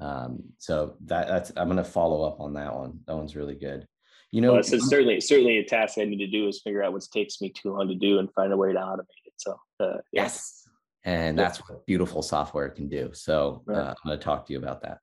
Um, 0.00 0.44
so 0.58 0.94
that, 1.06 1.26
that's 1.26 1.52
i'm 1.56 1.66
going 1.66 1.76
to 1.76 1.84
follow 1.84 2.22
up 2.22 2.40
on 2.40 2.54
that 2.54 2.74
one. 2.74 3.00
That 3.06 3.16
one's 3.16 3.34
really 3.34 3.56
good. 3.56 3.86
You 4.30 4.42
know, 4.42 4.52
well, 4.52 4.62
so 4.62 4.78
certainly 4.78 5.20
certainly 5.20 5.58
a 5.58 5.64
task 5.64 5.98
I 5.98 6.04
need 6.04 6.18
to 6.18 6.26
do 6.26 6.48
is 6.48 6.60
figure 6.60 6.82
out 6.82 6.92
what 6.92 7.02
takes 7.12 7.40
me 7.40 7.50
too 7.50 7.72
long 7.72 7.88
to 7.88 7.94
do 7.94 8.18
and 8.18 8.30
find 8.34 8.52
a 8.52 8.56
way 8.56 8.72
to 8.72 8.78
automate 8.78 9.06
it. 9.24 9.32
So 9.38 9.58
uh, 9.80 9.96
yes, 10.12 10.68
and 11.04 11.38
that's 11.38 11.58
what 11.58 11.86
beautiful 11.86 12.20
software 12.20 12.68
can 12.68 12.88
do. 12.88 13.08
So 13.14 13.62
uh, 13.70 13.72
I'm 13.72 13.94
going 14.04 14.18
to 14.18 14.24
talk 14.24 14.46
to 14.46 14.52
you 14.52 14.58
about 14.58 14.82
that. 14.82 14.98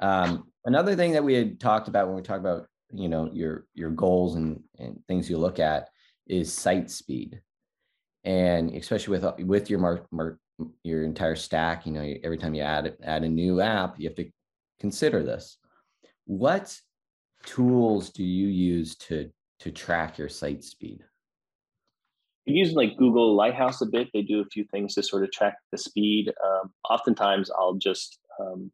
Um, 0.00 0.44
another 0.64 0.96
thing 0.96 1.12
that 1.12 1.22
we 1.22 1.34
had 1.34 1.60
talked 1.60 1.88
about 1.88 2.06
when 2.06 2.16
we 2.16 2.22
talk 2.22 2.40
about 2.40 2.66
you 2.92 3.08
know 3.08 3.30
your 3.32 3.66
your 3.74 3.90
goals 3.90 4.36
and, 4.36 4.62
and 4.78 4.98
things 5.08 5.28
you 5.28 5.38
look 5.38 5.58
at 5.58 5.88
is 6.26 6.52
site 6.52 6.90
speed. 6.90 7.40
And 8.24 8.70
especially 8.74 9.18
with 9.18 9.40
with 9.40 9.70
your 9.70 9.80
mark, 9.80 10.06
mark 10.10 10.38
your 10.82 11.02
entire 11.02 11.34
stack 11.34 11.86
you 11.86 11.92
know 11.92 12.14
every 12.22 12.38
time 12.38 12.54
you 12.54 12.62
add 12.62 12.94
add 13.02 13.24
a 13.24 13.28
new 13.28 13.60
app 13.60 13.98
you 13.98 14.08
have 14.08 14.16
to 14.16 14.30
consider 14.78 15.22
this. 15.22 15.58
What 16.26 16.78
tools 17.44 18.10
do 18.10 18.22
you 18.22 18.48
use 18.48 18.94
to 18.96 19.30
to 19.60 19.70
track 19.70 20.18
your 20.18 20.28
site 20.28 20.62
speed? 20.62 21.02
I'm 22.46 22.54
using 22.54 22.76
like 22.76 22.96
google 22.96 23.34
lighthouse 23.34 23.80
a 23.80 23.86
bit. 23.86 24.08
They 24.12 24.22
do 24.22 24.40
a 24.40 24.46
few 24.46 24.64
things 24.64 24.94
to 24.94 25.02
sort 25.02 25.24
of 25.24 25.32
track 25.32 25.56
the 25.70 25.78
speed. 25.78 26.32
Um, 26.44 26.72
oftentimes 26.88 27.50
i'll 27.58 27.74
just 27.74 28.18
um, 28.40 28.70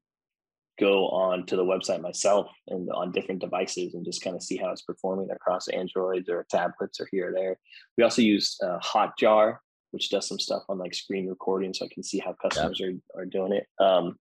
go 0.79 1.09
on 1.09 1.45
to 1.47 1.57
the 1.57 1.64
website 1.64 2.01
myself 2.01 2.49
and 2.69 2.88
on 2.91 3.12
different 3.12 3.41
devices 3.41 3.95
and 3.95 4.05
just 4.05 4.23
kind 4.23 4.37
of 4.37 4.43
see 4.43 4.57
how 4.57 4.71
it's 4.71 4.83
performing 4.83 5.31
across 5.31 5.69
Androids 5.69 6.29
or 6.29 6.47
tablets 6.51 7.01
or 7.01 7.09
here 7.11 7.31
or 7.31 7.33
there. 7.33 7.59
We 7.97 8.05
also 8.05 8.23
use 8.23 8.57
uh, 8.62 8.79
Hotjar, 8.79 9.57
which 9.91 10.11
does 10.11 10.29
some 10.29 10.38
stuff 10.38 10.62
on 10.69 10.79
like 10.79 10.95
screen 10.95 11.29
recording, 11.29 11.75
so 11.75 11.85
I 11.85 11.88
can 11.93 12.03
see 12.03 12.19
how 12.19 12.35
customers 12.41 12.81
yeah. 12.81 12.88
are, 13.14 13.23
are 13.23 13.27
doing 13.27 13.53
it. 13.53 13.67
Um, 13.83 14.17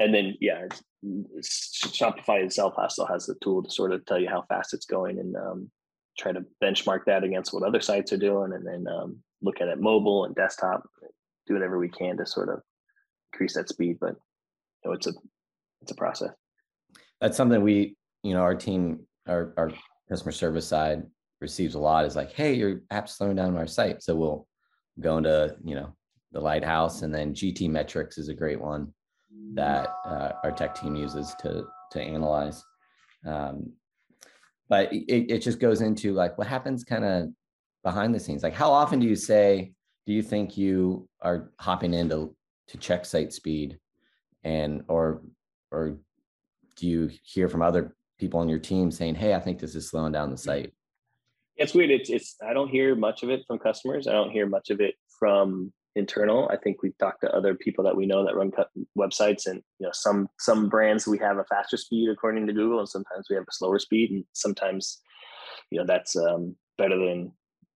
and 0.00 0.14
then 0.14 0.34
yeah, 0.40 0.66
Shopify 1.42 2.44
itself 2.44 2.74
also 2.76 3.06
has 3.06 3.26
the 3.26 3.34
tool 3.42 3.62
to 3.62 3.70
sort 3.70 3.92
of 3.92 4.04
tell 4.06 4.18
you 4.18 4.28
how 4.28 4.44
fast 4.48 4.74
it's 4.74 4.86
going 4.86 5.18
and 5.18 5.36
um, 5.36 5.70
try 6.18 6.32
to 6.32 6.44
benchmark 6.62 7.04
that 7.06 7.24
against 7.24 7.52
what 7.52 7.62
other 7.62 7.80
sites 7.80 8.12
are 8.12 8.18
doing, 8.18 8.52
and 8.52 8.66
then 8.66 8.86
um, 8.92 9.18
look 9.42 9.60
at 9.60 9.68
it 9.68 9.80
mobile 9.80 10.24
and 10.24 10.34
desktop, 10.34 10.88
do 11.46 11.54
whatever 11.54 11.78
we 11.78 11.88
can 11.88 12.16
to 12.16 12.26
sort 12.26 12.48
of 12.48 12.60
increase 13.32 13.54
that 13.54 13.68
speed. 13.68 13.98
But 14.00 14.16
know, 14.84 14.92
it's 14.92 15.06
a 15.06 15.12
it's 15.82 15.92
a 15.92 15.94
process. 15.94 16.30
That's 17.20 17.36
something 17.36 17.62
we, 17.62 17.96
you 18.22 18.34
know, 18.34 18.40
our 18.40 18.54
team, 18.54 19.06
our 19.28 19.54
our 19.56 19.70
customer 20.08 20.32
service 20.32 20.66
side 20.66 21.02
receives 21.40 21.74
a 21.74 21.78
lot 21.78 22.04
is 22.04 22.16
like, 22.16 22.32
hey, 22.32 22.54
your 22.54 22.82
app's 22.90 23.16
slowing 23.16 23.36
down 23.36 23.56
our 23.56 23.66
site. 23.66 24.02
So 24.02 24.14
we'll 24.14 24.46
go 25.00 25.18
into, 25.18 25.56
you 25.64 25.74
know, 25.74 25.94
the 26.32 26.40
lighthouse 26.40 27.02
and 27.02 27.14
then 27.14 27.34
GTmetrix 27.34 28.18
is 28.18 28.28
a 28.28 28.34
great 28.34 28.60
one 28.60 28.92
that 29.54 29.88
uh, 30.04 30.32
our 30.42 30.52
tech 30.52 30.74
team 30.74 30.96
uses 30.96 31.34
to 31.40 31.66
to 31.92 32.00
analyze. 32.00 32.64
Um, 33.26 33.72
but 34.68 34.92
it, 34.92 35.30
it 35.30 35.38
just 35.42 35.60
goes 35.60 35.80
into 35.80 36.12
like 36.12 36.36
what 36.38 36.46
happens 36.46 36.84
kind 36.84 37.04
of 37.04 37.28
behind 37.82 38.14
the 38.14 38.20
scenes. 38.20 38.42
Like 38.42 38.54
how 38.54 38.72
often 38.72 38.98
do 38.98 39.06
you 39.06 39.16
say, 39.16 39.72
do 40.06 40.12
you 40.12 40.22
think 40.22 40.56
you 40.56 41.08
are 41.20 41.52
hopping 41.60 41.94
in 41.94 42.08
to, 42.08 42.34
to 42.68 42.78
check 42.78 43.04
site 43.04 43.32
speed 43.32 43.78
and 44.44 44.84
or 44.88 45.22
or 45.70 45.96
do 46.76 46.86
you 46.86 47.10
hear 47.22 47.48
from 47.48 47.62
other 47.62 47.96
people 48.18 48.40
on 48.40 48.48
your 48.48 48.58
team 48.58 48.90
saying 48.90 49.14
hey 49.14 49.34
i 49.34 49.40
think 49.40 49.58
this 49.58 49.74
is 49.74 49.88
slowing 49.88 50.12
down 50.12 50.30
the 50.30 50.36
site? 50.36 50.72
It's 51.56 51.74
weird 51.74 51.90
it's 51.90 52.10
it's 52.10 52.36
i 52.46 52.52
don't 52.52 52.68
hear 52.68 52.94
much 52.94 53.22
of 53.22 53.30
it 53.30 53.42
from 53.46 53.58
customers 53.58 54.06
i 54.06 54.12
don't 54.12 54.30
hear 54.30 54.46
much 54.46 54.70
of 54.70 54.80
it 54.80 54.94
from 55.18 55.72
internal 55.96 56.48
i 56.50 56.56
think 56.56 56.82
we've 56.82 56.98
talked 56.98 57.20
to 57.20 57.32
other 57.32 57.54
people 57.54 57.84
that 57.84 57.96
we 57.96 58.06
know 58.06 58.24
that 58.24 58.34
run 58.34 58.50
websites 58.98 59.46
and 59.46 59.62
you 59.78 59.86
know 59.86 59.92
some 59.92 60.28
some 60.40 60.68
brands 60.68 61.06
we 61.06 61.18
have 61.18 61.38
a 61.38 61.44
faster 61.44 61.76
speed 61.76 62.08
according 62.10 62.46
to 62.46 62.52
google 62.52 62.80
and 62.80 62.88
sometimes 62.88 63.26
we 63.30 63.36
have 63.36 63.44
a 63.44 63.52
slower 63.52 63.78
speed 63.78 64.10
and 64.10 64.24
sometimes 64.32 65.00
you 65.70 65.78
know 65.78 65.86
that's 65.86 66.16
um, 66.16 66.56
better 66.78 66.98
than 66.98 67.32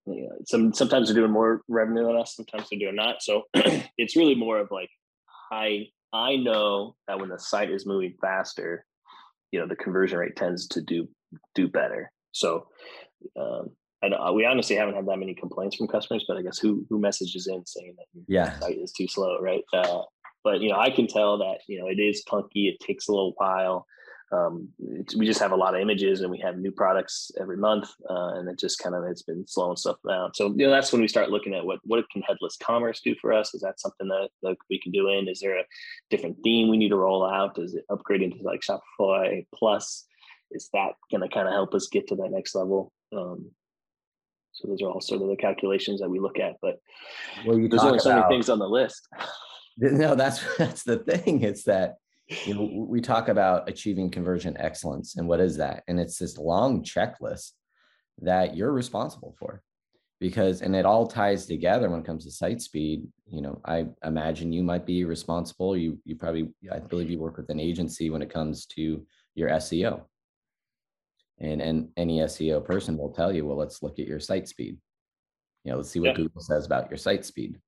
you 0.07 0.23
know, 0.23 0.37
some 0.47 0.73
sometimes 0.75 1.09
they're 1.09 1.17
doing 1.17 1.31
more 1.31 1.63
revenue 1.69 2.05
than 2.05 2.17
us 2.17 2.35
sometimes 2.35 2.69
they're 2.69 2.81
doing 2.81 2.97
not 2.97 3.23
so 3.23 3.43
it's 3.97 4.17
really 4.17 4.35
more 4.35 4.59
of 4.59 4.71
like 4.71 4.91
high 5.51 5.87
I 6.13 6.37
know 6.37 6.95
that 7.07 7.19
when 7.19 7.29
the 7.29 7.39
site 7.39 7.71
is 7.71 7.87
moving 7.87 8.15
faster, 8.21 8.85
you 9.53 9.61
know, 9.61 9.67
the 9.67 9.77
conversion 9.77 10.19
rate 10.19 10.37
tends 10.37 10.67
to 10.69 10.81
do 10.81 11.09
do 11.55 11.69
better. 11.69 12.11
So, 12.33 12.67
um, 13.39 13.71
and 14.03 14.15
uh, 14.15 14.33
we 14.33 14.47
honestly 14.47 14.77
haven't 14.77 14.95
had 14.95 15.07
that 15.07 15.19
many 15.19 15.35
complaints 15.35 15.77
from 15.77 15.89
customers, 15.89 16.25
but 16.27 16.37
I 16.37 16.43
guess 16.43 16.59
who 16.59 16.87
who 16.89 16.99
messages 16.99 17.47
in 17.47 17.65
saying 17.67 17.95
that 17.97 18.07
your 18.13 18.25
yeah. 18.29 18.59
site 18.59 18.79
is 18.79 18.93
too 18.93 19.09
slow, 19.09 19.39
right? 19.41 19.63
Uh, 19.73 20.03
but 20.45 20.61
you 20.61 20.71
know, 20.71 20.79
I 20.79 20.91
can 20.91 21.07
tell 21.07 21.39
that 21.39 21.59
you 21.67 21.81
know 21.81 21.89
it 21.89 22.01
is 22.01 22.23
clunky. 22.29 22.69
It 22.69 22.81
takes 22.81 23.09
a 23.09 23.13
little 23.13 23.35
while 23.37 23.87
um, 24.31 24.69
we 25.17 25.25
just 25.25 25.41
have 25.41 25.53
a 25.53 25.57
lot 25.57 25.75
of 25.75 25.81
images 25.81 26.21
and 26.21 26.31
we 26.31 26.39
have 26.39 26.59
new 26.59 26.71
products 26.71 27.31
every 27.41 27.57
month 27.57 27.89
uh, 28.11 28.35
and 28.35 28.49
it 28.49 28.59
just 28.59 28.79
kind 28.79 28.95
of 28.95 29.05
it's 29.05 29.23
been 29.23 29.47
slowing 29.47 29.77
stuff 29.77 29.97
down. 30.07 30.35
So 30.35 30.49
you 30.49 30.67
know 30.67 30.71
that's 30.71 30.93
when 30.93 31.01
we 31.01 31.09
start 31.09 31.31
looking 31.31 31.55
at 31.55 31.65
what 31.65 31.81
what 31.85 32.09
can 32.11 32.23
headless 32.23 32.57
commerce 32.63 33.01
do 33.03 33.15
for 33.21 33.33
us? 33.33 33.55
Is 33.55 33.63
that 33.63 33.81
something 33.81 34.09
that, 34.09 34.29
that 34.43 34.57
we 34.69 34.81
can 34.81 34.93
do 34.93 35.09
in? 35.09 35.29
Is 35.29 35.41
there 35.41 35.59
a 35.59 35.65
different 36.11 36.37
theme 36.45 36.69
we 36.69 36.77
need 36.77 36.91
to 36.91 36.97
roll 36.97 37.25
out? 37.25 37.59
Is 37.59 37.75
it 37.75 37.85
upgrading 37.91 38.37
to 38.37 38.43
like 38.43 38.61
shopify 38.61 39.47
plus? 39.55 40.05
Is 40.51 40.69
that 40.73 40.93
going 41.11 41.23
to 41.23 41.35
kind 41.35 41.49
of 41.49 41.55
help 41.55 41.75
us 41.75 41.89
get 41.89 42.09
to 42.09 42.17
that 42.17 42.31
next 42.31 42.55
level? 42.55 42.93
Um, 43.17 43.51
so 44.53 44.69
those 44.69 44.83
are 44.83 44.91
all 44.91 45.01
sort 45.01 45.23
of 45.23 45.29
the 45.29 45.37
calculations 45.37 46.01
that 46.01 46.11
we 46.11 46.19
look 46.19 46.39
at 46.41 46.57
but 46.61 46.81
well, 47.47 47.57
there's 47.57 47.83
only 47.83 48.01
so 48.01 48.15
many 48.15 48.29
things 48.29 48.49
on 48.49 48.59
the 48.59 48.69
list. 48.69 49.09
No 49.81 50.17
that's 50.17 50.41
that's 50.59 50.83
the 50.83 50.99
thing 50.99 51.43
it's 51.43 51.63
that 51.63 51.99
you 52.45 52.55
know 52.55 52.87
we 52.89 53.01
talk 53.01 53.29
about 53.29 53.69
achieving 53.69 54.11
conversion 54.11 54.57
excellence 54.59 55.17
and 55.17 55.27
what 55.27 55.41
is 55.41 55.57
that? 55.57 55.83
And 55.89 55.99
it's 55.99 56.19
this 56.19 56.39
long 56.39 56.83
checklist 56.83 57.53
that 58.21 58.57
you're 58.57 58.73
responsible 58.73 59.35
for 59.39 59.63
because 60.21 60.63
and 60.63 60.75
it 60.75 60.85
all 60.85 61.07
ties 61.07 61.47
together 61.47 61.89
when 61.89 62.01
it 62.01 62.07
comes 62.07 62.25
to 62.25 62.31
site 62.31 62.61
speed. 62.61 63.07
You 63.31 63.43
know 63.43 63.61
i 63.65 63.87
imagine 64.05 64.53
you 64.53 64.63
might 64.63 64.87
be 64.87 65.05
responsible. 65.05 65.77
You 65.77 65.99
you 66.05 66.17
probably 66.17 66.51
i 66.73 66.79
believe 66.79 67.11
you 67.11 67.19
work 67.19 67.37
with 67.37 67.51
an 67.51 67.61
agency 67.61 68.11
when 68.11 68.23
it 68.23 68.31
comes 68.31 68.67
to 68.67 69.07
your 69.35 69.49
seo 69.51 70.03
and 71.39 71.61
and 71.63 71.89
any 71.97 72.19
seo 72.21 72.65
person 72.65 72.99
will 72.99 73.13
tell 73.13 73.33
you 73.33 73.47
well 73.47 73.57
let's 73.57 73.83
look 73.83 73.99
at 73.99 74.07
your 74.07 74.21
site 74.21 74.49
speed. 74.49 74.77
You 75.65 75.73
know 75.73 75.79
let's 75.79 75.91
see 75.91 76.01
what 76.01 76.09
yeah. 76.09 76.25
google 76.25 76.43
says 76.43 76.67
about 76.67 76.91
your 76.91 76.99
site 76.99 77.25
speed. 77.25 77.59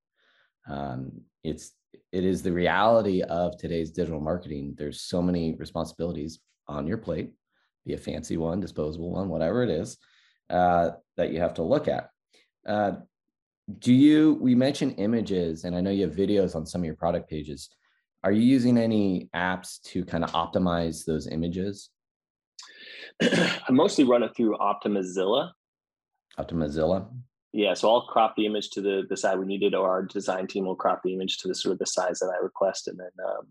Um, 0.69 1.23
it's 1.43 1.73
it 2.13 2.25
is 2.25 2.43
the 2.43 2.53
reality 2.53 3.23
of 3.23 3.57
today's 3.57 3.91
digital 3.91 4.21
marketing. 4.21 4.75
There's 4.77 5.03
so 5.03 5.23
many 5.23 5.55
responsibilities 5.55 6.41
on 6.67 6.87
your 6.87 6.99
plate, 6.99 7.31
be 7.87 7.95
a 7.95 7.99
fancy 7.99 8.37
one, 8.37 8.61
disposable 8.61 9.13
one, 9.13 9.29
whatever 9.29 9.63
it 9.63 9.71
is, 9.71 9.97
uh, 10.49 10.91
that 11.17 11.33
you 11.33 11.41
have 11.41 11.55
to 11.55 11.63
look 11.63 11.89
at. 11.89 12.11
Uh, 12.67 12.93
do 13.79 13.93
you, 13.93 14.39
we 14.41 14.55
mentioned 14.55 14.97
images, 14.99 15.65
and 15.65 15.77
I 15.77 15.81
know 15.81 15.91
you 15.91 16.07
have 16.07 16.17
videos 16.17 16.57
on 16.57 16.67
some 16.67 16.81
of 16.81 16.85
your 16.85 16.97
product 16.97 17.31
pages. 17.31 17.71
Are 18.25 18.33
you 18.33 18.43
using 18.43 18.77
any 18.77 19.31
apps 19.35 19.81
to 19.85 20.05
kind 20.05 20.25
of 20.25 20.33
optimize 20.33 21.05
those 21.05 21.29
images? 21.29 21.91
I 23.23 23.71
mostly 23.71 24.05
run 24.05 24.25
it 24.25 24.35
through 24.37 24.57
Optimizilla. 24.59 25.53
Optimizilla 26.39 27.09
yeah, 27.53 27.75
so 27.75 27.91
I'll 27.91 28.07
crop 28.07 28.37
the 28.37 28.47
image 28.47 28.71
to 28.71 28.81
the 28.81 29.03
the 29.09 29.17
size 29.17 29.37
we 29.37 29.47
needed, 29.47 29.75
or 29.75 29.89
our 29.89 30.03
design 30.03 30.47
team 30.47 30.67
will 30.67 30.77
crop 30.77 31.03
the 31.03 31.13
image 31.13 31.39
to 31.39 31.49
the 31.49 31.55
sort 31.55 31.73
of 31.73 31.79
the 31.79 31.87
size 31.87 32.21
that 32.21 32.33
I 32.35 32.43
request, 32.43 32.89
and 32.89 32.99
then 32.99 33.11
um, 33.27 33.49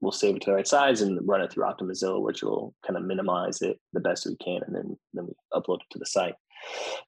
we'll 0.00 0.12
save 0.12 0.36
it 0.36 0.42
to 0.42 0.50
the 0.50 0.54
right 0.54 0.68
size 0.68 1.00
and 1.00 1.18
run 1.26 1.40
it 1.40 1.52
through 1.52 1.64
Optimizilla, 1.64 2.22
which 2.22 2.42
will 2.42 2.74
kind 2.86 2.96
of 2.96 3.04
minimize 3.04 3.62
it 3.62 3.80
the 3.92 4.00
best 4.00 4.26
we 4.26 4.36
can, 4.36 4.60
and 4.66 4.74
then 4.74 4.96
then 5.14 5.26
we 5.26 5.32
upload 5.52 5.80
it 5.80 5.90
to 5.90 5.98
the 5.98 6.06
site. 6.06 6.34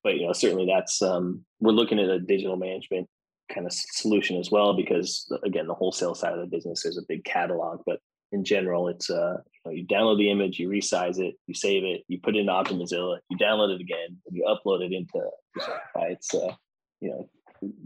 But 0.02 0.16
you 0.16 0.26
know, 0.26 0.32
certainly 0.32 0.66
that's 0.66 1.00
um, 1.02 1.44
we're 1.60 1.72
looking 1.72 2.00
at 2.00 2.10
a 2.10 2.18
digital 2.18 2.56
management 2.56 3.08
kind 3.52 3.66
of 3.66 3.72
solution 3.72 4.38
as 4.38 4.50
well, 4.50 4.74
because 4.74 5.32
again, 5.44 5.66
the 5.66 5.74
wholesale 5.74 6.14
side 6.14 6.32
of 6.32 6.40
the 6.40 6.46
business 6.46 6.84
is 6.84 6.98
a 6.98 7.06
big 7.08 7.24
catalog, 7.24 7.80
but 7.86 8.00
in 8.32 8.44
general, 8.44 8.88
it's 8.88 9.08
uh, 9.08 9.38
you, 9.70 9.86
download 9.86 10.18
the 10.18 10.30
image, 10.30 10.58
you 10.58 10.68
resize 10.68 11.18
it, 11.18 11.34
you 11.46 11.54
save 11.54 11.84
it, 11.84 12.02
you 12.08 12.18
put 12.20 12.36
it 12.36 12.40
into 12.40 12.52
Optimizilla, 12.52 13.18
you 13.30 13.36
download 13.36 13.74
it 13.74 13.80
again, 13.80 14.16
and 14.26 14.36
you 14.36 14.44
upload 14.48 14.82
it 14.82 14.92
into 14.92 15.26
Shopify. 15.58 16.12
It's 16.12 16.34
uh, 16.34 16.52
you 17.00 17.10
know, 17.10 17.28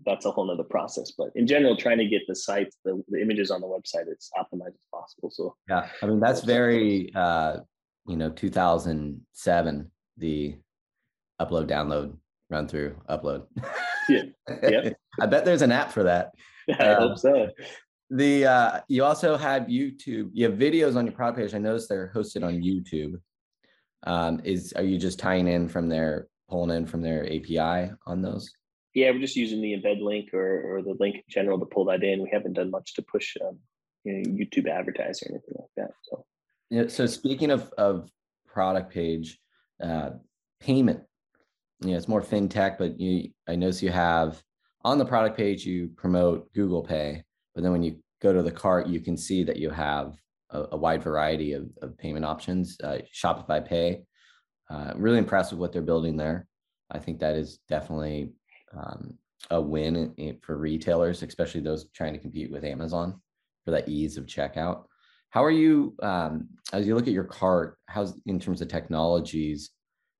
that's 0.05 0.27
a 0.27 0.31
whole 0.31 0.47
nother 0.47 0.64
process. 0.64 1.12
But 1.16 1.29
in 1.35 1.47
general, 1.47 1.77
trying 1.77 1.99
to 1.99 2.07
get 2.07 2.23
the 2.27 2.35
site, 2.35 2.75
the, 2.85 3.03
the 3.09 3.21
images 3.21 3.51
on 3.51 3.61
the 3.61 3.66
website 3.66 4.11
as 4.11 4.31
optimized 4.37 4.68
as 4.68 4.87
possible. 4.92 5.31
So 5.31 5.57
yeah, 5.68 5.88
I 6.03 6.07
mean 6.07 6.21
that's 6.21 6.42
very 6.42 7.12
uh, 7.14 7.59
you 8.07 8.16
know 8.16 8.31
2007 8.31 9.90
the 10.18 10.57
upload 11.40 11.66
download 11.68 12.16
run 12.51 12.68
through 12.68 12.97
upload. 13.09 13.47
Yeah, 14.09 14.23
yeah. 14.62 14.90
I 15.21 15.27
bet 15.27 15.45
there's 15.45 15.62
an 15.62 15.73
app 15.73 15.92
for 15.92 16.03
that. 16.05 16.33
I 16.79 16.90
um, 16.90 17.09
hope 17.09 17.18
so 17.18 17.49
the 18.12 18.46
uh, 18.46 18.81
you 18.88 19.05
also 19.05 19.37
have 19.37 19.62
YouTube. 19.64 20.31
You 20.35 20.51
have 20.51 20.59
videos 20.59 20.96
on 20.96 21.07
your 21.07 21.14
product 21.14 21.38
page. 21.38 21.55
I 21.55 21.59
noticed 21.59 21.88
they're 21.88 22.12
hosted 22.14 22.44
on 22.44 22.61
YouTube. 22.61 23.14
Um, 24.05 24.40
is 24.44 24.72
are 24.75 24.83
you 24.83 24.98
just 24.98 25.18
tying 25.18 25.48
in 25.48 25.68
from 25.68 25.88
their 25.88 26.29
pulling 26.48 26.77
in 26.77 26.87
from 26.87 27.01
their 27.01 27.25
API 27.25 27.92
on 28.07 28.20
those? 28.20 28.53
Yeah, 28.94 29.11
we're 29.11 29.20
just 29.20 29.37
using 29.37 29.62
the 29.62 29.72
embed 29.72 30.03
link 30.03 30.35
or, 30.35 30.77
or 30.77 30.83
the 30.83 30.94
link 31.01 31.16
in 31.16 31.22
general 31.27 31.59
to 31.59 31.64
pull 31.64 31.87
that 31.87 32.05
in. 32.05 32.22
We 32.22 32.29
haven't 32.31 32.53
done 32.53 32.70
much 32.70 32.92
to 32.94 33.03
push 33.03 33.35
um, 33.40 33.59
you 34.05 34.12
know, 34.12 34.31
YouTube 34.31 34.68
advertising 34.68 35.29
or 35.31 35.37
anything 35.37 35.55
like 35.59 35.70
that. 35.79 35.94
So 36.03 36.27
yeah. 36.68 36.88
So 36.88 37.07
speaking 37.07 37.51
of 37.51 37.72
of 37.79 38.11
product 38.46 38.92
page, 38.92 39.38
uh, 39.83 40.11
payment. 40.61 41.01
You 41.81 41.92
know, 41.92 41.96
it's 41.96 42.09
more 42.09 42.22
fintech, 42.22 42.77
but 42.77 43.01
you 43.01 43.31
I 43.48 43.57
notice 43.57 43.83
you 43.83 43.90
have 43.90 44.42
on 44.85 44.98
the 44.98 45.07
product 45.07 45.37
page 45.37 45.64
you 45.64 45.88
promote 45.96 46.53
Google 46.53 46.83
Pay, 46.83 47.25
but 47.55 47.62
then 47.62 47.73
when 47.73 47.83
you 47.83 47.97
go 48.21 48.33
to 48.33 48.43
the 48.43 48.51
cart, 48.51 48.87
you 48.87 49.01
can 49.01 49.17
see 49.17 49.45
that 49.45 49.57
you 49.57 49.71
have 49.71 50.15
a, 50.51 50.65
a 50.73 50.77
wide 50.77 51.03
variety 51.03 51.53
of, 51.53 51.69
of 51.83 51.99
payment 51.99 52.25
options. 52.25 52.77
Uh, 52.83 52.99
Shopify 53.12 53.67
Pay, 53.67 54.05
uh, 54.71 54.93
really 54.97 55.19
impressed 55.19 55.53
with 55.53 55.61
what 55.61 55.73
they're 55.73 55.83
building 55.83 56.17
there. 56.17 56.47
I 56.91 56.99
think 56.99 57.19
that 57.21 57.37
is 57.37 57.59
definitely 57.69 58.33
um, 58.77 59.19
a 59.51 59.61
win 59.61 60.15
in, 60.17 60.38
for 60.43 60.57
retailers, 60.57 61.23
especially 61.23 61.61
those 61.61 61.88
trying 61.91 62.12
to 62.12 62.19
compete 62.19 62.51
with 62.51 62.65
Amazon 62.65 63.21
for 63.65 63.71
that 63.73 63.88
ease 63.88 64.17
of 64.17 64.27
checkout. 64.27 64.85
How 65.31 65.43
are 65.43 65.51
you 65.51 65.95
um, 66.03 66.49
as 66.73 66.87
you 66.87 66.95
look 66.95 67.07
at 67.07 67.15
your 67.15 67.25
cart? 67.25 67.79
How's 67.87 68.15
in 68.27 68.38
terms 68.38 68.61
of 68.61 68.69
technologies? 68.69 69.71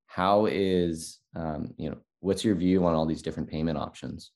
How 0.07 0.47
is 0.47 1.19
um, 1.35 1.73
you 1.77 1.89
know 1.89 1.97
what's 2.19 2.43
your 2.43 2.55
view 2.55 2.85
on 2.85 2.95
all 2.95 3.05
these 3.05 3.21
different 3.21 3.49
payment 3.49 3.77
options? 3.77 4.31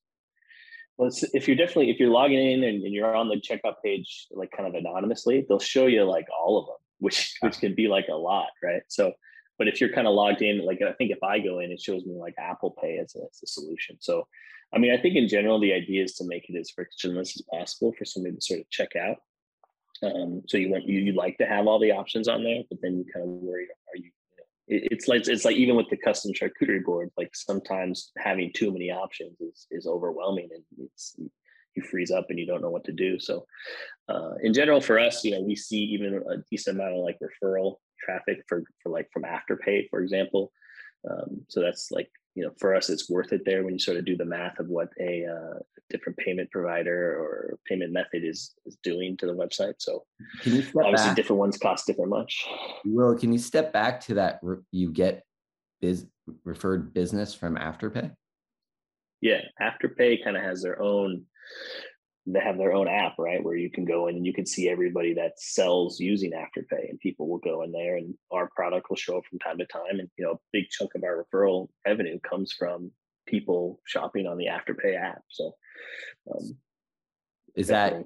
Well, 0.97 1.11
if 1.33 1.47
you're 1.47 1.57
definitely 1.57 1.91
if 1.91 1.99
you're 1.99 2.09
logging 2.09 2.39
in 2.39 2.63
and, 2.63 2.83
and, 2.83 2.93
you're 2.93 3.15
on 3.15 3.29
the 3.29 3.35
checkout 3.35 3.75
page 3.83 4.27
like 4.31 4.51
kind 4.51 4.67
of 4.67 4.73
anonymously, 4.73 5.45
they'll 5.47 5.59
show 5.59 5.85
you 5.85 6.03
like 6.03 6.25
all 6.37 6.59
of 6.59 6.65
them, 6.65 6.75
which 6.99 7.35
which 7.41 7.59
can 7.59 7.75
be 7.75 7.87
like 7.87 8.07
a 8.09 8.15
lot, 8.15 8.47
right? 8.63 8.81
So, 8.87 9.13
but 9.59 9.67
if 9.67 9.79
you're 9.79 9.93
kind 9.93 10.07
of 10.07 10.15
logged 10.15 10.41
in, 10.41 10.65
like 10.65 10.81
I 10.81 10.93
think 10.93 11.11
if 11.11 11.21
I 11.23 11.39
go 11.39 11.59
in, 11.59 11.71
it 11.71 11.81
shows 11.81 12.03
me 12.05 12.15
like 12.15 12.33
Apple 12.39 12.75
Pay 12.81 12.97
as 12.97 13.15
a, 13.15 13.19
as 13.19 13.41
a 13.43 13.47
solution. 13.47 13.97
So, 13.99 14.27
I 14.73 14.79
mean, 14.79 14.91
I 14.91 14.99
think 14.99 15.15
in 15.15 15.27
general 15.27 15.59
the 15.59 15.73
idea 15.73 16.03
is 16.03 16.15
to 16.15 16.25
make 16.25 16.49
it 16.49 16.57
as 16.57 16.71
frictionless 16.71 17.35
as 17.35 17.43
possible 17.43 17.93
for 17.97 18.05
somebody 18.05 18.35
to 18.35 18.41
sort 18.41 18.61
of 18.61 18.69
check 18.69 18.95
out. 18.95 19.17
Um, 20.03 20.43
so 20.47 20.57
you 20.57 20.69
want 20.69 20.87
you 20.87 20.99
you 20.99 21.13
like 21.13 21.37
to 21.37 21.45
have 21.45 21.67
all 21.67 21.79
the 21.79 21.91
options 21.91 22.27
on 22.27 22.43
there, 22.43 22.63
but 22.69 22.79
then 22.81 22.97
you 22.97 23.05
kind 23.11 23.23
of 23.23 23.29
worry, 23.29 23.67
it's 24.67 25.07
like 25.07 25.27
it's 25.27 25.45
like 25.45 25.55
even 25.55 25.75
with 25.75 25.89
the 25.89 25.97
custom 25.97 26.31
charcuterie 26.33 26.83
board 26.83 27.09
like 27.17 27.29
sometimes 27.33 28.11
having 28.17 28.51
too 28.53 28.71
many 28.71 28.91
options 28.91 29.39
is, 29.39 29.65
is 29.71 29.87
overwhelming 29.87 30.49
and 30.51 30.63
it's 30.79 31.15
you 31.75 31.83
freeze 31.83 32.11
up 32.11 32.25
and 32.29 32.39
you 32.39 32.45
don't 32.45 32.61
know 32.61 32.71
what 32.71 32.83
to 32.85 32.91
do. 32.91 33.19
So 33.19 33.45
uh, 34.09 34.33
in 34.41 34.53
general 34.53 34.81
for 34.81 34.99
us 34.99 35.23
you 35.23 35.31
know 35.31 35.41
we 35.41 35.55
see 35.55 35.77
even 35.77 36.15
a 36.15 36.37
decent 36.51 36.77
amount 36.77 36.95
of 36.95 37.03
like 37.03 37.17
referral 37.19 37.75
traffic 38.03 38.43
for 38.47 38.63
for 38.83 38.89
like 38.91 39.07
from 39.13 39.23
afterpay 39.23 39.89
for 39.89 40.01
example. 40.01 40.51
Um, 41.09 41.45
so 41.47 41.61
that's 41.61 41.91
like 41.91 42.09
you 42.37 42.43
know 42.43 42.51
for 42.59 42.75
us 42.75 42.89
it's 42.89 43.09
worth 43.09 43.33
it 43.33 43.41
there 43.45 43.63
when 43.63 43.73
you 43.73 43.79
sort 43.79 43.97
of 43.97 44.05
do 44.05 44.15
the 44.15 44.23
math 44.23 44.59
of 44.59 44.67
what 44.67 44.89
a 45.01 45.25
uh, 45.25 45.59
different 45.89 46.17
payment 46.19 46.51
provider 46.51 47.17
or 47.19 47.57
payment 47.65 47.91
method 47.91 48.23
is 48.23 48.53
is 48.67 48.77
doing 48.83 49.17
to 49.17 49.25
the 49.25 49.33
website. 49.33 49.73
So 49.79 50.05
obviously 50.45 50.93
back? 50.93 51.15
different 51.15 51.39
ones 51.39 51.57
cost 51.57 51.87
different 51.87 52.11
much. 52.11 52.45
Will, 52.85 53.17
can 53.17 53.33
you 53.33 53.39
step 53.39 53.73
back 53.73 53.99
to 54.01 54.13
that 54.13 54.39
you 54.71 54.91
get 54.91 55.23
biz 55.81 56.05
referred 56.43 56.93
business 56.93 57.33
from 57.33 57.55
afterpay? 57.55 58.13
Yeah. 59.21 59.41
Afterpay 59.59 60.23
kind 60.23 60.37
of 60.37 60.43
has 60.43 60.61
their 60.61 60.79
own 60.79 61.23
they 62.27 62.39
have 62.41 62.57
their 62.57 62.73
own 62.73 62.87
app, 62.89 63.15
right, 63.17 63.43
where 63.43 63.55
you 63.55 63.69
can 63.69 63.85
go 63.85 64.07
in 64.07 64.17
and 64.17 64.25
you 64.25 64.33
can 64.33 64.45
see 64.45 64.67
everybody 64.69 65.13
that 65.13 65.39
sells 65.39 65.99
using 65.99 66.31
Afterpay, 66.31 66.89
and 66.89 66.99
people 66.99 67.29
will 67.29 67.37
go 67.37 67.63
in 67.63 67.71
there, 67.71 67.95
and 67.95 68.13
our 68.31 68.49
product 68.53 68.89
will 68.89 68.97
show 68.97 69.17
up 69.17 69.25
from 69.29 69.39
time 69.39 69.57
to 69.57 69.65
time. 69.65 69.99
And 69.99 70.09
you 70.17 70.25
know, 70.25 70.31
a 70.33 70.39
big 70.51 70.69
chunk 70.69 70.91
of 70.95 71.03
our 71.03 71.25
referral 71.25 71.69
revenue 71.85 72.19
comes 72.19 72.51
from 72.51 72.91
people 73.25 73.79
shopping 73.85 74.27
on 74.27 74.37
the 74.37 74.47
Afterpay 74.47 74.99
app. 75.01 75.21
So, 75.29 75.53
um, 76.29 76.57
is 77.55 77.67
that 77.67 78.03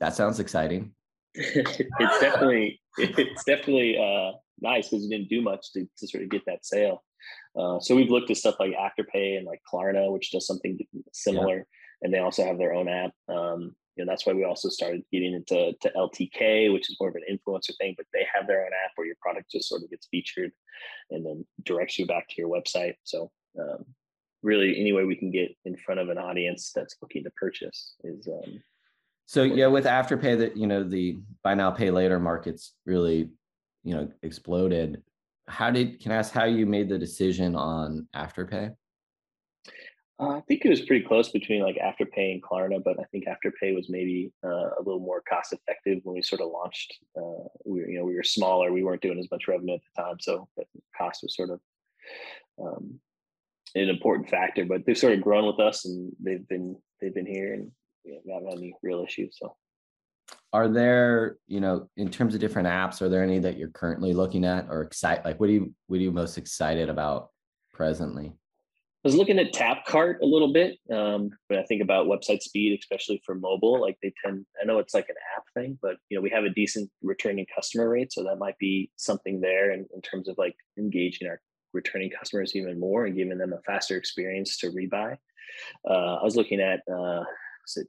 that 0.00 0.14
sounds 0.14 0.40
exciting? 0.40 0.92
it's 1.34 2.20
definitely 2.20 2.80
it's 2.96 3.44
definitely 3.44 3.98
uh, 3.98 4.32
nice 4.60 4.88
because 4.88 5.04
you 5.04 5.10
didn't 5.10 5.28
do 5.28 5.42
much 5.42 5.72
to, 5.74 5.86
to 5.98 6.08
sort 6.08 6.24
of 6.24 6.30
get 6.30 6.42
that 6.46 6.64
sale. 6.64 7.04
Uh, 7.54 7.78
so 7.80 7.94
we've 7.94 8.10
looked 8.10 8.30
at 8.30 8.38
stuff 8.38 8.56
like 8.58 8.72
Afterpay 8.72 9.36
and 9.36 9.46
like 9.46 9.60
Klarna, 9.70 10.10
which 10.10 10.30
does 10.30 10.46
something 10.46 10.78
similar. 11.12 11.66
And 12.02 12.12
they 12.12 12.18
also 12.18 12.44
have 12.44 12.58
their 12.58 12.74
own 12.74 12.88
app. 12.88 13.12
Um, 13.28 13.74
you 13.96 14.04
know, 14.04 14.10
that's 14.10 14.26
why 14.26 14.32
we 14.32 14.44
also 14.44 14.68
started 14.68 15.02
getting 15.12 15.34
into 15.34 15.72
to 15.80 15.92
LTK, 15.96 16.72
which 16.72 16.90
is 16.90 16.96
more 16.98 17.10
of 17.10 17.14
an 17.14 17.22
influencer 17.30 17.76
thing, 17.78 17.94
but 17.96 18.06
they 18.12 18.26
have 18.34 18.46
their 18.46 18.62
own 18.62 18.72
app 18.84 18.92
where 18.96 19.06
your 19.06 19.16
product 19.20 19.50
just 19.50 19.68
sort 19.68 19.82
of 19.82 19.90
gets 19.90 20.08
featured 20.10 20.50
and 21.10 21.24
then 21.24 21.44
directs 21.64 21.98
you 21.98 22.06
back 22.06 22.26
to 22.28 22.34
your 22.38 22.48
website. 22.48 22.94
So 23.04 23.30
um, 23.60 23.84
really 24.42 24.78
any 24.78 24.92
way 24.92 25.04
we 25.04 25.16
can 25.16 25.30
get 25.30 25.54
in 25.64 25.76
front 25.76 26.00
of 26.00 26.08
an 26.08 26.18
audience 26.18 26.72
that's 26.74 26.96
looking 27.00 27.24
to 27.24 27.30
purchase 27.30 27.94
is 28.04 28.26
um, 28.28 28.60
so 29.26 29.42
yeah 29.42 29.66
with 29.66 29.84
afterpay 29.84 30.36
that 30.36 30.56
you 30.56 30.66
know 30.66 30.82
the 30.82 31.18
buy 31.42 31.54
now 31.54 31.70
pay 31.70 31.90
later 31.90 32.18
markets 32.18 32.74
really 32.84 33.30
you 33.84 33.94
know 33.94 34.08
exploded 34.22 35.02
how 35.48 35.70
did 35.70 36.00
can 36.00 36.12
i 36.12 36.16
ask 36.16 36.32
how 36.32 36.44
you 36.44 36.66
made 36.66 36.88
the 36.88 36.98
decision 36.98 37.54
on 37.54 38.06
afterpay 38.14 38.74
uh, 40.22 40.36
I 40.36 40.40
think 40.42 40.64
it 40.64 40.68
was 40.68 40.82
pretty 40.82 41.04
close 41.04 41.30
between 41.30 41.62
like 41.62 41.76
Afterpay 41.76 42.32
and 42.32 42.42
Klarna, 42.42 42.82
but 42.82 43.00
I 43.00 43.04
think 43.10 43.24
Afterpay 43.26 43.74
was 43.74 43.88
maybe 43.88 44.32
uh, 44.44 44.70
a 44.78 44.82
little 44.84 45.00
more 45.00 45.20
cost 45.28 45.52
effective 45.52 45.98
when 46.04 46.14
we 46.14 46.22
sort 46.22 46.40
of 46.40 46.50
launched. 46.52 46.94
Uh, 47.16 47.48
we 47.64 47.80
were, 47.80 47.88
you 47.88 47.98
know, 47.98 48.04
we 48.04 48.14
were 48.14 48.22
smaller, 48.22 48.72
we 48.72 48.84
weren't 48.84 49.02
doing 49.02 49.18
as 49.18 49.30
much 49.32 49.48
revenue 49.48 49.74
at 49.74 49.80
the 49.96 50.02
time, 50.02 50.16
so 50.20 50.48
cost 50.96 51.24
was 51.24 51.34
sort 51.34 51.50
of 51.50 51.60
um, 52.62 53.00
an 53.74 53.88
important 53.88 54.28
factor. 54.28 54.64
But 54.64 54.86
they've 54.86 54.96
sort 54.96 55.14
of 55.14 55.22
grown 55.22 55.44
with 55.44 55.58
us, 55.58 55.86
and 55.86 56.12
they've 56.20 56.46
been 56.46 56.76
they've 57.00 57.14
been 57.14 57.26
here, 57.26 57.54
and 57.54 57.72
not 58.24 58.42
had 58.48 58.58
any 58.58 58.74
real 58.80 59.02
issues. 59.02 59.36
So, 59.40 59.56
are 60.52 60.68
there, 60.68 61.38
you 61.48 61.60
know, 61.60 61.88
in 61.96 62.10
terms 62.10 62.34
of 62.34 62.40
different 62.40 62.68
apps, 62.68 63.02
are 63.02 63.08
there 63.08 63.24
any 63.24 63.40
that 63.40 63.58
you're 63.58 63.70
currently 63.70 64.14
looking 64.14 64.44
at 64.44 64.66
or 64.70 64.82
excited? 64.82 65.24
Like, 65.24 65.40
what 65.40 65.48
are 65.48 65.52
you 65.52 65.74
what 65.88 65.96
are 65.96 66.02
you 66.02 66.12
most 66.12 66.38
excited 66.38 66.88
about 66.88 67.30
presently? 67.72 68.34
I 69.04 69.08
was 69.08 69.16
looking 69.16 69.40
at 69.40 69.52
Tapcart 69.52 70.20
a 70.20 70.26
little 70.26 70.52
bit, 70.52 70.78
um, 70.92 71.30
but 71.48 71.58
I 71.58 71.64
think 71.64 71.82
about 71.82 72.06
website 72.06 72.40
speed, 72.40 72.78
especially 72.78 73.20
for 73.26 73.34
mobile. 73.34 73.80
Like 73.80 73.98
they 74.00 74.14
tend, 74.24 74.46
I 74.60 74.64
know 74.64 74.78
it's 74.78 74.94
like 74.94 75.08
an 75.08 75.16
app 75.36 75.42
thing, 75.54 75.76
but 75.82 75.96
you 76.08 76.16
know 76.16 76.20
we 76.20 76.30
have 76.30 76.44
a 76.44 76.50
decent 76.50 76.88
returning 77.02 77.44
customer 77.52 77.88
rate, 77.88 78.12
so 78.12 78.22
that 78.22 78.38
might 78.38 78.56
be 78.58 78.92
something 78.96 79.40
there 79.40 79.72
in, 79.72 79.86
in 79.92 80.02
terms 80.02 80.28
of 80.28 80.38
like 80.38 80.54
engaging 80.78 81.26
our 81.26 81.40
returning 81.72 82.10
customers 82.10 82.54
even 82.54 82.78
more 82.78 83.06
and 83.06 83.16
giving 83.16 83.38
them 83.38 83.52
a 83.52 83.60
faster 83.62 83.96
experience 83.96 84.56
to 84.58 84.70
rebuy. 84.70 85.16
Uh, 85.88 86.14
I 86.14 86.22
was 86.22 86.36
looking 86.36 86.60
at, 86.60 86.80
uh, 86.88 87.24
is 87.66 87.78
it 87.78 87.88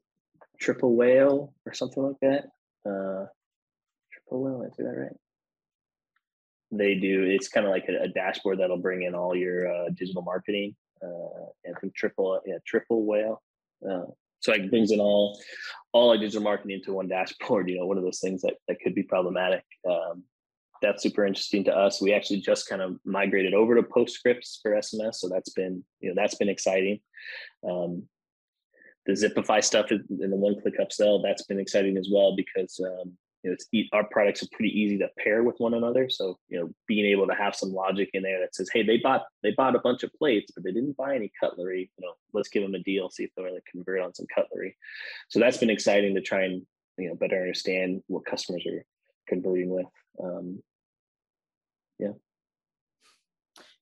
Triple 0.60 0.96
Whale 0.96 1.54
or 1.68 1.74
something 1.74 2.02
like 2.02 2.20
that? 2.22 2.46
Uh, 2.90 3.28
Triple 4.12 4.44
Whale, 4.44 4.66
I 4.66 4.76
say 4.76 4.84
that 4.84 4.98
right? 4.98 5.16
They 6.72 6.96
do. 6.96 7.24
It's 7.24 7.50
kind 7.50 7.68
of 7.68 7.72
like 7.72 7.86
a, 7.88 8.06
a, 8.06 8.08
dashboard 8.08 8.60
that'll 8.60 8.82
bring 8.82 9.04
in 9.04 9.14
all 9.14 9.36
your 9.36 9.72
uh, 9.72 9.90
digital 9.96 10.24
marketing 10.24 10.76
I 11.04 11.80
think 11.80 11.96
triple 11.96 12.40
yeah 12.46 12.58
triple 12.66 13.06
whale. 13.06 13.42
Uh, 13.88 14.06
so 14.40 14.54
it 14.54 14.70
brings 14.70 14.92
in 14.92 15.00
all 15.00 15.40
all 15.94 16.10
our 16.10 16.18
digital 16.18 16.42
marketing 16.42 16.78
into 16.78 16.94
one 16.94 17.08
dashboard. 17.08 17.70
You 17.70 17.80
know, 17.80 17.86
one 17.86 17.98
of 17.98 18.04
those 18.04 18.20
things 18.20 18.42
that 18.42 18.56
that 18.68 18.80
could 18.82 18.96
be 18.96 19.04
problematic. 19.04 19.64
Um, 19.90 20.24
that's 20.82 21.02
super 21.02 21.26
interesting 21.26 21.64
to 21.64 21.76
us. 21.76 22.02
We 22.02 22.14
actually 22.14 22.42
just 22.42 22.68
kind 22.68 22.82
of 22.82 22.98
migrated 23.06 23.54
over 23.54 23.76
to 23.76 23.84
PostScripts 23.84 24.58
for 24.62 24.72
SMS, 24.72 25.16
so 25.16 25.30
that's 25.30 25.52
been 25.52 25.84
you 26.02 26.10
know 26.10 26.16
that's 26.16 26.36
been 26.36 26.50
exciting. 26.50 27.00
Um, 27.68 28.04
the 29.06 29.14
Zipify 29.14 29.64
stuff 29.64 29.92
and 29.92 30.06
the 30.10 30.36
one-click 30.36 30.80
upsell 30.80 31.22
that's 31.22 31.44
been 31.44 31.60
exciting 31.60 31.98
as 31.98 32.08
well 32.12 32.38
because 32.38 32.80
um, 32.80 33.18
you 33.44 33.50
know, 33.50 33.56
it's 33.60 33.90
our 33.92 34.06
products 34.06 34.42
are 34.42 34.48
pretty 34.54 34.72
easy 34.80 34.98
to 35.00 35.10
pair 35.20 35.44
with 35.44 35.60
one 35.60 35.74
another. 35.74 36.10
So, 36.10 36.40
you 36.48 36.60
know, 36.60 36.70
being 36.88 37.06
able 37.06 37.28
to 37.28 37.36
have 37.36 37.56
some 37.56 37.74
logic 37.74 38.10
in 38.14 38.24
there 38.24 38.40
that 38.40 38.56
says, 38.56 38.70
hey, 38.72 38.84
they 38.84 38.98
bought 38.98 39.24
they 39.44 39.52
bought 39.52 39.76
a 39.76 39.80
bunch 39.80 40.04
of 40.04 40.14
plates, 40.14 40.52
but 40.54 40.64
they 40.64 40.72
didn't 40.72 40.96
buy 40.96 41.16
any 41.16 41.32
cutlery. 41.40 41.92
You 41.98 42.08
know, 42.08 42.14
let's 42.34 42.48
give 42.48 42.64
them 42.64 42.76
a 42.76 42.80
deal, 42.80 43.10
see 43.10 43.24
if 43.24 43.32
they're 43.36 43.48
going 43.48 43.60
to 43.60 43.72
convert 43.72 44.02
on 44.02 44.14
some 44.14 44.28
cutlery. 44.34 44.78
So 45.30 45.40
that's 45.40 45.58
been 45.58 45.70
exciting 45.70 46.16
to 46.16 46.22
try 46.22 46.44
and 46.44 46.66
you 46.98 47.10
know 47.10 47.16
better 47.16 47.38
understand 47.38 48.02
what 48.08 48.26
customers 48.26 48.66
are 48.66 48.86
converting 49.28 49.70
with. 49.70 49.88
Um, 50.24 50.64
yeah. 52.00 52.12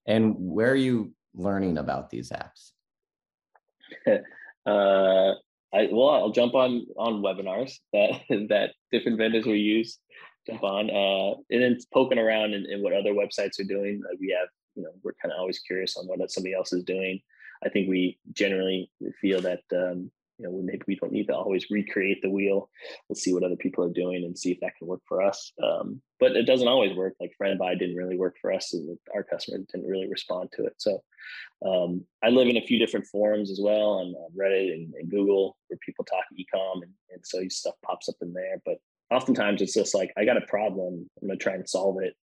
And 0.08 0.36
where 0.38 0.71
are 0.71 0.76
you 0.76 1.13
learning 1.36 1.78
about 1.78 2.10
these 2.10 2.32
apps? 2.32 2.71
uh, 4.65 5.36
I 5.74 5.88
well, 5.92 6.10
I'll 6.10 6.32
jump 6.32 6.54
on 6.54 6.86
on 6.98 7.22
webinars 7.22 7.74
that 7.94 8.22
that 8.50 8.72
different 8.92 9.18
vendors 9.18 9.46
will 9.46 9.56
use. 9.56 10.00
Jump 10.48 10.64
on, 10.64 10.90
uh, 10.90 11.36
and 11.52 11.62
then 11.62 11.78
poking 11.94 12.18
around 12.18 12.54
in 12.54 12.82
what 12.82 12.94
other 12.94 13.14
websites 13.14 13.60
are 13.60 13.64
doing. 13.64 14.02
Uh, 14.04 14.16
we 14.20 14.36
have, 14.38 14.50
you 14.76 14.82
know, 14.82 14.90
we're 15.04 15.14
kind 15.22 15.32
of 15.32 15.40
always 15.40 15.60
curious 15.60 15.96
on 15.96 16.08
what 16.08 16.32
somebody 16.32 16.56
else 16.56 16.74
is 16.74 16.84
doing. 16.84 17.20
I 17.64 17.70
think 17.70 17.88
we 17.88 18.18
generally 18.34 18.90
feel 19.22 19.40
that 19.42 19.62
um, 19.72 20.10
you 20.42 20.48
know 20.48 20.62
maybe 20.64 20.82
we 20.88 20.96
don't 20.96 21.12
need 21.12 21.28
to 21.28 21.36
always 21.36 21.70
recreate 21.70 22.22
the 22.22 22.30
wheel. 22.30 22.70
Let's 23.10 23.22
see 23.22 23.34
what 23.34 23.44
other 23.44 23.56
people 23.56 23.84
are 23.84 23.94
doing 23.94 24.24
and 24.24 24.38
see 24.38 24.52
if 24.52 24.60
that 24.62 24.76
can 24.78 24.88
work 24.88 25.02
for 25.08 25.22
us. 25.22 25.52
Um, 25.62 26.02
but 26.20 26.32
it 26.32 26.48
doesn't 26.48 26.68
always 26.68 26.96
work. 26.96 27.14
Like 27.20 27.34
friend 27.38 27.60
buy 27.60 27.76
didn't 27.76 27.96
really 27.96 28.18
work 28.18 28.38
for 28.42 28.52
us 28.52 28.74
and 28.74 28.98
our 29.14 29.24
customers 29.24 29.66
didn't 29.72 29.88
really 29.88 30.10
respond 30.10 30.50
to 30.56 30.66
it. 30.66 30.74
So 30.78 31.04
um, 31.64 32.04
i 32.24 32.30
live 32.30 32.48
in 32.48 32.58
a 32.58 32.66
few 32.66 32.80
different 32.80 33.06
forums 33.06 33.52
as 33.52 33.60
well 33.62 33.90
on, 34.00 34.16
reddit 34.36 34.74
and, 34.74 34.94
and, 34.96 35.12
google 35.12 35.58
where 35.68 35.78
people 35.86 36.04
talk 36.06 36.24
ecom 36.34 36.82
and, 36.82 36.92
and 37.12 37.22
so 37.24 37.40
stuff 37.50 37.76
pops 37.86 38.10
up 38.10 38.16
in 38.22 38.34
there. 38.34 38.62
But 38.66 38.78
oftentimes 39.12 39.62
it's 39.62 39.76
just 39.76 39.94
like 39.94 40.12
i 40.18 40.26
got 40.26 40.38
a 40.38 40.48
problem 40.48 41.08
i'm 41.22 41.30
to 41.30 41.36
try 41.38 41.54
and 41.54 41.70
solve 41.70 41.98
it. 42.02 42.16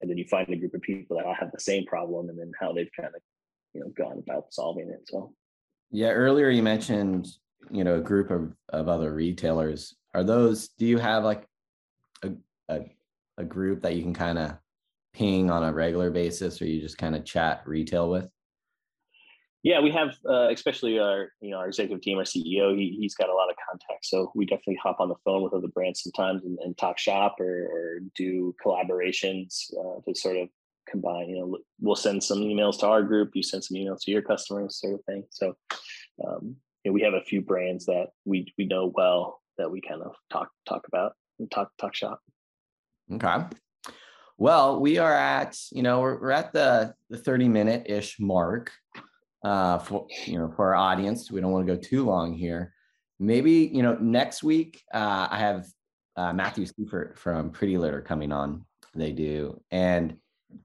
And 0.00 0.10
then 0.10 0.18
you 0.18 0.24
find 0.24 0.48
a 0.48 0.56
group 0.56 0.74
of 0.74 0.82
people 0.82 1.16
that 1.16 1.26
all 1.26 1.34
have 1.34 1.52
the 1.52 1.60
same 1.60 1.84
problem 1.84 2.28
and 2.28 2.38
then 2.38 2.52
how 2.58 2.72
they've 2.72 2.90
kind 2.98 3.14
of 3.14 3.20
you 3.74 3.80
know 3.80 3.88
gone 3.90 4.22
about 4.26 4.52
solving 4.52 4.88
it 4.88 5.00
so 5.04 5.34
yeah 5.90 6.10
earlier 6.10 6.50
you 6.50 6.62
mentioned 6.62 7.26
you 7.70 7.84
know 7.84 7.96
a 7.96 8.00
group 8.00 8.30
of, 8.30 8.52
of 8.70 8.88
other 8.88 9.12
retailers 9.12 9.94
are 10.14 10.24
those 10.24 10.68
do 10.78 10.86
you 10.86 10.98
have 10.98 11.24
like 11.24 11.46
a, 12.22 12.30
a, 12.68 12.80
a 13.38 13.44
group 13.44 13.82
that 13.82 13.94
you 13.96 14.02
can 14.02 14.14
kind 14.14 14.38
of 14.38 14.56
ping 15.12 15.50
on 15.50 15.64
a 15.64 15.72
regular 15.72 16.10
basis 16.10 16.60
or 16.60 16.66
you 16.66 16.80
just 16.80 16.98
kind 16.98 17.16
of 17.16 17.24
chat 17.24 17.62
retail 17.66 18.10
with 18.10 18.28
yeah, 19.66 19.80
we 19.80 19.90
have, 19.90 20.14
uh, 20.24 20.48
especially 20.52 21.00
our 21.00 21.32
you 21.40 21.50
know 21.50 21.56
our 21.56 21.66
executive 21.66 22.00
team, 22.00 22.18
our 22.18 22.22
CEO. 22.22 22.76
He 22.78 22.96
he's 23.00 23.16
got 23.16 23.28
a 23.28 23.34
lot 23.34 23.50
of 23.50 23.56
contacts, 23.68 24.10
so 24.10 24.30
we 24.36 24.46
definitely 24.46 24.78
hop 24.80 25.00
on 25.00 25.08
the 25.08 25.16
phone 25.24 25.42
with 25.42 25.54
other 25.54 25.66
brands 25.66 26.04
sometimes 26.04 26.44
and, 26.44 26.56
and 26.60 26.78
talk 26.78 26.98
shop 26.98 27.34
or, 27.40 27.66
or 27.66 27.98
do 28.14 28.54
collaborations 28.64 29.64
uh, 29.76 30.00
to 30.06 30.14
sort 30.14 30.36
of 30.36 30.48
combine. 30.88 31.28
You 31.28 31.38
know, 31.38 31.58
we'll 31.80 31.96
send 31.96 32.22
some 32.22 32.38
emails 32.38 32.78
to 32.80 32.86
our 32.86 33.02
group, 33.02 33.30
you 33.34 33.42
send 33.42 33.64
some 33.64 33.76
emails 33.76 34.00
to 34.02 34.10
your 34.10 34.22
customers, 34.22 34.80
sort 34.80 34.94
of 34.94 35.04
thing. 35.04 35.24
So, 35.30 35.56
um, 36.26 36.56
you 36.84 36.90
know, 36.90 36.92
we 36.92 37.02
have 37.02 37.14
a 37.14 37.22
few 37.22 37.42
brands 37.42 37.86
that 37.86 38.08
we 38.24 38.52
we 38.58 38.66
know 38.66 38.92
well 38.94 39.40
that 39.58 39.70
we 39.70 39.80
kind 39.80 40.02
of 40.02 40.14
talk 40.30 40.50
talk 40.68 40.86
about 40.88 41.12
and 41.38 41.50
talk 41.50 41.70
talk 41.78 41.94
shop. 41.94 42.20
Okay. 43.12 43.44
Well, 44.38 44.80
we 44.80 44.98
are 44.98 45.14
at, 45.14 45.56
you 45.72 45.82
know, 45.82 46.00
we're, 46.00 46.20
we're 46.20 46.30
at 46.30 46.52
the, 46.52 46.94
the 47.08 47.16
30 47.16 47.48
minute 47.48 47.88
ish 47.88 48.20
mark 48.20 48.70
uh, 49.46 49.78
for 49.78 50.06
you 50.26 50.38
know 50.38 50.52
for 50.56 50.74
our 50.74 50.74
audience. 50.74 51.30
We 51.30 51.40
don't 51.40 51.52
want 51.52 51.66
to 51.66 51.74
go 51.74 51.80
too 51.80 52.04
long 52.04 52.34
here. 52.34 52.74
Maybe 53.18 53.70
you 53.72 53.82
know 53.82 53.96
next 54.00 54.42
week 54.42 54.82
uh, 54.92 55.28
I 55.30 55.38
have 55.38 55.66
uh, 56.16 56.32
Matthew 56.32 56.66
Seifert 56.66 57.18
from 57.18 57.50
Pretty 57.50 57.78
Litter 57.78 58.02
coming 58.02 58.32
on. 58.32 58.64
They 58.94 59.12
do, 59.12 59.60
and 59.70 60.16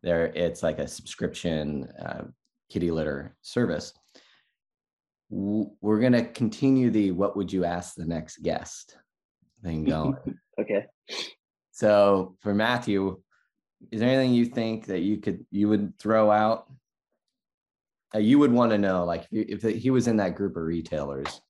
there 0.02 0.28
it's 0.28 0.64
like 0.64 0.80
a 0.80 0.88
subscription 0.88 1.86
uh, 2.00 2.24
kitty 2.70 2.92
litter 2.92 3.36
service. 3.42 3.94
We're 5.30 6.00
gonna 6.00 6.26
continue 6.26 6.92
the 6.92 7.12
"What 7.12 7.38
would 7.38 7.52
you 7.52 7.66
ask 7.66 7.96
the 7.96 8.06
next 8.06 8.44
guest?" 8.44 8.98
thing 9.64 9.84
going. 9.86 10.18
okay. 10.60 10.86
So 11.72 12.36
for 12.42 12.54
Matthew, 12.54 13.22
is 13.90 14.00
there 14.00 14.10
anything 14.10 14.34
you 14.34 14.46
think 14.46 14.86
that 14.88 15.00
you 15.00 15.18
could 15.18 15.46
you 15.50 15.68
would 15.70 15.98
throw 15.98 16.30
out 16.30 16.68
uh, 18.14 18.20
you 18.20 18.38
would 18.38 18.52
want 18.52 18.72
to 18.72 18.78
know 18.78 19.06
like 19.06 19.26
if, 19.32 19.66
if 19.66 19.82
he 19.82 19.90
was 19.90 20.08
in 20.08 20.18
that 20.18 20.36
group 20.36 20.56
of 20.56 20.64
retailers 20.64 21.42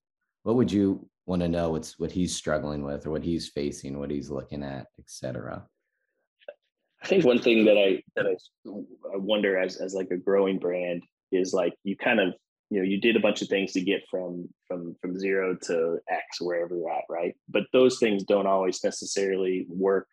what 0.44 0.56
would 0.56 0.72
you 0.72 1.08
want 1.26 1.42
to 1.42 1.48
know 1.48 1.72
what's 1.72 2.00
what 2.00 2.12
he's 2.12 2.36
struggling 2.36 2.84
with 2.84 3.06
or 3.06 3.12
what 3.12 3.24
he's 3.24 3.50
facing 3.50 4.00
what 4.00 4.12
he's 4.12 4.30
looking 4.30 4.64
at 4.64 4.88
etc 5.00 5.66
i 7.04 7.08
think 7.08 7.26
one 7.26 7.40
thing 7.40 7.66
that 7.66 7.78
i 7.78 8.02
that 8.16 8.26
i, 8.28 8.36
I 9.14 9.18
wonder 9.18 9.58
as 9.58 9.78
as 9.78 9.94
like 9.94 10.10
a 10.12 10.18
growing 10.18 10.60
brand 10.60 11.04
is 11.32 11.54
like 11.54 11.74
you 11.84 11.96
kind 11.96 12.20
of 12.20 12.34
you 12.72 12.80
know 12.80 12.84
you 12.84 13.00
did 13.00 13.18
a 13.18 13.20
bunch 13.20 13.42
of 13.42 13.50
things 13.50 13.74
to 13.74 13.82
get 13.82 14.02
from 14.10 14.50
from 14.68 14.96
from 15.02 15.20
zero 15.20 15.56
to 15.64 16.00
x 16.10 16.40
wherever 16.40 16.76
you're 16.76 16.90
at 16.90 17.04
right? 17.10 17.36
But 17.50 17.64
those 17.74 18.00
things 18.00 18.24
don't 18.24 18.48
always 18.48 18.84
necessarily 18.84 19.66
work 19.70 20.08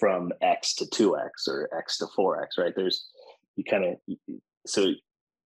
from 0.00 0.32
x 0.40 0.74
to 0.76 0.86
2x 0.86 1.48
or 1.48 1.68
x 1.76 1.98
to 1.98 2.06
4x 2.06 2.58
right? 2.58 2.72
There's 2.74 3.06
you 3.56 3.64
kind 3.64 3.84
of 3.84 4.16
so 4.66 4.92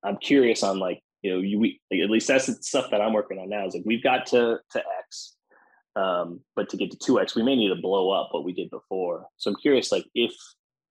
I'm 0.05 0.16
curious 0.18 0.62
on 0.62 0.79
like 0.79 1.03
you 1.23 1.33
know 1.33 1.40
you 1.40 1.59
we 1.59 1.81
like, 1.90 2.01
at 2.01 2.11
least 2.11 2.29
that's 2.29 2.46
the 2.46 2.55
stuff 2.62 2.90
that 2.92 3.01
I'm 3.01 3.12
working 3.12 3.38
on 3.38 3.49
now 3.49 3.66
is 3.66 3.75
like 3.75 3.83
we've 3.85 4.03
got 4.03 4.27
to 4.27 4.59
to 4.70 4.83
X, 5.01 5.35
um, 5.96 6.40
but 6.57 6.68
to 6.68 6.76
get 6.76 6.90
to 6.90 6.98
two 6.98 7.20
X 7.20 7.35
we 7.35 7.42
may 7.42 7.57
need 7.57 7.68
to 7.68 7.81
blow 7.81 8.11
up 8.11 8.29
what 8.33 8.44
we 8.44 8.53
did 8.53 8.70
before. 8.70 9.26
So 9.37 9.50
I'm 9.50 9.57
curious 9.57 9.92
like 9.92 10.07
if 10.14 10.33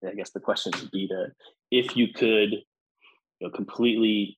I 0.08 0.14
guess 0.14 0.32
the 0.32 0.40
question 0.40 0.74
would 0.80 0.92
be 0.92 1.08
to 1.08 1.28
if 1.72 1.96
you 1.96 2.10
could 2.14 2.52
you 2.52 2.62
know 3.42 3.50
completely 3.50 4.38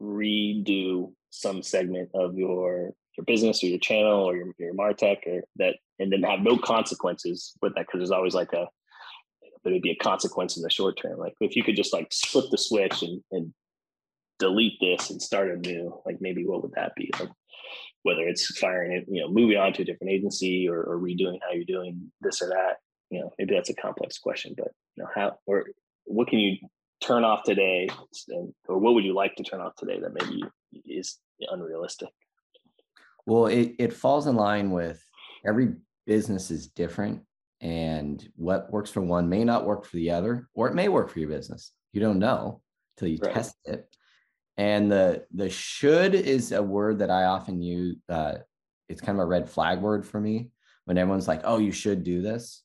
redo 0.00 1.12
some 1.30 1.62
segment 1.62 2.10
of 2.14 2.36
your 2.36 2.92
your 3.16 3.24
business 3.24 3.62
or 3.62 3.66
your 3.66 3.78
channel 3.78 4.28
or 4.28 4.36
your, 4.36 4.46
your 4.58 4.74
martech 4.74 5.26
or 5.26 5.42
that 5.56 5.76
and 5.98 6.12
then 6.12 6.22
have 6.22 6.40
no 6.40 6.56
consequences 6.56 7.52
with 7.60 7.74
that 7.74 7.86
because 7.86 7.98
there's 7.98 8.10
always 8.10 8.34
like 8.34 8.52
a 8.52 8.66
there 9.62 9.72
it'd 9.72 9.82
be 9.82 9.90
a 9.90 9.96
consequence 9.96 10.56
in 10.56 10.62
the 10.62 10.70
short 10.70 10.98
term 11.00 11.18
like 11.18 11.34
if 11.40 11.54
you 11.54 11.62
could 11.62 11.76
just 11.76 11.92
like 11.92 12.10
flip 12.12 12.46
the 12.50 12.56
switch 12.56 13.02
and, 13.02 13.22
and 13.30 13.52
delete 14.40 14.80
this 14.80 15.10
and 15.10 15.22
start 15.22 15.50
anew, 15.52 16.00
like 16.04 16.16
maybe 16.20 16.44
what 16.44 16.62
would 16.62 16.72
that 16.72 16.96
be? 16.96 17.10
Like 17.20 17.28
whether 18.02 18.22
it's 18.22 18.58
firing 18.58 18.92
it, 18.92 19.04
you 19.08 19.20
know, 19.20 19.28
moving 19.28 19.56
on 19.56 19.72
to 19.74 19.82
a 19.82 19.84
different 19.84 20.12
agency 20.12 20.68
or, 20.68 20.82
or 20.82 20.98
redoing 20.98 21.38
how 21.42 21.52
you're 21.52 21.64
doing 21.64 22.10
this 22.20 22.40
or 22.40 22.48
that. 22.48 22.76
You 23.10 23.20
know, 23.20 23.30
maybe 23.38 23.54
that's 23.54 23.70
a 23.70 23.74
complex 23.74 24.18
question, 24.18 24.54
but 24.56 24.68
you 24.96 25.02
know, 25.02 25.10
how 25.14 25.38
or 25.46 25.66
what 26.04 26.28
can 26.28 26.38
you 26.38 26.56
turn 27.00 27.24
off 27.24 27.42
today, 27.44 27.88
and, 28.28 28.52
or 28.68 28.78
what 28.78 28.94
would 28.94 29.04
you 29.04 29.14
like 29.14 29.34
to 29.36 29.42
turn 29.42 29.60
off 29.60 29.74
today 29.76 29.98
that 30.00 30.12
maybe 30.12 30.44
is 30.86 31.18
unrealistic? 31.50 32.08
Well, 33.26 33.46
it 33.46 33.74
it 33.78 33.92
falls 33.92 34.26
in 34.26 34.36
line 34.36 34.70
with 34.70 35.02
every 35.46 35.74
business 36.06 36.50
is 36.50 36.68
different, 36.68 37.22
and 37.60 38.26
what 38.36 38.70
works 38.70 38.90
for 38.90 39.00
one 39.00 39.28
may 39.28 39.44
not 39.44 39.66
work 39.66 39.84
for 39.84 39.96
the 39.96 40.10
other, 40.10 40.48
or 40.54 40.68
it 40.68 40.74
may 40.74 40.88
work 40.88 41.10
for 41.10 41.18
your 41.18 41.28
business. 41.28 41.72
You 41.92 42.00
don't 42.00 42.18
know 42.18 42.62
until 42.96 43.08
you 43.08 43.18
right. 43.22 43.34
test 43.34 43.56
it. 43.64 43.88
And 44.60 44.92
the 44.92 45.24
the 45.32 45.48
should 45.48 46.14
is 46.14 46.52
a 46.52 46.62
word 46.62 46.98
that 46.98 47.10
I 47.10 47.24
often 47.24 47.62
use. 47.62 47.96
Uh, 48.10 48.34
it's 48.90 49.00
kind 49.00 49.16
of 49.16 49.22
a 49.22 49.26
red 49.26 49.48
flag 49.48 49.80
word 49.80 50.04
for 50.04 50.20
me 50.20 50.50
when 50.84 50.98
everyone's 50.98 51.26
like, 51.26 51.40
"Oh, 51.44 51.56
you 51.56 51.72
should 51.72 52.04
do 52.04 52.20
this." 52.20 52.62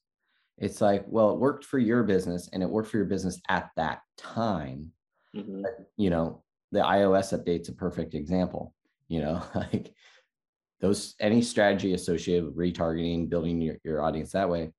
It's 0.58 0.82
like, 0.82 1.06
well, 1.08 1.32
it 1.32 1.40
worked 1.40 1.64
for 1.64 1.80
your 1.80 2.04
business 2.04 2.50
and 2.52 2.62
it 2.62 2.70
worked 2.70 2.90
for 2.90 2.98
your 2.98 3.06
business 3.06 3.40
at 3.48 3.70
that 3.78 4.02
time. 4.18 4.92
Mm-hmm. 5.34 5.62
But, 5.62 5.72
you 5.96 6.10
know, 6.10 6.44
the 6.74 6.80
iOS 6.80 7.38
update's 7.38 7.70
a 7.70 7.74
perfect 7.74 8.14
example. 8.14 8.74
You 9.08 9.22
know, 9.22 9.44
like 9.56 9.94
those 10.82 11.16
any 11.22 11.42
strategy 11.42 11.94
associated 11.94 12.44
with 12.44 12.58
retargeting, 12.58 13.30
building 13.30 13.62
your, 13.62 13.78
your 13.86 14.02
audience 14.02 14.34
that 14.34 14.50
way, 14.50 14.74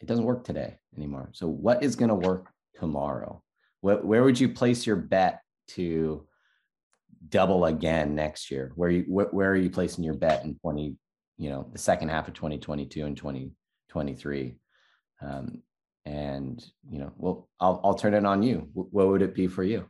it 0.00 0.06
doesn't 0.06 0.24
work 0.24 0.44
today 0.44 0.78
anymore. 0.96 1.30
So 1.32 1.48
what 1.48 1.82
is 1.82 1.96
going 1.96 2.10
to 2.10 2.28
work 2.28 2.48
tomorrow? 2.78 3.42
What, 3.80 4.04
where 4.04 4.22
would 4.22 4.38
you 4.38 4.50
place 4.50 4.86
your 4.86 4.96
bet 4.96 5.40
to 5.76 6.26
double 7.28 7.66
again 7.66 8.14
next 8.14 8.50
year? 8.50 8.72
Where 8.74 8.90
you 8.90 9.02
wh- 9.04 9.32
where 9.32 9.50
are 9.50 9.56
you 9.56 9.70
placing 9.70 10.04
your 10.04 10.14
bet 10.14 10.44
in 10.44 10.56
20, 10.56 10.96
you 11.38 11.50
know, 11.50 11.68
the 11.72 11.78
second 11.78 12.08
half 12.08 12.28
of 12.28 12.34
2022 12.34 13.06
and 13.06 13.16
2023? 13.16 14.56
Um, 15.20 15.62
and 16.04 16.64
you 16.90 16.98
know, 16.98 17.12
well, 17.16 17.48
I'll 17.60 17.80
I'll 17.84 17.94
turn 17.94 18.14
it 18.14 18.26
on 18.26 18.42
you. 18.42 18.68
W- 18.74 18.88
what 18.90 19.08
would 19.08 19.22
it 19.22 19.34
be 19.34 19.46
for 19.46 19.62
you? 19.62 19.88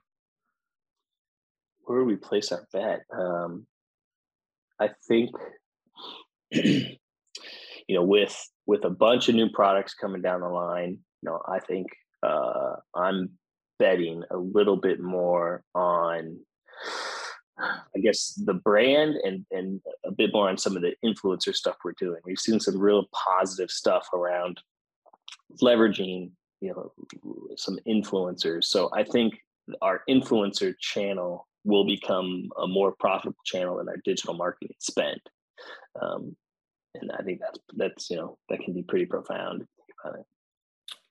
Where 1.85 1.99
would 1.99 2.07
we 2.07 2.17
place 2.17 2.53
our 2.53 2.67
bet? 2.73 3.03
Um, 3.17 3.67
I 4.79 4.91
think 5.09 5.31
you 6.51 6.99
know, 7.89 8.05
with 8.05 8.37
with 8.67 8.85
a 8.85 8.91
bunch 8.91 9.29
of 9.29 9.35
new 9.35 9.51
products 9.51 9.95
coming 9.95 10.23
down 10.23 10.41
the 10.41 10.49
line, 10.49 10.99
you 11.23 11.31
know, 11.31 11.41
I 11.47 11.59
think 11.61 11.89
uh, 12.23 12.75
I'm 12.95 13.31
betting 13.83 14.23
a 14.31 14.37
little 14.37 14.77
bit 14.77 15.01
more 15.01 15.65
on 15.75 16.39
I 17.59 17.99
guess 18.01 18.41
the 18.45 18.55
brand 18.55 19.17
and 19.25 19.45
and 19.51 19.81
a 20.05 20.13
bit 20.13 20.31
more 20.33 20.49
on 20.49 20.57
some 20.57 20.77
of 20.77 20.83
the 20.83 20.95
influencer 21.05 21.53
stuff 21.53 21.77
we're 21.85 21.95
doing. 21.99 22.21
We've 22.25 22.39
seen 22.39 22.61
some 22.61 22.79
real 22.79 23.09
positive 23.13 23.71
stuff 23.71 24.07
around 24.15 24.61
leveraging, 25.61 26.31
you 26.61 26.71
know, 26.71 26.93
some 27.57 27.79
influencers. 27.87 28.65
So 28.65 28.89
I 28.95 29.03
think 29.03 29.35
our 29.81 30.03
influencer 30.09 30.75
channel 30.79 31.49
will 31.65 31.85
become 31.85 32.51
a 32.61 32.69
more 32.69 32.93
profitable 32.93 33.43
channel 33.45 33.79
than 33.79 33.89
our 33.89 33.99
digital 34.05 34.35
marketing 34.35 34.77
spend. 34.79 35.21
Um, 36.01 36.37
and 36.95 37.11
I 37.19 37.23
think 37.23 37.41
that's 37.41 37.59
that's 37.77 38.11
you 38.11 38.17
know 38.17 38.39
that 38.49 38.61
can 38.61 38.75
be 38.75 38.83
pretty 38.85 39.07
profound. 39.07 39.67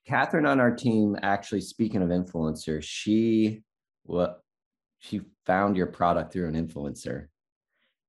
Catherine 0.07 0.45
on 0.45 0.59
our 0.59 0.71
team, 0.75 1.15
actually, 1.21 1.61
speaking 1.61 2.01
of 2.01 2.09
influencers, 2.09 2.83
she 2.83 3.63
what 4.03 4.41
she 4.99 5.21
found 5.45 5.77
your 5.77 5.87
product 5.87 6.33
through 6.33 6.47
an 6.47 6.67
influencer, 6.67 7.27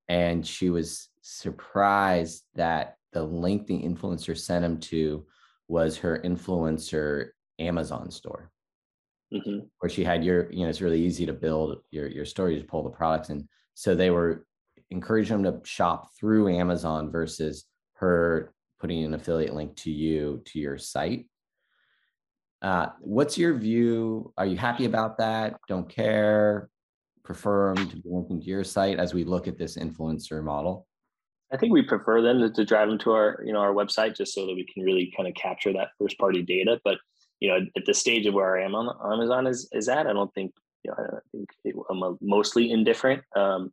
and 0.09 0.47
she 0.47 0.70
was 0.70 1.09
surprised 1.20 2.45
that 2.55 2.97
the 3.12 3.22
link 3.22 3.66
the 3.66 3.82
influencer 3.82 4.36
sent 4.36 4.64
him 4.64 4.78
to 4.80 5.26
was 5.68 5.99
her 5.99 6.20
influencer 6.24 7.28
Amazon 7.59 8.11
store, 8.11 8.51
mm-hmm. 9.32 9.61
where 9.78 9.90
she 9.90 10.03
had 10.03 10.24
your 10.24 10.51
you 10.51 10.64
know 10.64 10.70
it's 10.70 10.80
really 10.80 11.01
easy 11.01 11.26
to 11.26 11.32
build 11.32 11.78
your 11.90 12.09
your 12.09 12.24
store. 12.24 12.51
You 12.51 12.57
just 12.57 12.68
pull 12.68 12.82
the 12.82 12.90
products, 12.90 13.28
and 13.28 13.47
so 13.74 13.95
they 13.95 14.11
were 14.11 14.47
encouraging 14.90 15.43
them 15.43 15.61
to 15.61 15.68
shop 15.68 16.11
through 16.18 16.55
Amazon 16.55 17.11
versus 17.11 17.66
her 17.95 18.55
putting 18.80 19.05
an 19.05 19.14
affiliate 19.14 19.55
link 19.55 19.76
to 19.76 19.90
you 19.90 20.43
to 20.47 20.59
your 20.59 20.76
site 20.76 21.26
uh, 22.62 22.86
what's 23.00 23.36
your 23.36 23.54
view? 23.54 24.32
Are 24.38 24.46
you 24.46 24.56
happy 24.56 24.84
about 24.84 25.18
that? 25.18 25.56
Don't 25.68 25.88
care? 25.88 26.68
Prefer 27.24 27.74
them 27.74 27.90
to 27.90 27.96
be 27.96 28.02
linking 28.04 28.40
to 28.40 28.46
your 28.46 28.64
site 28.64 28.98
as 28.98 29.12
we 29.12 29.24
look 29.24 29.48
at 29.48 29.58
this 29.58 29.76
influencer 29.76 30.42
model? 30.42 30.86
I 31.52 31.56
think 31.56 31.72
we 31.72 31.82
prefer 31.82 32.22
them 32.22 32.40
to, 32.40 32.50
to 32.50 32.64
drive 32.64 32.88
them 32.88 32.98
to 33.00 33.12
our, 33.12 33.42
you 33.44 33.52
know, 33.52 33.58
our 33.58 33.74
website 33.74 34.16
just 34.16 34.32
so 34.32 34.46
that 34.46 34.54
we 34.54 34.64
can 34.64 34.84
really 34.84 35.12
kind 35.14 35.28
of 35.28 35.34
capture 35.34 35.72
that 35.74 35.88
first 35.98 36.18
party 36.18 36.42
data. 36.42 36.80
But 36.84 36.98
you 37.40 37.48
know, 37.48 37.58
at 37.76 37.84
the 37.84 37.92
stage 37.92 38.26
of 38.26 38.34
where 38.34 38.56
I 38.56 38.64
am 38.64 38.74
on 38.76 39.12
Amazon 39.12 39.48
is 39.48 39.68
is 39.72 39.88
at, 39.88 40.06
I 40.06 40.12
don't 40.12 40.32
think 40.32 40.52
you 40.84 40.92
know, 40.92 40.96
I 40.96 41.18
think 41.32 41.76
I'm 41.90 42.18
mostly 42.20 42.70
indifferent. 42.70 43.22
Um, 43.36 43.72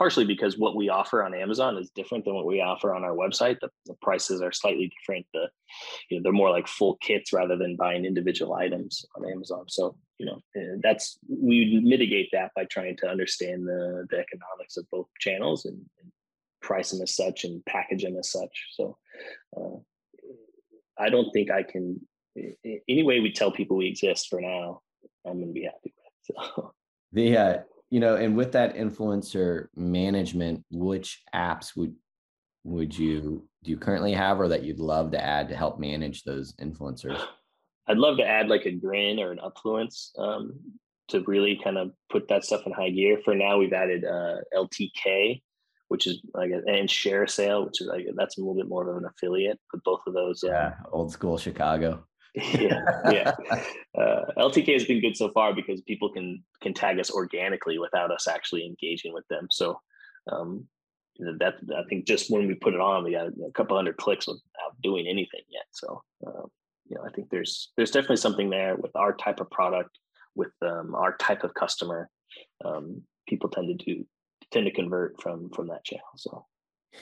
partially 0.00 0.24
because 0.24 0.56
what 0.56 0.74
we 0.74 0.88
offer 0.88 1.22
on 1.22 1.34
Amazon 1.34 1.76
is 1.76 1.90
different 1.90 2.24
than 2.24 2.34
what 2.34 2.46
we 2.46 2.62
offer 2.62 2.94
on 2.94 3.04
our 3.04 3.14
website. 3.14 3.60
The, 3.60 3.68
the 3.84 3.92
prices 4.00 4.40
are 4.40 4.50
slightly 4.50 4.90
different. 4.98 5.26
The 5.34 5.48
you 6.08 6.16
know, 6.16 6.22
they're 6.22 6.32
more 6.32 6.48
like 6.48 6.66
full 6.66 6.96
kits 7.02 7.34
rather 7.34 7.54
than 7.54 7.76
buying 7.76 8.06
individual 8.06 8.54
items 8.54 9.04
on 9.14 9.30
Amazon. 9.30 9.66
So 9.68 9.94
you 10.16 10.24
know 10.24 10.40
eh, 10.56 10.76
that's 10.82 11.18
we 11.28 11.82
mitigate 11.84 12.30
that 12.32 12.50
by 12.56 12.64
trying 12.64 12.96
to 12.96 13.08
understand 13.08 13.66
the 13.66 14.06
the 14.08 14.16
economics 14.16 14.78
of 14.78 14.86
both 14.90 15.06
channels 15.20 15.66
and, 15.66 15.76
and 16.00 16.10
price 16.62 16.92
them 16.92 17.02
as 17.02 17.14
such 17.14 17.44
and 17.44 17.62
package 17.66 18.02
them 18.02 18.16
as 18.16 18.32
such. 18.32 18.68
So 18.72 18.96
uh, 19.54 19.76
I 20.98 21.10
don't 21.10 21.30
think 21.32 21.50
I 21.50 21.62
can. 21.62 22.00
Any 22.88 23.02
way 23.02 23.20
we 23.20 23.32
tell 23.32 23.52
people 23.52 23.76
we 23.76 23.88
exist 23.88 24.28
for 24.30 24.40
now, 24.40 24.80
I'm 25.26 25.40
going 25.40 25.48
to 25.48 25.52
be 25.52 25.64
happy 25.64 25.92
with. 25.94 26.36
So. 26.54 26.72
The 27.12 27.36
uh, 27.36 27.58
you 27.90 27.98
know, 27.98 28.16
and 28.16 28.36
with 28.36 28.52
that 28.52 28.76
influencer 28.76 29.66
management, 29.76 30.64
which 30.70 31.22
apps 31.34 31.76
would 31.76 31.94
would 32.64 32.96
you 32.96 33.48
do 33.62 33.70
you 33.70 33.76
currently 33.76 34.12
have 34.12 34.40
or 34.40 34.48
that 34.48 34.62
you'd 34.62 34.78
love 34.78 35.10
to 35.10 35.22
add 35.22 35.48
to 35.48 35.56
help 35.56 35.78
manage 35.78 36.22
those 36.22 36.54
influencers? 36.54 37.20
I'd 37.88 37.98
love 37.98 38.18
to 38.18 38.26
add 38.26 38.48
like 38.48 38.66
a 38.66 38.70
grin 38.70 39.18
or 39.18 39.32
an 39.32 39.40
Upfluence 39.44 40.16
um, 40.18 40.58
to 41.08 41.20
really 41.22 41.60
kind 41.62 41.76
of 41.76 41.90
put 42.08 42.28
that 42.28 42.44
stuff 42.44 42.62
in 42.66 42.72
high 42.72 42.90
gear. 42.90 43.18
For 43.24 43.34
now, 43.34 43.58
we've 43.58 43.72
added 43.72 44.04
uh, 44.04 44.36
LTK, 44.54 45.42
which 45.88 46.06
is 46.06 46.22
like 46.32 46.50
a, 46.50 46.62
and 46.70 46.88
ShareASale, 46.88 47.66
which 47.66 47.80
is 47.80 47.88
like 47.88 48.06
that's 48.14 48.38
a 48.38 48.40
little 48.40 48.54
bit 48.54 48.68
more 48.68 48.88
of 48.88 48.96
an 48.96 49.06
affiliate. 49.06 49.58
But 49.72 49.82
both 49.82 50.02
of 50.06 50.14
those, 50.14 50.44
um 50.44 50.50
yeah, 50.50 50.66
um, 50.66 50.74
old 50.92 51.12
school 51.12 51.36
Chicago 51.36 52.04
yeah, 52.34 52.84
yeah. 53.10 53.34
Uh, 53.98 54.24
LTK 54.38 54.72
has 54.72 54.84
been 54.84 55.00
good 55.00 55.16
so 55.16 55.28
far 55.30 55.52
because 55.52 55.80
people 55.80 56.08
can 56.10 56.42
can 56.62 56.72
tag 56.72 57.00
us 57.00 57.10
organically 57.10 57.78
without 57.78 58.12
us 58.12 58.28
actually 58.28 58.64
engaging 58.64 59.12
with 59.12 59.26
them. 59.28 59.48
So 59.50 59.80
um, 60.30 60.68
you 61.16 61.26
know, 61.26 61.36
that 61.40 61.56
I 61.76 61.82
think 61.88 62.06
just 62.06 62.30
when 62.30 62.46
we 62.46 62.54
put 62.54 62.72
it 62.72 62.80
on, 62.80 63.02
we 63.04 63.12
got 63.12 63.26
a 63.26 63.52
couple 63.52 63.76
hundred 63.76 63.96
clicks 63.96 64.28
without 64.28 64.80
doing 64.80 65.06
anything 65.08 65.42
yet. 65.50 65.64
So 65.72 66.02
uh, 66.24 66.46
you 66.88 66.96
know, 66.96 67.04
I 67.04 67.10
think 67.10 67.30
there's 67.30 67.72
there's 67.76 67.90
definitely 67.90 68.16
something 68.16 68.48
there 68.48 68.76
with 68.76 68.94
our 68.94 69.12
type 69.12 69.40
of 69.40 69.50
product, 69.50 69.98
with 70.34 70.52
um, 70.62 70.94
our 70.94 71.16
type 71.16 71.44
of 71.44 71.54
customer. 71.54 72.08
Um, 72.64 73.02
people 73.28 73.48
tend 73.48 73.76
to 73.76 73.84
do 73.84 74.06
tend 74.50 74.66
to 74.66 74.72
convert 74.72 75.20
from 75.20 75.50
from 75.50 75.68
that 75.68 75.84
channel. 75.84 76.04
So 76.16 76.46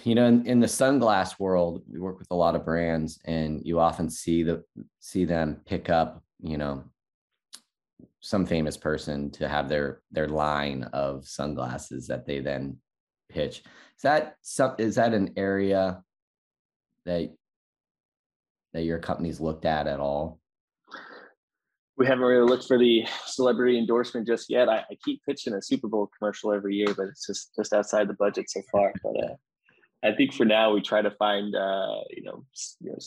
you 0.04 0.14
know 0.14 0.26
in, 0.26 0.46
in 0.46 0.60
the 0.60 0.66
sunglass 0.66 1.38
world 1.38 1.82
we 1.90 1.98
work 1.98 2.18
with 2.18 2.30
a 2.30 2.34
lot 2.34 2.54
of 2.54 2.64
brands 2.64 3.18
and 3.24 3.62
you 3.64 3.80
often 3.80 4.08
see 4.10 4.42
the 4.42 4.62
see 5.00 5.24
them 5.24 5.60
pick 5.66 5.88
up 5.90 6.22
you 6.40 6.58
know 6.58 6.84
some 8.20 8.44
famous 8.44 8.76
person 8.76 9.30
to 9.30 9.48
have 9.48 9.68
their 9.68 10.02
their 10.10 10.28
line 10.28 10.84
of 10.92 11.26
sunglasses 11.26 12.06
that 12.06 12.26
they 12.26 12.40
then 12.40 12.76
pitch 13.28 13.58
is 13.58 14.02
that 14.02 14.36
some 14.42 14.74
is 14.78 14.96
that 14.96 15.14
an 15.14 15.32
area 15.36 16.02
that 17.04 17.32
that 18.72 18.82
your 18.82 18.98
company's 18.98 19.40
looked 19.40 19.64
at 19.64 19.86
at 19.86 20.00
all 20.00 20.38
we 21.96 22.06
haven't 22.06 22.24
really 22.24 22.48
looked 22.48 22.66
for 22.66 22.78
the 22.78 23.04
celebrity 23.26 23.76
endorsement 23.76 24.24
just 24.24 24.48
yet. 24.48 24.68
I, 24.68 24.84
I, 24.88 24.96
keep 25.04 25.20
pitching 25.24 25.54
a 25.54 25.60
Super 25.60 25.88
Bowl 25.88 26.08
commercial 26.16 26.52
every 26.52 26.76
year, 26.76 26.94
but 26.96 27.08
it's 27.08 27.26
just 27.26 27.50
just 27.56 27.72
outside 27.72 28.06
the 28.06 28.14
budget 28.14 28.48
so 28.48 28.62
far. 28.70 28.92
But 29.02 29.16
uh, 29.24 29.34
I 30.04 30.12
think 30.12 30.32
for 30.32 30.44
now 30.44 30.72
we 30.72 30.80
try 30.80 31.02
to 31.02 31.10
find 31.12 31.54
uh, 31.54 32.00
you, 32.10 32.22
know, 32.22 32.44
you 32.80 32.90
know 32.90 32.98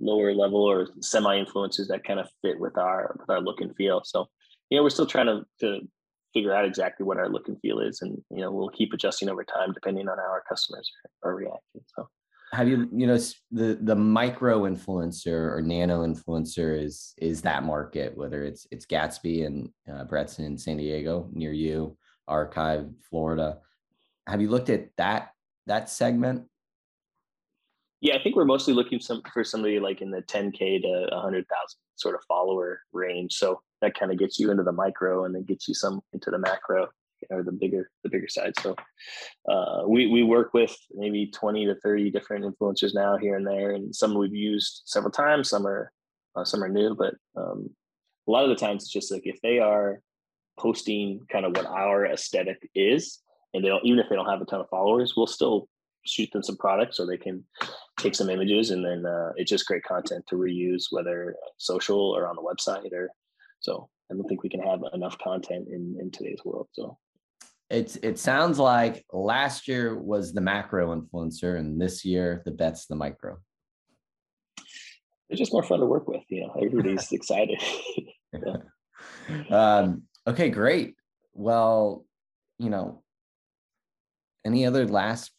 lower 0.00 0.32
level 0.34 0.62
or 0.62 0.88
semi 1.00 1.42
influencers 1.42 1.88
that 1.88 2.04
kind 2.04 2.20
of 2.20 2.28
fit 2.42 2.60
with 2.60 2.78
our 2.78 3.16
with 3.18 3.28
our 3.28 3.40
look 3.40 3.60
and 3.60 3.74
feel. 3.76 4.02
So 4.04 4.28
you 4.70 4.76
know 4.76 4.82
we're 4.82 4.90
still 4.90 5.06
trying 5.06 5.26
to 5.26 5.44
to 5.60 5.80
figure 6.34 6.54
out 6.54 6.64
exactly 6.64 7.04
what 7.04 7.16
our 7.16 7.28
look 7.28 7.48
and 7.48 7.58
feel 7.60 7.80
is, 7.80 8.02
and 8.02 8.22
you 8.30 8.40
know 8.40 8.52
we'll 8.52 8.68
keep 8.68 8.92
adjusting 8.92 9.28
over 9.28 9.44
time 9.44 9.72
depending 9.72 10.08
on 10.08 10.18
how 10.18 10.24
our 10.24 10.44
customers 10.48 10.88
are, 11.24 11.34
reacting. 11.34 11.82
So 11.96 12.08
have 12.52 12.68
you 12.68 12.88
you 12.94 13.06
know 13.08 13.18
the 13.50 13.78
the 13.82 13.96
micro 13.96 14.62
influencer 14.62 15.52
or 15.52 15.60
nano 15.60 16.06
influencer 16.06 16.80
is 16.80 17.14
is 17.18 17.42
that 17.42 17.64
market 17.64 18.16
whether 18.16 18.44
it's 18.44 18.66
it's 18.70 18.86
Gatsby 18.86 19.44
and 19.44 19.70
uh, 19.92 20.04
Brett's 20.04 20.38
in 20.38 20.56
San 20.56 20.76
Diego 20.76 21.28
near 21.32 21.52
you, 21.52 21.96
Archive 22.28 22.88
Florida. 23.10 23.58
Have 24.28 24.40
you 24.40 24.50
looked 24.50 24.70
at 24.70 24.90
that 24.98 25.30
that 25.68 25.88
segment? 25.88 26.44
Yeah, 28.00 28.16
I 28.16 28.22
think 28.22 28.36
we're 28.36 28.44
mostly 28.44 28.74
looking 28.74 29.00
some, 29.00 29.22
for 29.32 29.42
somebody 29.42 29.80
like 29.80 30.02
in 30.02 30.10
the 30.10 30.22
10k 30.22 30.82
to 30.82 31.08
100,000 31.10 31.46
sort 31.96 32.14
of 32.14 32.20
follower 32.28 32.80
range. 32.92 33.34
So 33.34 33.60
that 33.80 33.98
kind 33.98 34.12
of 34.12 34.18
gets 34.18 34.38
you 34.38 34.50
into 34.50 34.62
the 34.62 34.72
micro 34.72 35.24
and 35.24 35.34
then 35.34 35.44
gets 35.44 35.66
you 35.66 35.74
some 35.74 36.00
into 36.12 36.30
the 36.30 36.38
macro 36.38 36.88
or 37.30 37.42
the 37.42 37.52
bigger 37.52 37.90
the 38.04 38.10
bigger 38.10 38.28
side. 38.28 38.52
So 38.60 38.76
uh, 39.50 39.82
we 39.86 40.06
we 40.06 40.22
work 40.22 40.54
with 40.54 40.76
maybe 40.92 41.26
20 41.26 41.66
to 41.66 41.74
30 41.76 42.10
different 42.10 42.44
influencers 42.44 42.94
now 42.94 43.16
here 43.16 43.36
and 43.36 43.46
there, 43.46 43.72
and 43.72 43.94
some 43.94 44.14
we've 44.14 44.34
used 44.34 44.82
several 44.84 45.10
times. 45.10 45.50
Some 45.50 45.66
are 45.66 45.92
uh, 46.36 46.44
some 46.44 46.62
are 46.62 46.68
new, 46.68 46.94
but 46.94 47.14
um, 47.36 47.70
a 48.28 48.30
lot 48.30 48.44
of 48.44 48.50
the 48.50 48.56
times 48.56 48.84
it's 48.84 48.92
just 48.92 49.10
like 49.10 49.22
if 49.24 49.40
they 49.42 49.58
are 49.58 50.00
posting 50.58 51.20
kind 51.30 51.44
of 51.44 51.56
what 51.56 51.66
our 51.66 52.06
aesthetic 52.06 52.68
is 52.74 53.20
and 53.54 53.64
they 53.64 53.68
don't 53.68 53.84
even 53.84 53.98
if 53.98 54.08
they 54.08 54.16
don't 54.16 54.28
have 54.28 54.40
a 54.40 54.44
ton 54.44 54.60
of 54.60 54.68
followers 54.68 55.14
we'll 55.16 55.26
still 55.26 55.68
shoot 56.06 56.30
them 56.32 56.42
some 56.42 56.56
products 56.56 56.96
so 56.96 57.04
they 57.04 57.16
can 57.16 57.44
take 57.98 58.14
some 58.14 58.30
images 58.30 58.70
and 58.70 58.84
then 58.84 59.04
uh, 59.04 59.30
it's 59.36 59.50
just 59.50 59.66
great 59.66 59.82
content 59.84 60.24
to 60.28 60.36
reuse 60.36 60.84
whether 60.90 61.34
social 61.58 61.98
or 61.98 62.26
on 62.26 62.36
the 62.36 62.42
website 62.42 62.92
or 62.92 63.10
so 63.60 63.88
i 64.10 64.14
don't 64.14 64.26
think 64.28 64.42
we 64.42 64.48
can 64.48 64.60
have 64.60 64.80
enough 64.94 65.18
content 65.18 65.68
in 65.68 65.96
in 66.00 66.10
today's 66.10 66.40
world 66.44 66.68
so. 66.72 66.96
It's 67.70 67.96
it 67.96 68.18
sounds 68.18 68.58
like 68.58 69.04
last 69.12 69.68
year 69.68 69.94
was 69.94 70.32
the 70.32 70.40
macro 70.40 70.98
influencer 70.98 71.58
and 71.58 71.78
this 71.78 72.02
year 72.02 72.40
the 72.46 72.50
bet's 72.50 72.86
the 72.86 72.96
micro. 72.96 73.38
It's 75.28 75.38
just 75.38 75.52
more 75.52 75.62
fun 75.62 75.80
to 75.80 75.86
work 75.86 76.08
with 76.08 76.22
you 76.28 76.46
know 76.46 76.54
everybody's 76.56 77.12
excited. 77.12 77.62
Yeah. 78.30 79.78
um, 79.78 80.02
okay 80.26 80.50
great. 80.50 80.96
Well 81.32 82.04
you 82.58 82.68
know 82.68 83.02
any 84.48 84.66
other 84.66 84.88
last 84.88 85.30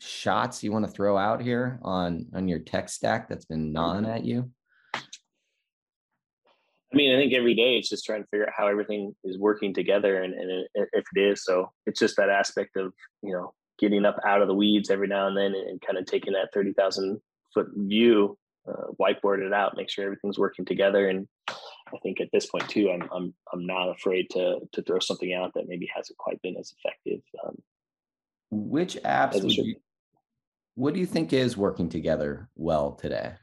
shots 0.00 0.62
you 0.62 0.72
want 0.72 0.84
to 0.84 0.90
throw 0.90 1.16
out 1.16 1.40
here 1.40 1.78
on 1.82 2.26
on 2.34 2.48
your 2.48 2.58
tech 2.58 2.88
stack 2.88 3.28
that's 3.28 3.46
been 3.46 3.72
gnawing 3.72 4.04
at 4.04 4.24
you? 4.24 4.50
I 4.94 6.96
mean, 6.96 7.14
I 7.14 7.18
think 7.18 7.32
every 7.32 7.54
day 7.54 7.76
it's 7.76 7.88
just 7.88 8.04
trying 8.04 8.22
to 8.22 8.28
figure 8.28 8.46
out 8.46 8.52
how 8.56 8.66
everything 8.66 9.14
is 9.24 9.38
working 9.38 9.72
together, 9.72 10.22
and, 10.22 10.34
and 10.34 10.66
if 10.74 11.04
it 11.14 11.20
is, 11.20 11.44
so 11.44 11.70
it's 11.86 12.00
just 12.00 12.16
that 12.16 12.30
aspect 12.30 12.76
of 12.76 12.92
you 13.22 13.32
know 13.32 13.54
getting 13.78 14.04
up 14.04 14.18
out 14.24 14.42
of 14.42 14.48
the 14.48 14.54
weeds 14.54 14.90
every 14.90 15.08
now 15.08 15.28
and 15.28 15.36
then, 15.36 15.54
and, 15.54 15.68
and 15.68 15.80
kind 15.80 15.98
of 15.98 16.06
taking 16.06 16.32
that 16.32 16.52
thirty 16.52 16.72
thousand 16.72 17.20
foot 17.54 17.68
view, 17.74 18.36
uh, 18.68 18.92
whiteboard 19.00 19.46
it 19.46 19.52
out, 19.52 19.76
make 19.76 19.90
sure 19.90 20.04
everything's 20.04 20.38
working 20.38 20.64
together, 20.64 21.08
and 21.08 21.28
I 21.48 21.98
think 22.02 22.20
at 22.20 22.28
this 22.32 22.46
point 22.46 22.68
too, 22.68 22.90
I'm 22.90 23.08
I'm 23.12 23.34
I'm 23.52 23.66
not 23.66 23.90
afraid 23.90 24.28
to 24.30 24.58
to 24.72 24.82
throw 24.82 24.98
something 24.98 25.32
out 25.32 25.54
that 25.54 25.68
maybe 25.68 25.88
hasn't 25.94 26.18
quite 26.18 26.40
been 26.42 26.56
as 26.56 26.74
effective. 26.78 27.20
Um, 27.44 27.56
which 28.56 28.96
apps 29.04 29.42
would 29.42 29.52
you, 29.52 29.76
what 30.74 30.94
do 30.94 31.00
you 31.00 31.06
think 31.06 31.32
is 31.32 31.56
working 31.56 31.88
together 31.88 32.48
well 32.54 32.92
today? 32.92 33.34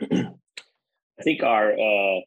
I 0.00 1.22
think 1.22 1.42
our 1.42 1.72
uh, 1.72 2.20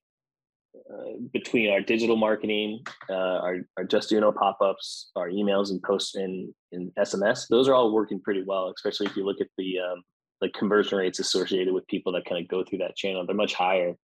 uh, 0.93 1.13
between 1.33 1.71
our 1.71 1.81
digital 1.81 2.15
marketing, 2.15 2.79
uh, 3.09 3.13
our, 3.13 3.57
our 3.77 3.85
Justuno 3.85 4.33
pop-ups, 4.35 5.11
our 5.15 5.29
emails 5.29 5.71
and 5.71 5.81
posts 5.81 6.15
in, 6.15 6.53
in 6.71 6.91
SMS, 6.99 7.47
those 7.49 7.67
are 7.67 7.73
all 7.73 7.93
working 7.93 8.21
pretty 8.21 8.43
well, 8.45 8.71
especially 8.75 9.07
if 9.07 9.15
you 9.15 9.25
look 9.25 9.41
at 9.41 9.47
the 9.57 9.79
um, 9.79 10.03
the 10.41 10.49
conversion 10.49 10.97
rates 10.97 11.19
associated 11.19 11.73
with 11.73 11.87
people 11.87 12.11
that 12.11 12.25
kind 12.25 12.43
of 12.43 12.49
go 12.49 12.63
through 12.63 12.79
that 12.79 12.95
channel. 12.95 13.25
They're 13.25 13.35
much 13.35 13.53
higher. 13.53 13.95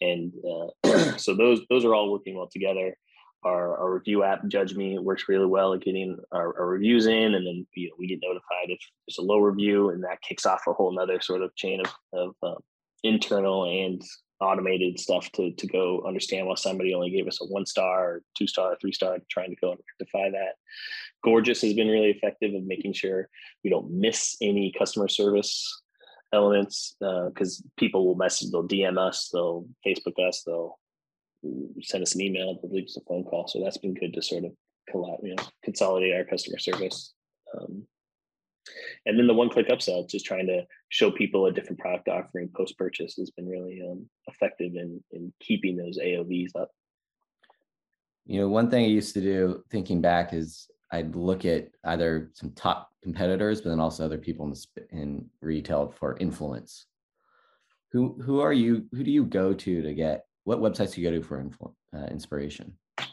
And 0.00 0.32
uh, 0.84 1.16
so 1.16 1.34
those 1.34 1.60
those 1.70 1.84
are 1.84 1.94
all 1.94 2.10
working 2.10 2.36
well 2.36 2.48
together 2.52 2.94
our, 3.44 3.78
our 3.78 3.94
review 3.94 4.24
app 4.24 4.46
Judge.me 4.48 4.98
works 4.98 5.28
really 5.28 5.46
well 5.46 5.74
at 5.74 5.82
getting 5.82 6.18
our, 6.32 6.58
our, 6.58 6.66
reviews 6.66 7.06
in 7.06 7.34
and 7.34 7.46
then 7.46 7.66
you 7.74 7.88
know, 7.88 7.94
we 7.98 8.08
get 8.08 8.18
notified 8.22 8.68
if 8.68 8.78
there's 9.06 9.18
a 9.18 9.22
low 9.22 9.38
review 9.38 9.90
and 9.90 10.02
that 10.02 10.20
kicks 10.22 10.44
off 10.44 10.62
a 10.66 10.72
whole 10.72 10.92
nother 10.92 11.20
sort 11.20 11.42
of 11.42 11.54
chain 11.54 11.80
of, 11.80 11.92
of 12.12 12.34
um, 12.42 12.56
internal 13.04 13.64
and 13.64 14.02
automated 14.40 14.98
stuff 14.98 15.30
to, 15.32 15.52
to 15.52 15.66
go 15.66 16.02
understand 16.06 16.46
why 16.46 16.54
somebody 16.54 16.94
only 16.94 17.10
gave 17.10 17.26
us 17.26 17.40
a 17.40 17.44
one 17.46 17.66
star 17.66 18.22
two 18.36 18.46
star 18.46 18.76
three 18.80 18.92
star 18.92 19.18
trying 19.30 19.50
to 19.50 19.56
go 19.60 19.70
and 19.70 19.80
rectify 20.00 20.30
that. 20.30 20.54
Gorgias 21.24 21.62
has 21.62 21.74
been 21.74 21.88
really 21.88 22.10
effective 22.10 22.54
of 22.54 22.64
making 22.64 22.92
sure 22.92 23.28
we 23.64 23.70
don't 23.70 23.90
miss 23.90 24.36
any 24.40 24.72
customer 24.76 25.08
service 25.08 25.82
elements 26.32 26.96
because 27.00 27.62
uh, 27.64 27.68
people 27.78 28.06
will 28.06 28.14
message 28.14 28.50
they'll 28.50 28.68
dm 28.68 28.98
us 28.98 29.30
they'll 29.32 29.66
facebook 29.86 30.18
us 30.28 30.42
they'll 30.44 30.78
send 31.82 32.02
us 32.02 32.14
an 32.14 32.20
email, 32.20 32.58
leave 32.62 32.84
us 32.84 32.96
a 32.96 33.00
phone 33.08 33.24
call. 33.24 33.46
So 33.48 33.60
that's 33.62 33.78
been 33.78 33.94
good 33.94 34.12
to 34.14 34.22
sort 34.22 34.44
of 34.44 34.52
collab, 34.92 35.18
you 35.22 35.34
know, 35.34 35.42
consolidate 35.62 36.14
our 36.14 36.24
customer 36.24 36.58
service. 36.58 37.14
Um, 37.54 37.86
and 39.06 39.18
then 39.18 39.26
the 39.26 39.34
one 39.34 39.48
click 39.48 39.68
upsell, 39.68 40.08
just 40.08 40.26
trying 40.26 40.46
to 40.46 40.66
show 40.90 41.10
people 41.10 41.46
a 41.46 41.52
different 41.52 41.78
product 41.78 42.08
offering 42.08 42.50
post 42.54 42.76
purchase 42.76 43.14
has 43.14 43.30
been 43.30 43.48
really 43.48 43.82
um, 43.88 44.06
effective 44.26 44.74
in 44.74 45.02
in 45.10 45.32
keeping 45.40 45.76
those 45.76 45.98
AOVs 45.98 46.50
up. 46.54 46.70
You 48.26 48.40
know, 48.40 48.48
one 48.48 48.70
thing 48.70 48.84
I 48.84 48.88
used 48.88 49.14
to 49.14 49.22
do, 49.22 49.62
thinking 49.70 50.02
back, 50.02 50.34
is 50.34 50.68
I'd 50.92 51.16
look 51.16 51.44
at 51.44 51.68
either 51.84 52.30
some 52.34 52.52
top 52.52 52.90
competitors, 53.02 53.60
but 53.60 53.70
then 53.70 53.80
also 53.80 54.04
other 54.04 54.18
people 54.18 54.46
in, 54.46 54.52
the, 54.52 54.86
in 54.90 55.30
retail 55.40 55.94
for 55.98 56.16
influence. 56.18 56.86
Who 57.92 58.20
who 58.22 58.40
are 58.40 58.52
you? 58.52 58.86
Who 58.92 59.02
do 59.02 59.10
you 59.10 59.24
go 59.24 59.54
to 59.54 59.82
to 59.82 59.94
get? 59.94 60.24
What 60.48 60.60
websites 60.60 60.94
do 60.94 61.02
you 61.02 61.10
go 61.10 61.14
to 61.14 61.22
for 61.22 61.44
influ, 61.44 61.74
uh, 61.94 62.06
inspiration? 62.06 62.72
I 62.98 63.04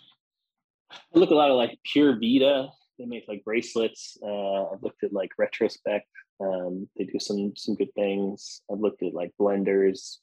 look 1.16 1.32
a 1.32 1.36
lot 1.36 1.52
of 1.52 1.58
like 1.58 1.78
Pura 1.92 2.14
Vida. 2.14 2.70
They 2.98 3.04
make 3.04 3.26
like 3.28 3.44
bracelets. 3.44 4.18
Uh, 4.24 4.68
I've 4.68 4.82
looked 4.82 5.04
at 5.04 5.12
like 5.12 5.32
Retrospec. 5.38 6.00
Um, 6.40 6.88
they 6.96 7.04
do 7.04 7.20
some 7.20 7.52
some 7.58 7.76
good 7.76 7.94
things. 7.94 8.62
I've 8.72 8.80
looked 8.80 9.04
at 9.04 9.14
like 9.14 9.34
blenders. 9.38 10.20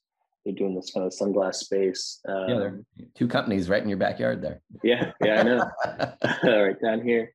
They're 0.46 0.54
doing 0.54 0.74
this 0.74 0.90
kind 0.90 1.04
of 1.04 1.12
sunglass 1.12 1.56
space. 1.56 2.18
Um, 2.26 2.48
yeah, 2.96 3.04
two 3.14 3.28
companies 3.28 3.68
right 3.68 3.82
in 3.82 3.90
your 3.90 3.98
backyard 3.98 4.40
there. 4.40 4.62
Yeah, 4.82 5.12
yeah, 5.22 5.40
I 5.40 5.42
know. 5.42 5.70
right 6.64 6.80
down 6.80 7.02
here. 7.02 7.34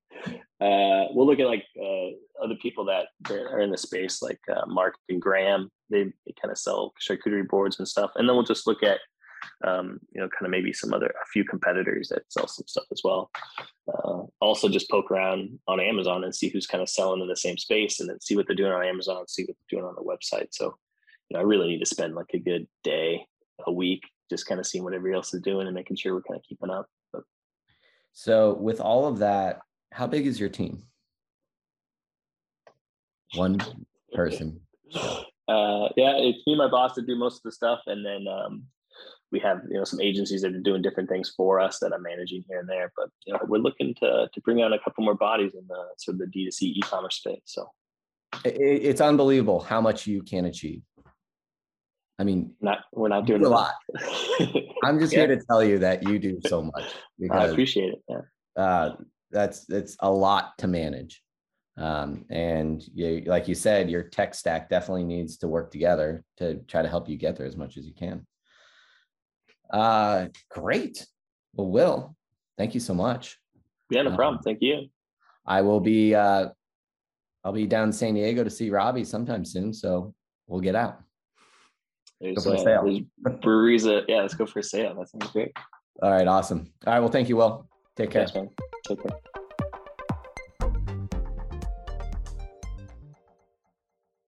Uh, 0.60 1.06
we'll 1.12 1.28
look 1.28 1.40
at 1.40 1.46
like 1.46 1.66
uh, 1.80 2.44
other 2.44 2.56
people 2.64 2.86
that 2.86 3.10
are 3.30 3.62
in 3.62 3.70
the 3.70 3.78
space, 3.78 4.24
like 4.24 4.40
uh, 4.50 4.66
Mark 4.66 4.96
and 5.08 5.22
Graham. 5.22 5.70
They, 5.92 6.06
they 6.26 6.34
kind 6.42 6.52
of 6.52 6.58
sell 6.58 6.96
charcuterie 7.00 7.48
boards 7.48 7.78
and 7.78 7.88
stuff, 7.88 8.10
and 8.16 8.28
then 8.28 8.36
we'll 8.36 8.44
just 8.44 8.66
look 8.66 8.82
at 8.82 8.98
um, 9.64 10.00
you 10.12 10.22
know, 10.22 10.30
kind 10.30 10.46
of 10.46 10.52
maybe 10.52 10.74
some 10.74 10.94
other, 10.94 11.08
a 11.08 11.26
few 11.32 11.44
competitors 11.44 12.10
that 12.10 12.24
sell 12.30 12.48
some 12.48 12.68
stuff 12.68 12.86
as 12.92 13.02
well. 13.04 13.30
Uh, 13.88 14.24
also, 14.42 14.70
just 14.70 14.90
poke 14.90 15.12
around 15.12 15.58
on 15.68 15.80
Amazon 15.80 16.24
and 16.24 16.36
see 16.36 16.50
who's 16.50 16.68
kind 16.68 16.82
of 16.82 16.90
selling 16.90 17.22
in 17.22 17.28
the 17.28 17.36
same 17.36 17.58
space, 17.58 18.00
and 18.00 18.10
then 18.10 18.20
see 18.20 18.36
what 18.36 18.48
they're 18.48 18.56
doing 18.56 18.72
on 18.72 18.86
Amazon, 18.86 19.28
see 19.28 19.44
what 19.44 19.56
they're 19.56 19.80
doing 19.80 19.88
on 19.88 19.96
the 19.96 20.02
website. 20.02 20.48
So, 20.52 20.76
you 21.30 21.36
know, 21.36 21.40
I 21.40 21.44
really 21.44 21.68
need 21.68 21.80
to 21.80 21.86
spend 21.86 22.16
like 22.16 22.32
a 22.34 22.40
good 22.40 22.68
day, 22.84 23.26
a 23.66 23.72
week, 23.72 24.04
just 24.30 24.46
kind 24.46 24.60
of 24.60 24.68
seeing 24.68 24.84
what 24.84 24.94
everybody 24.94 25.16
else 25.16 25.34
is 25.34 25.42
doing 25.42 25.68
and 25.68 25.76
making 25.76 25.98
sure 25.98 26.14
we're 26.14 26.22
kind 26.22 26.40
of 26.40 26.44
keeping 26.44 26.70
up. 26.70 26.88
But, 27.12 27.24
so, 28.14 28.54
with 28.56 28.82
all 28.82 29.08
of 29.08 29.20
that, 29.20 29.60
how 29.92 30.08
big 30.08 30.28
is 30.28 30.40
your 30.40 30.50
team? 30.50 30.84
One 33.36 33.60
person. 34.14 34.62
Uh, 35.48 35.88
yeah, 35.96 36.12
it's 36.18 36.46
me 36.46 36.54
and 36.54 36.58
my 36.58 36.68
boss 36.68 36.94
that 36.96 37.08
do 37.08 37.16
most 37.16 37.38
of 37.38 37.44
the 37.44 37.52
stuff, 37.54 37.80
and 37.88 38.06
then 38.06 38.26
um, 38.28 38.64
we 39.32 39.40
have 39.40 39.62
you 39.70 39.78
know 39.78 39.84
some 39.84 40.02
agencies 40.02 40.42
that 40.42 40.56
are 40.56 40.60
doing 40.60 40.82
different 40.82 41.10
things 41.10 41.34
for 41.36 41.60
us 41.60 41.80
that 41.80 41.94
I'm 41.94 42.04
managing 42.04 42.44
here 42.48 42.60
and 42.60 42.70
there. 42.70 42.92
But 42.96 43.10
you 43.26 43.34
know, 43.34 43.40
we're 43.48 43.58
looking 43.58 43.94
to 43.96 44.30
to 44.32 44.42
bring 44.42 44.62
on 44.62 44.74
a 44.74 44.80
couple 44.80 45.04
more 45.04 45.16
bodies 45.16 45.54
in 45.54 45.66
the 45.68 45.84
sort 45.98 46.16
of 46.16 46.20
the 46.20 46.26
D2C 46.26 46.62
e-commerce 46.62 47.16
space. 47.16 47.42
So 47.46 47.70
it's 48.46 49.02
unbelievable 49.02 49.60
how 49.60 49.82
much 49.82 50.08
you 50.08 50.22
can 50.22 50.46
achieve. 50.46 50.82
I 52.20 52.24
mean, 52.24 52.54
not 52.62 52.80
we're 52.94 53.10
not 53.10 53.26
doing 53.26 53.46
a 53.46 53.50
lot. 53.50 53.74
I'm 54.84 55.00
just 55.00 55.14
yeah. 55.14 55.26
here 55.26 55.36
to 55.36 55.44
tell 55.46 55.64
you 55.64 55.80
that 55.80 56.04
you 56.08 56.20
do 56.20 56.40
so 56.48 56.64
much. 56.64 56.84
Because, 57.20 57.50
I 57.50 57.52
appreciate 57.52 57.94
it. 57.94 58.04
Yeah. 58.08 58.22
Uh, 58.56 58.96
that's 59.32 59.66
that's 59.66 59.98
a 60.02 60.12
lot 60.12 60.56
to 60.60 60.68
manage. 60.68 61.24
Um, 61.78 62.26
and 62.30 62.84
you, 62.94 63.24
like 63.26 63.48
you 63.48 63.56
said, 63.56 63.90
your 63.90 64.04
tech 64.04 64.36
stack 64.36 64.70
definitely 64.70 65.04
needs 65.04 65.38
to 65.38 65.48
work 65.48 65.72
together 65.72 66.24
to 66.38 66.56
try 66.68 66.84
to 66.84 66.88
help 66.88 67.10
you 67.10 67.18
get 67.18 67.38
there 67.38 67.48
as 67.48 67.58
much 67.58 67.78
as 67.78 67.88
you 67.88 67.94
can. 67.94 68.26
Uh, 69.72 70.28
great. 70.50 71.06
Well, 71.54 71.70
Will, 71.70 72.16
thank 72.58 72.74
you 72.74 72.80
so 72.80 72.94
much. 72.94 73.38
Yeah, 73.90 74.04
no 74.04 74.16
problem. 74.16 74.38
Um, 74.38 74.44
thank 74.44 74.60
you. 74.62 74.88
I 75.46 75.62
will 75.62 75.80
be 75.80 76.14
uh 76.14 76.50
I'll 77.44 77.54
be 77.54 77.66
down 77.66 77.86
in 77.86 77.94
San 77.94 78.14
Diego 78.14 78.44
to 78.44 78.50
see 78.50 78.70
Robbie 78.70 79.06
sometime 79.06 79.46
soon, 79.46 79.74
so 79.74 80.14
we'll 80.48 80.60
get 80.60 80.76
out. 80.76 81.02
There's, 82.20 82.36
go 82.36 82.42
for 82.42 82.58
uh, 82.58 82.60
a 82.60 82.64
sail. 82.64 83.00
breweries. 83.42 83.88
Uh, 83.88 84.02
yeah, 84.08 84.22
let's 84.22 84.34
go 84.34 84.46
for 84.46 84.60
a 84.60 84.64
sail. 84.64 84.96
That 84.96 85.10
sounds 85.10 85.32
great. 85.32 85.52
All 86.02 86.12
right, 86.12 86.28
awesome. 86.28 86.72
All 86.86 86.94
right, 86.94 87.00
well, 87.00 87.10
thank 87.10 87.30
you, 87.30 87.38
Will. 87.38 87.70
Take 87.96 88.12
care. 88.12 88.26
Take 88.26 89.02
care. 89.02 89.20